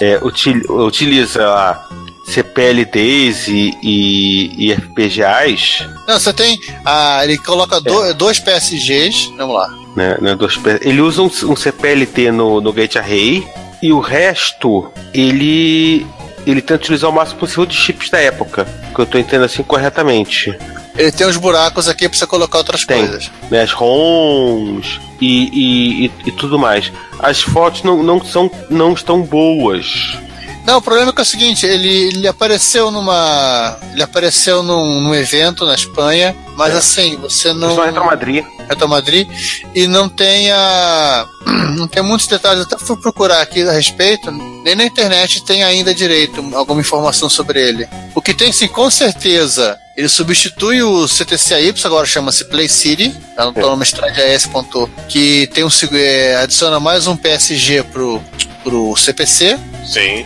[0.01, 1.87] é, util- utiliza lá
[2.33, 6.59] CPLDs e, e, e FPGAs, Não, você tem.
[6.85, 9.33] Ah, ele coloca do- dois PSGs.
[9.37, 9.69] Vamos lá.
[9.95, 13.45] né, né, pe- ele usa um, um CPLT no, no Gate Array
[13.81, 16.05] e o resto ele
[16.45, 19.63] ele tenta utilizar o máximo possível de chips da época, que eu tô entendendo assim
[19.63, 20.53] corretamente.
[20.97, 22.97] Ele tem uns buracos aqui pra você colocar outras Tem.
[22.99, 23.31] coisas.
[23.49, 26.91] Né, as ROMs e, e, e, e tudo mais.
[27.17, 30.17] As fotos não, não, são, não estão boas.
[30.65, 33.77] Não, o problema é que é o seguinte, ele, ele apareceu numa.
[33.91, 36.77] Ele apareceu num, num evento na Espanha, mas É.
[36.77, 37.75] assim, você não.
[37.75, 38.45] Só Retro Madrid.
[38.67, 39.27] Reto Madrid
[39.75, 41.27] e não tem a,
[41.75, 42.59] não tem muitos detalhes.
[42.59, 47.29] Eu até fui procurar aqui a respeito, nem na internet tem ainda direito alguma informação
[47.29, 47.87] sobre ele.
[48.15, 53.45] O que tem sim, com certeza, ele substitui o CTCAY, agora chama-se Play City, tá
[53.45, 54.49] no nome AS.
[55.09, 58.21] que tem um é, adiciona mais um PSG pro,
[58.63, 59.59] pro CPC.
[59.85, 60.25] Sim.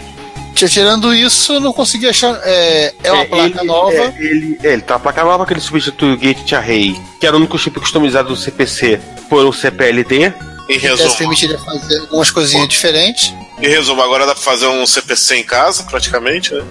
[0.66, 2.40] Tirando isso, eu não consegui achar.
[2.44, 3.94] É, é uma É, placa ele- nova.
[3.94, 7.28] é, ele, é, ele tá uma placa nova que ele substitui o Gate Array, que
[7.28, 10.34] era o único chip customizado do CPC, por um CPLD.
[10.70, 13.34] Em resumo, permitiria fazer algumas coisinhas diferentes.
[13.62, 16.64] em resumo, agora dá pra fazer um CPC em casa, praticamente, né?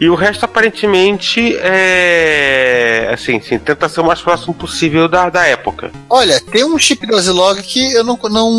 [0.00, 3.10] E o resto, aparentemente, é.
[3.12, 5.90] Assim, sim, tenta ser o mais próximo possível da, da época.
[6.08, 8.50] Olha, tem um chip do Zilog que eu não, não,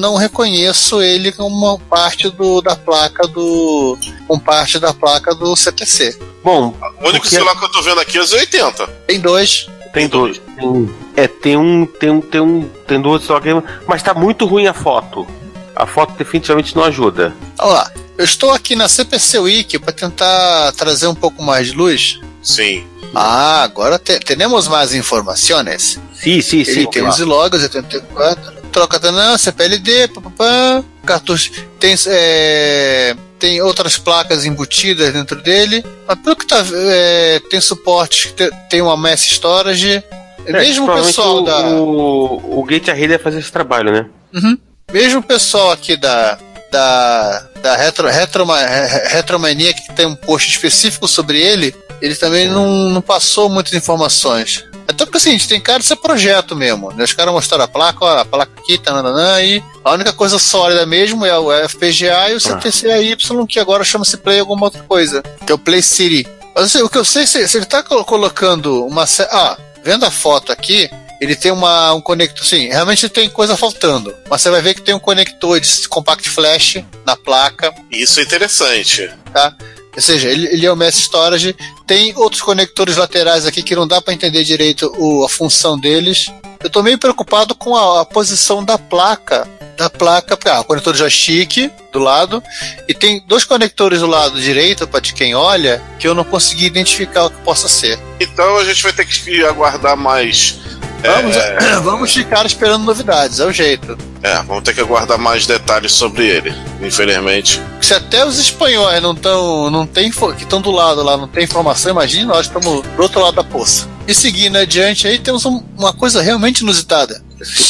[0.00, 3.98] não reconheço ele como uma parte do, da placa do.
[4.26, 6.18] com parte da placa do CPC.
[6.44, 8.86] Bom, O único Porque- celular que eu tô vendo aqui é os 80.
[9.06, 9.66] Tem dois.
[9.96, 10.38] Tem dois.
[10.54, 11.86] Tem, é, tem um.
[11.86, 12.20] Tem um.
[12.20, 12.68] Tem um.
[12.86, 13.40] Tem dois só.
[13.86, 15.26] Mas tá muito ruim a foto.
[15.74, 17.34] A foto definitivamente não ajuda.
[17.56, 17.90] Vamos lá.
[18.18, 22.20] Eu estou aqui na CPC Wiki para tentar trazer um pouco mais de luz.
[22.42, 22.84] Sim.
[23.14, 25.98] Ah, agora te, temos mais informações.
[26.12, 26.70] Sim, sim, sim.
[26.72, 31.52] Ele tem os Zilog 84, troca tanã, CPLD, papapá, cartucho.
[31.80, 35.84] Tem, é, tem outras placas embutidas dentro dele.
[36.06, 36.64] Mas pelo que tá.
[36.72, 38.34] É, tem suporte,
[38.68, 40.02] tem, uma mass storage.
[40.46, 41.60] É, mesmo o pessoal o, da.
[41.68, 44.06] o, o Gate Array deve fazer esse trabalho, né?
[44.34, 44.58] Uhum.
[44.92, 46.38] Mesmo o pessoal aqui da.
[46.68, 52.48] Da, da Retro, Retroma, Re- Retromania, que tem um post específico sobre ele, ele também
[52.48, 54.64] não, não passou muitas informações.
[55.06, 56.92] Porque assim, a gente tem cara de ser projeto mesmo.
[56.92, 57.04] Né?
[57.04, 60.84] Os caras mostraram a placa, ó, a placa aqui, tananã, e a única coisa sólida
[60.86, 63.16] mesmo é o FPGA e o CTCAY,
[63.48, 66.26] que agora chama-se Play alguma outra coisa, que é o Play City.
[66.54, 69.04] Mas assim, o que eu sei, se, se ele tá colo- colocando uma.
[69.30, 72.44] Ah, vendo a foto aqui, ele tem uma, um conector.
[72.46, 74.14] Sim, realmente tem coisa faltando.
[74.28, 78.22] Mas você vai ver que tem um conector de compact flash na placa Isso é
[78.22, 79.10] interessante.
[79.32, 79.54] tá?
[79.96, 81.56] Ou seja, ele, ele é o Mass Storage.
[81.86, 86.26] Tem outros conectores laterais aqui que não dá para entender direito o- a função deles.
[86.62, 89.48] Eu tô meio preocupado com a, a posição da placa.
[89.76, 92.42] Da placa, ah, o conector joystick do lado,
[92.88, 96.64] e tem dois conectores do lado direito, para de quem olha, que eu não consegui
[96.64, 97.98] identificar o que possa ser.
[98.18, 100.56] Então a gente vai ter que aguardar mais.
[101.02, 103.96] Vamos, é, vamos ficar esperando novidades, é o jeito.
[104.22, 106.54] é, vamos ter que aguardar mais detalhes sobre ele.
[106.80, 107.60] Infelizmente.
[107.80, 111.44] Se até os espanhóis não estão, não tem, que estão do lado lá, não tem
[111.44, 113.86] informação, imagine nós estamos do outro lado da poça.
[114.08, 117.22] E seguindo adiante aí, temos um- uma coisa realmente inusitada.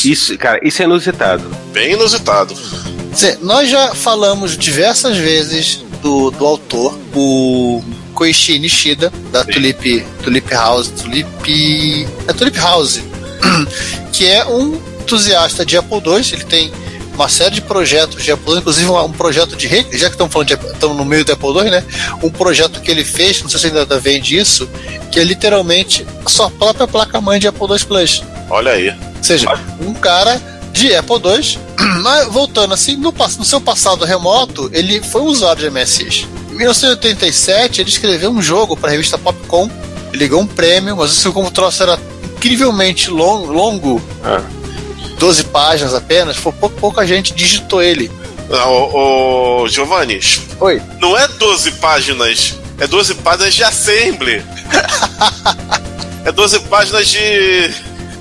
[0.04, 1.44] Isso, cara, isso é inusitado.
[1.72, 2.54] Bem inusitado.
[2.54, 7.82] Quer dizer, nós já falamos diversas vezes do, do autor, o
[8.14, 12.06] Koichi Nishida, da Tulip, Tulip House, Tulip.
[12.28, 13.00] É Tulip House,
[14.12, 16.72] que é um entusiasta de Apple II, ele tem
[17.14, 20.14] uma série de projetos de Apple II, inclusive um, um projeto de rede, já que
[20.14, 21.82] estamos falando de estamos no meio do Apple II, né?
[22.22, 24.68] Um projeto que ele fez, não sei se ainda vende isso,
[25.10, 28.22] que é literalmente a sua própria placa-mãe de Apple II Plus.
[28.50, 28.90] Olha aí.
[28.90, 29.48] Ou seja,
[29.80, 30.40] um cara
[30.72, 31.58] de Apple II,
[32.02, 36.26] mas voltando assim, no, no seu passado remoto, ele foi um usuário de MSX.
[36.50, 39.70] Em 1987, ele escreveu um jogo para a revista Popcom,
[40.12, 41.98] ele ganhou um prêmio, mas assim, como o troço era
[42.36, 44.42] incrivelmente long- longo, Ah.
[45.18, 48.10] 12 páginas apenas, foi pouco, pouca gente digitou ele.
[48.50, 50.20] Ah, Ô, ô, Giovanni,
[50.60, 50.80] Oi.
[51.00, 54.44] não é 12 páginas, é 12 páginas de assembly.
[56.24, 57.74] é 12 páginas de.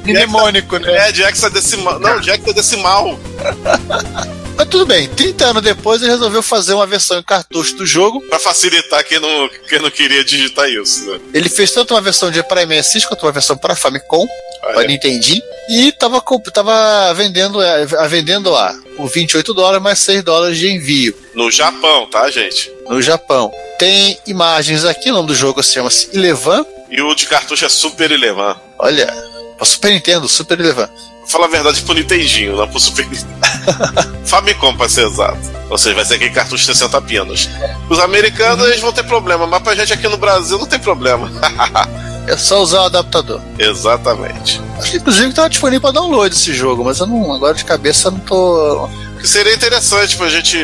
[0.06, 1.10] Mnemônico, né?
[1.10, 2.00] É, de hexadecimal.
[2.00, 3.20] Não, de hexadecimal.
[4.58, 8.22] Mas tudo bem, 30 anos depois ele resolveu fazer uma versão em cartucho do jogo.
[8.22, 11.20] Pra facilitar quem não, quem não queria digitar isso, né?
[11.34, 14.26] Ele fez tanto uma versão de para MSX quanto uma versão para Famicom.
[14.62, 16.24] para Olha, Nintendinho e tava,
[16.54, 22.08] tava vendendo, é, vendendo lá por 28 dólares mais 6 dólares de envio no Japão,
[22.10, 22.72] tá, gente?
[22.90, 23.52] no Japão.
[23.80, 26.66] Tem imagens aqui, o nome do jogo chama-se Elevan.
[26.90, 28.56] E o de cartucho é Super Elevan.
[28.80, 29.08] Olha,
[29.58, 30.90] para Super Nintendo, Super Elevan.
[31.26, 33.34] Vou falar a verdade pro Nintendinho, não pro Super Nintendo.
[34.26, 35.40] Famicom, pra ser exato.
[35.72, 37.50] Ou seja, vai ser aquele cartucho de 60 pinos.
[37.90, 41.30] Os americanos eles vão ter problema, mas pra gente aqui no Brasil não tem problema.
[42.28, 43.40] É só usar o adaptador.
[43.60, 44.60] Exatamente.
[44.80, 48.08] Acho que inclusive estava disponível para download esse jogo, mas eu não, agora de cabeça
[48.08, 48.90] eu não tô.
[49.20, 50.58] Que seria interessante pra gente.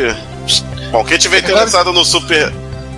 [0.91, 2.51] Bom, quem tiver interessado no Super.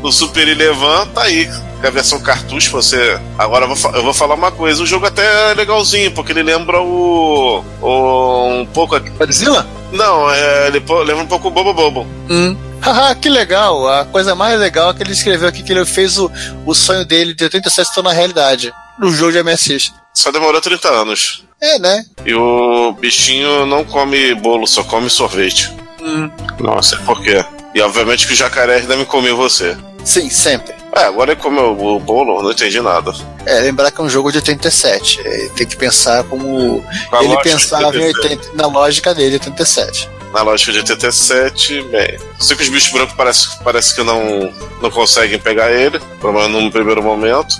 [0.04, 1.50] No Super Elevan, tá aí.
[1.82, 3.20] A versão cartucho, você.
[3.38, 4.84] Agora eu vou, eu vou falar uma coisa.
[4.84, 7.64] O jogo até é legalzinho, porque ele lembra o.
[7.82, 9.00] o um pouco.
[9.00, 9.66] Godzilla?
[9.92, 12.08] Não, é, ele lembra um pouco o Bobo Bobo.
[12.30, 12.56] Hum.
[12.82, 13.88] Haha, que legal!
[13.88, 16.30] A coisa mais legal é que ele escreveu aqui que ele fez o,
[16.66, 19.94] o sonho dele de 87 se tornar realidade no jogo de MSX.
[20.14, 21.46] Só demorou 30 anos.
[21.62, 22.06] É, né?
[22.26, 25.72] E o bichinho não come bolo, só come sorvete.
[26.02, 26.30] Hum.
[26.60, 27.44] Nossa, por quê?
[27.74, 29.78] E obviamente que o jacaré deve comer você.
[30.04, 30.74] Sim, sempre.
[30.96, 33.14] É, agora ele comeu o bolo, não entendi nada.
[33.46, 35.22] É, lembrar que é um jogo de 87.
[35.26, 38.48] É, tem que pensar como Na ele pensava em 87.
[38.48, 40.10] 80, na lógica dele, 87.
[40.32, 42.20] Na lógica de 87, bem.
[42.40, 46.50] Sei que os bichos brancos parece, parece que não, não conseguem pegar ele, pelo menos
[46.50, 47.60] num primeiro momento.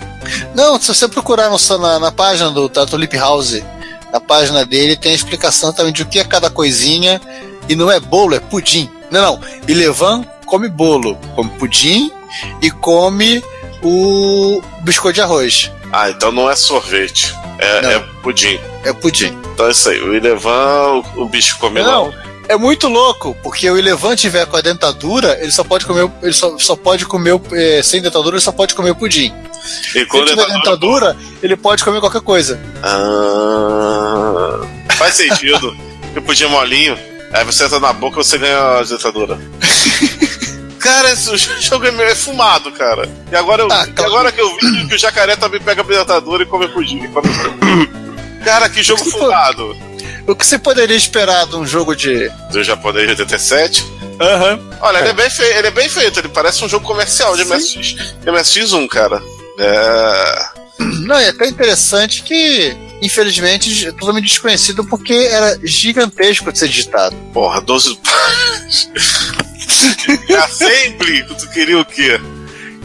[0.54, 3.62] Não, se você procurar no, na, na página do Tulip House,
[4.12, 7.20] na página dele tem a explicação também de o que é cada coisinha.
[7.68, 8.90] E não é bolo, é pudim.
[9.10, 9.42] Não, não.
[9.68, 12.12] Ilevan come bolo, come pudim
[12.62, 13.44] e come
[13.82, 15.72] o biscoito de arroz.
[15.92, 17.90] Ah, então não é sorvete, é, Não.
[17.92, 18.60] é pudim.
[18.84, 19.38] É pudim.
[19.54, 22.24] Então é isso aí, o Ilevan, o, o bicho come Não, lá.
[22.50, 26.34] é muito louco, porque o Ilevan tiver com a dentadura, ele só pode comer, ele
[26.34, 29.32] só, só pode comer, eh, sem dentadura, ele só pode comer o pudim.
[29.96, 32.60] E Se quando ele tiver dentadura, ele pode comer qualquer coisa.
[32.82, 34.60] Ah,
[34.96, 35.76] faz sentido.
[36.18, 36.98] o pudim é molinho,
[37.32, 39.40] aí você entra na boca e você ganha a dentadura.
[40.84, 43.10] Cara, esse jogo é é fumado, cara.
[43.32, 45.86] E agora, eu, Ah, e agora que eu vi que o jacaré também pega a
[45.86, 47.08] dentadura e come pudim.
[47.08, 47.30] Come...
[48.44, 49.76] Cara, que jogo fumado.
[50.28, 52.30] O que você poderia esperar de um jogo de.
[52.52, 53.86] Do japonês de 87.
[54.20, 54.60] Aham.
[54.82, 57.46] Olha, ele é bem feito, ele é bem feito, ele parece um jogo comercial de.
[57.46, 57.96] MSX.
[58.22, 59.22] De MSX1, cara.
[59.58, 60.64] É.
[60.80, 67.16] Não, é até interessante que, infelizmente, é totalmente desconhecido porque era gigantesco de ser digitado.
[67.34, 67.98] Porra, 12
[70.44, 72.20] Assembly, tu queria o quê?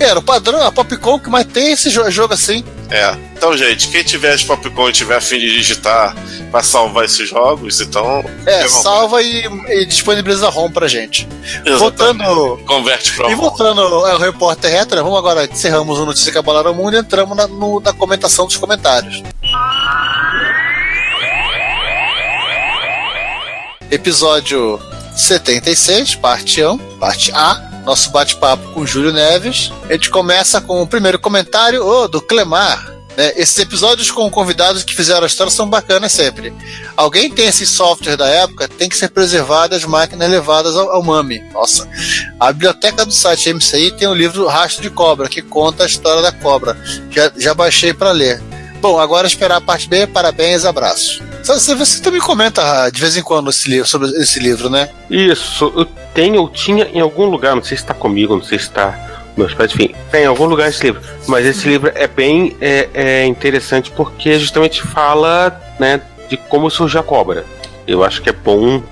[0.01, 2.65] Era o padrão, a Popcom que mais tem esse jo- jogo assim.
[2.89, 3.17] É.
[3.37, 6.15] Então, gente, quem tiver de Popcorn e tiver a fim de digitar
[6.53, 8.25] pra salvar esses jogos, então.
[8.47, 8.83] É, Vamos.
[8.83, 11.27] salva e, e disponibiliza ROM pra gente.
[11.67, 11.79] Exatamente.
[11.79, 12.65] Voltando.
[12.65, 16.75] Converte pra E voltando ao repórter retro, vamos agora, encerramos o Notícia que Abalaram o
[16.75, 19.21] Mundo e entramos na, no- na comentação dos comentários.
[23.91, 24.79] Episódio
[25.19, 29.73] 76, parte 1, parte A, nosso bate-papo com Júlio Neves.
[29.89, 32.95] A gente começa com o primeiro comentário, ô, do Clemar.
[33.17, 33.33] né?
[33.35, 36.53] Esses episódios com convidados que fizeram a história são bacanas sempre.
[36.97, 41.03] Alguém tem esse software da época, tem que ser preservado as máquinas levadas ao, ao
[41.03, 41.41] MAMI.
[41.53, 41.89] Nossa.
[42.39, 46.23] A biblioteca do site MCI tem o livro Rastro de Cobra, que conta a história
[46.23, 46.77] da cobra.
[47.11, 48.41] Já, já baixei para ler.
[48.81, 50.07] Bom, agora esperar a parte B.
[50.07, 51.21] Parabéns, abraços.
[51.43, 54.91] Você, você também comenta de vez em quando esse livro, sobre esse livro, né?
[55.11, 55.85] Isso, eu
[56.15, 59.09] tenho, eu tinha em algum lugar, não sei se está comigo, não sei se está
[59.37, 61.01] meus pais, enfim, tem em algum lugar esse livro.
[61.27, 67.01] Mas esse livro é bem é, é interessante porque justamente fala né, de como surgiu
[67.01, 67.45] a cobra.
[67.87, 68.83] Eu acho que é bom,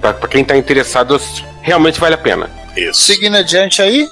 [0.00, 1.20] para quem está interessado,
[1.60, 2.48] realmente vale a pena.
[2.76, 3.02] Isso.
[3.02, 4.08] Seguindo adiante aí,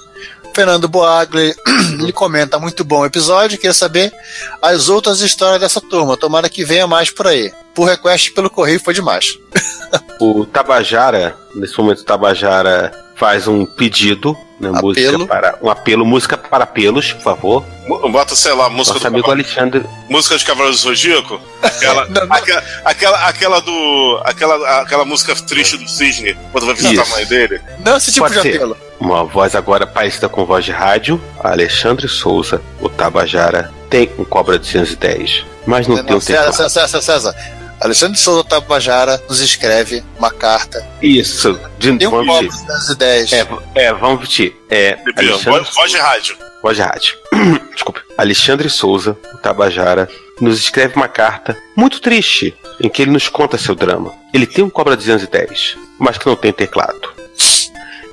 [0.55, 1.55] Fernando Boagli,
[2.01, 4.13] ele comenta muito bom o episódio, queria saber
[4.61, 6.17] as outras histórias dessa turma.
[6.17, 7.53] Tomara que venha mais por aí.
[7.75, 9.39] Por request pelo correio foi demais.
[10.21, 15.27] O Tabajara, nesse momento o Tabajara faz um pedido, né, música Apelo.
[15.27, 17.65] para um apelo, música para pelos, por favor.
[18.13, 19.83] Bota, sei lá, música Nosso do amigo Alexandre.
[20.11, 21.41] música de Cavaleiro do Zodíaco.
[21.63, 22.37] Aquela, Não, não.
[22.37, 24.21] aquela, aquela, aquela do.
[24.25, 27.13] Aquela, aquela música triste do Cisne, quando vai visitar Isso.
[27.13, 27.61] a mãe dele.
[27.85, 28.57] Não esse tipo Pode de ser.
[28.57, 28.77] apelo.
[29.01, 31.21] Uma voz agora parecida com voz de rádio.
[31.43, 36.57] Alexandre Souza, o Tabajara, tem um Cobra 210, mas não, tem Não, um César, teclado.
[36.57, 37.61] César, César, César.
[37.81, 40.87] Alexandre Souza Tabajara nos escreve uma carta.
[41.01, 43.33] Isso, de, Tem um das ideias.
[43.33, 44.55] É, é, vamos repetir.
[44.69, 46.37] É, Alexandre Voz, voz de rádio.
[46.63, 47.17] Voz de rádio.
[47.73, 48.01] Desculpe.
[48.19, 50.11] Alexandre Souza, o Tabajara,
[50.41, 54.13] nos escreve uma carta muito triste em que ele nos conta seu drama.
[54.33, 57.20] Ele tem um Cobra 210, mas que não tem teclado.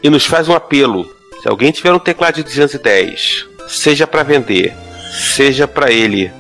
[0.04, 1.12] E nos faz um apelo.
[1.42, 4.76] Se alguém tiver um teclado de 210, seja para vender,
[5.36, 6.32] seja para ele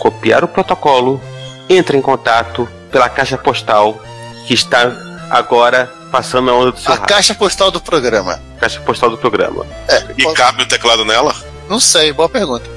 [0.00, 1.20] copiar o protocolo,
[1.68, 3.98] entre em contato pela caixa postal
[4.46, 4.92] que está
[5.30, 7.08] agora passando a onda do seu A rádio.
[7.14, 8.40] caixa postal do programa.
[8.60, 9.66] caixa postal do programa.
[9.88, 11.34] É, E posso- cabe o teclado nela.
[11.68, 12.68] não sei, boa pergunta.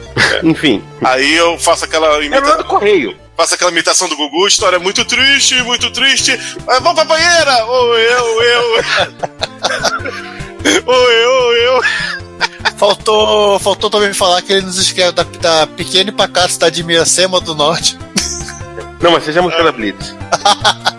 [0.44, 2.64] Enfim, Aí eu faço aquela é lá do imitação.
[2.64, 3.16] correio.
[3.38, 6.32] Faço aquela imitação do Gugu, história muito triste, muito triste.
[6.68, 7.66] Ah, vamos pra banheira!
[7.68, 8.84] Oi, eu, eu.
[10.88, 11.82] Oi, eu, eu.
[12.78, 16.84] Faltou, faltou também falar que ele nos escreve da, da pequena e pacata cidade de
[16.84, 17.96] Miracema do Norte.
[19.00, 20.16] Não, mas seja a música da Blitz.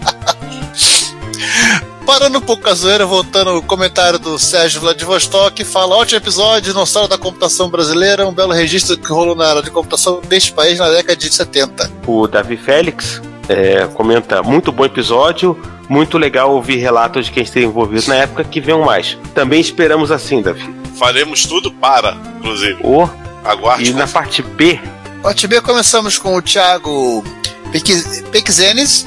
[2.08, 7.06] Parando um pouco a zoeira, voltando ao comentário do Sérgio Vladivostok, fala: ótimo episódio, dinossauro
[7.06, 10.88] da computação brasileira, um belo registro que rolou na área de computação deste país na
[10.88, 11.92] década de 70.
[12.06, 15.54] O Davi Félix é, comenta: muito bom episódio,
[15.86, 19.18] muito legal ouvir relatos de quem esteve envolvido na época que venham mais.
[19.34, 20.66] Também esperamos assim, Davi.
[20.98, 22.78] Faremos tudo para, inclusive.
[22.82, 23.06] O,
[23.44, 23.90] Aguarde.
[23.90, 24.80] e na parte B,
[25.22, 27.22] Parte B, começamos com o Thiago
[27.70, 29.06] Pequiz- Pequizenes,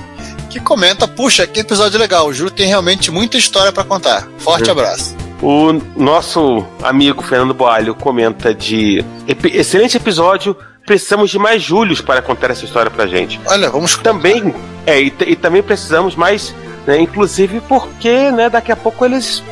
[0.52, 4.28] que comenta: puxa, que episódio legal, o Júlio tem realmente muita história pra contar.
[4.38, 4.74] Forte Hum.
[4.74, 5.16] abraço.
[5.42, 10.56] o nosso amigo Fernando Boalho comenta de "Epi- excelente episódio.
[10.86, 13.40] Precisamos de mais Júlios para contar essa história pra gente.
[13.48, 13.96] Olha, vamos.
[13.98, 14.54] Também,
[14.86, 16.54] é, e, e também precisamos mais,
[16.88, 19.44] né, inclusive porque, né, daqui a pouco eles,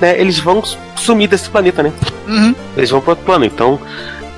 [0.00, 0.62] né, eles vão
[0.96, 1.92] sumir desse planeta, né?
[2.26, 2.54] Uhum.
[2.76, 3.44] Eles vão para outro plano.
[3.44, 3.78] Então,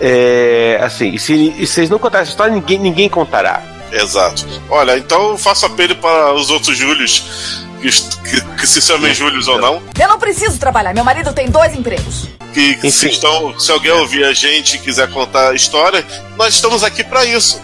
[0.00, 3.62] é, assim, e se, e se eles não contarem essa história, ninguém, ninguém contará.
[3.92, 4.46] Exato.
[4.68, 9.48] Olha, então eu faço apelo para os outros Júlios, que, que- que se chamem Júlios
[9.48, 12.26] ou não, Eu não preciso trabalhar, meu marido tem dois empregos.
[12.52, 13.08] que se, Enfim.
[13.08, 16.04] estão, se alguém ouvir a gente e quiser contar a história,
[16.36, 17.60] nós estamos aqui para isso.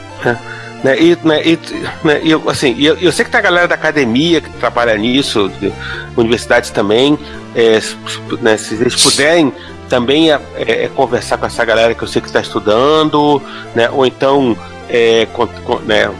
[0.84, 1.58] Né, e, né, e,
[2.04, 5.48] né, eu, assim, eu, eu sei que tem a galera da academia que trabalha nisso,
[5.60, 5.72] de,
[6.16, 7.18] universidades também.
[7.54, 7.96] é, se,
[8.40, 9.52] né, se eles puderem
[9.88, 13.42] também é, é, conversar com essa galera que eu sei que está estudando,
[13.74, 14.56] né, ou então
[14.88, 16.10] é, con- con- né,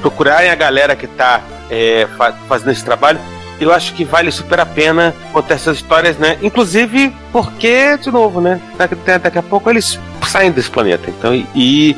[0.00, 1.40] procurarem a galera que está
[2.48, 3.18] fazendo esse trabalho.
[3.60, 6.36] Eu acho que vale super a pena contar essas histórias, né?
[6.42, 8.60] Inclusive porque, de novo, né?
[8.76, 11.08] Daqui, daqui a pouco eles saem desse planeta.
[11.08, 11.96] Então, e, e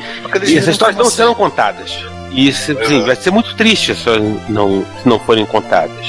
[0.52, 1.98] e essas histórias não serão contadas.
[2.32, 2.74] E assim,
[3.04, 4.08] vai ser muito triste se
[4.48, 6.06] não, se não forem contadas.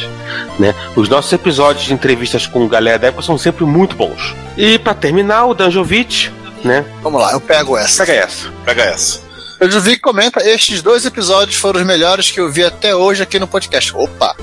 [0.60, 0.73] Né?
[0.95, 4.35] Os nossos episódios de entrevistas com galera da época são sempre muito bons.
[4.57, 6.30] E para terminar, o Danjovic,
[6.64, 6.84] né?
[7.02, 8.06] Vamos lá, eu pego essa.
[8.06, 8.52] Pega essa.
[8.65, 9.27] Pega essa.
[9.60, 13.39] O Juvic comenta: estes dois episódios foram os melhores que eu vi até hoje aqui
[13.39, 13.91] no podcast.
[13.95, 14.35] Opa!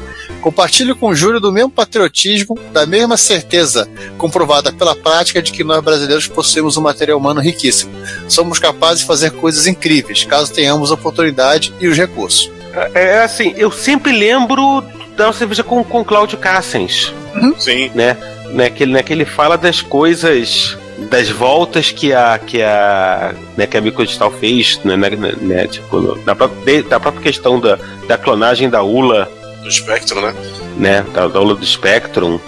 [0.45, 3.89] Compartilho com o Júlio do mesmo patriotismo, da mesma certeza,
[4.19, 7.91] comprovada pela prática de que nós brasileiros possuímos um material humano riquíssimo.
[8.29, 12.51] Somos capazes de fazer coisas incríveis, caso tenhamos a oportunidade e os recursos.
[12.93, 14.85] É assim, eu sempre lembro
[15.16, 17.11] da cerveja com, com Cláudio Cassens.
[17.59, 17.91] Sim.
[17.95, 18.15] Né?
[18.51, 20.77] Né, que, ele- né, que ele fala das coisas,
[21.11, 25.09] das voltas que a que a, né, que a Microdistal fez, né, né,
[25.41, 29.27] né, tipo, na, da própria questão da, da clonagem da ULA,
[29.65, 30.35] Do Spectrum, né?
[30.77, 32.39] né, da, da ULA do Spectrum,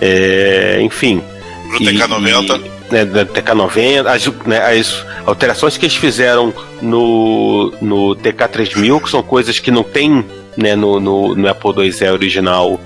[0.00, 1.22] é, enfim.
[1.68, 2.60] Pro TK90.
[2.64, 9.10] E, né, da TK90, as, né, as alterações que eles fizeram no, no TK3000, que
[9.10, 10.24] são coisas que não tem
[10.56, 12.80] né, no, no, no Apple IIe original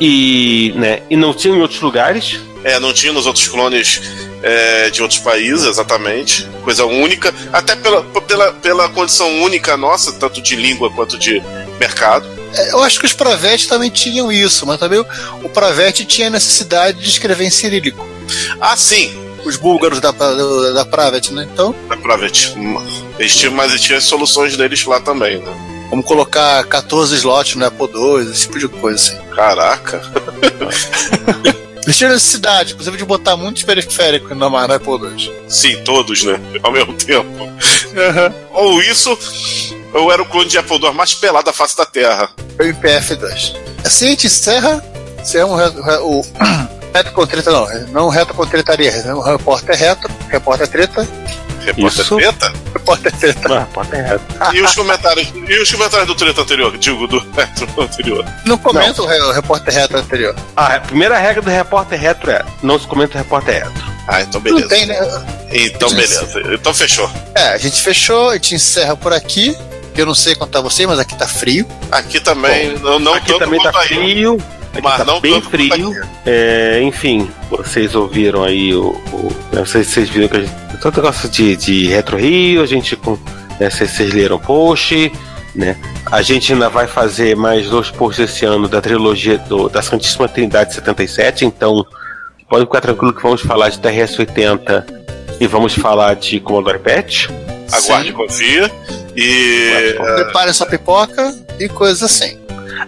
[0.00, 2.40] e, né, e não tinham em outros lugares.
[2.64, 4.00] É, não tinha nos outros clones
[4.42, 6.46] é, de outros países, exatamente.
[6.62, 11.42] Coisa única, até pela, pela, pela condição única nossa, tanto de língua quanto de
[11.78, 12.37] mercado.
[12.54, 17.00] É, Eu acho que os Pravete também tinham isso, mas também o, Pravete tinha necessidade
[17.00, 18.06] de escrever em cirílico.
[18.60, 19.12] Ah, sim,
[19.44, 21.48] Os búlgaros da, da, da Pravete, né?
[21.52, 22.30] Então, dá pra ver.
[22.30, 22.58] tipo,
[23.18, 25.68] Eles tinham, mas tinha as soluções deles lá também, né?
[25.90, 29.16] vamos colocar 14 slots no Apple II, esse tipo de coisa assim.
[29.34, 30.02] Caraca.
[31.84, 35.32] Eles tinham necessidade, inclusive, de botar muitos periféricos no, Apple II.
[35.48, 36.38] Sim, todos, né?
[36.62, 37.50] Ao mesmo tempo.
[38.52, 39.18] Ou isso,
[39.94, 42.30] ou era o clone de Apple II mais pelado da face da Terra.
[42.58, 43.54] o IPF2.
[43.84, 44.84] Assim a gente encerra.
[45.20, 46.24] Encerra um reto, re- o
[46.94, 47.66] reto com treta, não.
[47.88, 48.92] Não reto com tretaria.
[49.14, 51.06] O repórter retro, repórter treta,
[51.64, 52.16] Repórter Isso.
[52.16, 52.52] Treta?
[52.72, 53.58] repórter treta.
[53.58, 54.22] Ah, pode ter errado.
[54.54, 58.24] E os comentários, e os comentários do treta anterior, digo, do retro anterior.
[58.46, 60.34] Não comenta o, re- o repórter retro anterior.
[60.56, 63.84] Ah, a primeira regra do repórter retro é não se comenta o repórter retro.
[64.06, 64.62] Ah, então beleza.
[64.62, 64.96] Não tem, né?
[65.52, 66.26] Então beleza.
[66.54, 67.10] Então fechou.
[67.34, 69.54] É, a gente fechou, a gente encerra por aqui.
[70.00, 71.66] Eu não sei quanto tá você, mas aqui tá frio.
[71.90, 74.38] Aqui também, não, não aqui tanto também tá frio.
[74.72, 75.92] Aqui Mas tá não bem tanto frio.
[76.24, 78.90] É, enfim, vocês ouviram aí o.
[79.12, 80.52] o vocês, vocês viram que a gente.
[80.80, 82.94] Todo negócio de, de Retro Rio, a gente.
[82.96, 83.18] com-
[83.58, 85.10] Né, vocês, vocês leram o post,
[85.54, 85.76] né?
[86.06, 90.28] A gente ainda vai fazer mais dois posts esse ano da trilogia do, da Santíssima
[90.28, 91.84] Trindade 77, então
[92.48, 94.84] pode ficar tranquilo que vamos falar de TRS-80
[95.40, 97.28] e vamos falar de Commodore PET.
[97.72, 98.70] Aguarde e confia.
[99.18, 99.94] E.
[100.14, 102.38] Prepare sua pipoca e coisas assim.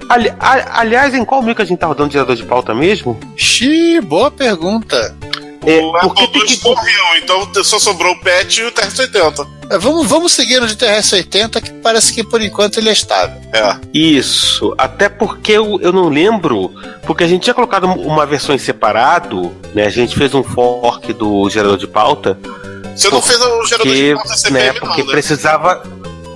[0.08, 3.18] Ali- a- aliás, em qual meio que a gente tá rodando gerador de pauta mesmo?
[3.36, 5.14] Xiii, boa pergunta.
[5.66, 6.64] É, o porque Apple II que.
[6.64, 9.46] morreu, então só sobrou o PET e o TRS-80.
[9.68, 13.36] É, vamos, vamos seguir no de TRS-80, que parece que por enquanto ele é estável.
[13.52, 13.76] É.
[13.92, 18.58] Isso, até porque eu, eu não lembro, porque a gente tinha colocado uma versão em
[18.58, 19.84] separado, né?
[19.84, 22.38] A gente fez um fork do gerador de pauta,
[22.96, 25.10] Você não fez o gerador porque, de pauta CPM, né, não, porque né?
[25.10, 25.82] precisava,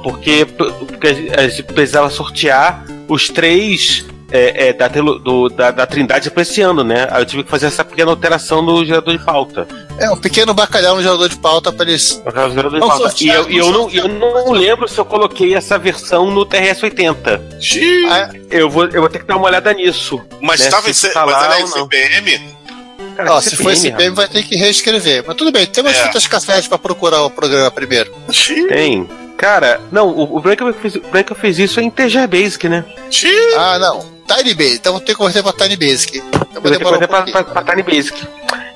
[0.05, 6.31] porque, porque a gente precisava sortear os três é, é, da, do- da, da Trindade
[6.31, 7.07] para esse ano, né?
[7.11, 9.67] Aí eu tive que fazer essa pequena alteração no gerador de pauta.
[9.99, 12.21] É um pequeno bacalhau no gerador de pauta para eles.
[12.25, 13.15] No caso do gerador de Não pauta.
[13.21, 17.61] E eu, e eu não, eu não lembro se eu coloquei essa versão no TRS-80.
[17.61, 18.07] Xiii.
[18.09, 20.21] Ah, Eu vou, eu vou ter que dar uma olhada nisso.
[20.43, 21.83] Mas né, estava em se C- tá mas é em ou não.
[21.85, 22.55] CPM?
[23.17, 25.23] Cara, Ó, se for CPM, CPM, vai ter que reescrever.
[25.25, 26.03] Mas tudo bem, tem umas É.
[26.07, 28.13] fitas cassete para procurar o programa primeiro.
[28.69, 29.09] Tem.
[29.37, 32.85] Cara, não, o, o Branca fez, Branca fez isso em TG Basic, né?
[33.57, 34.15] Ah, não.
[34.27, 34.77] Tiny Basic.
[34.77, 36.19] Então vou ter que converter para Tiny Basic.
[36.19, 38.27] Então vou ter que demorar um pra, pra, pra Tiny Basic.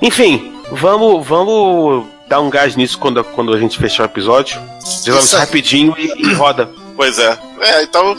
[0.01, 4.61] Enfim, vamos, vamos dar um gás nisso quando, quando a gente fechar o episódio.
[5.05, 6.69] Resolve isso rapidinho e, e roda.
[6.95, 7.37] Pois é.
[7.61, 8.15] É, então,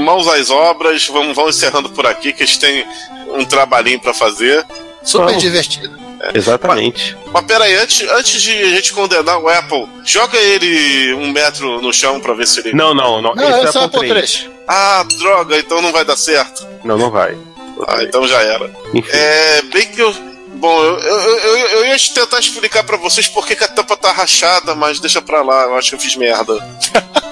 [0.00, 2.84] mãos às obras, vamos, vamos encerrando por aqui, que eles têm
[3.28, 4.64] um trabalhinho pra fazer.
[5.02, 5.42] Super Vamos.
[5.42, 6.05] divertido.
[6.34, 7.16] Exatamente.
[7.32, 11.92] Mas peraí, antes, antes de a gente condenar o Apple, joga ele um metro no
[11.92, 12.72] chão pra ver se ele.
[12.74, 13.34] Não, não, não.
[13.34, 14.50] Não, esse é só Apple Apple 3.
[14.66, 16.66] Ah, droga, então não vai dar certo.
[16.84, 17.36] Não, não vai.
[17.86, 18.70] Ah, então já era.
[18.94, 19.10] Enfim.
[19.12, 20.14] É, bem que eu.
[20.56, 23.94] Bom, eu, eu, eu, eu ia tentar explicar pra vocês por que, que a tampa
[23.94, 26.54] tá rachada, mas deixa pra lá, eu acho que eu fiz merda.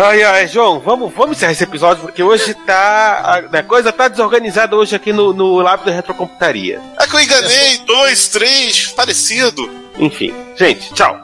[0.00, 3.42] Ai, ai, João, vamos, vamos encerrar esse episódio, porque hoje tá.
[3.52, 6.80] A, a coisa tá desorganizada hoje aqui no, no Lab da Retrocomputaria.
[7.00, 9.68] É que eu enganei, dois, três, parecido.
[9.98, 11.20] Enfim, gente, tchau.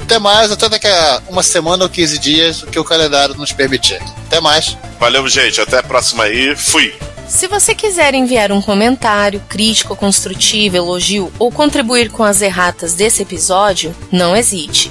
[0.00, 3.52] Até mais, até daqui a uma semana ou 15 dias, o que o calendário nos
[3.52, 4.00] permitir.
[4.26, 4.78] Até mais.
[4.98, 6.94] Valeu, gente, até a próxima aí, fui.
[7.28, 13.20] Se você quiser enviar um comentário, crítico, construtivo, elogio ou contribuir com as erratas desse
[13.20, 14.90] episódio, não hesite.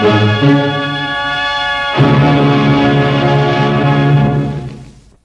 [0.00, 0.42] Thank
[2.24, 2.33] you.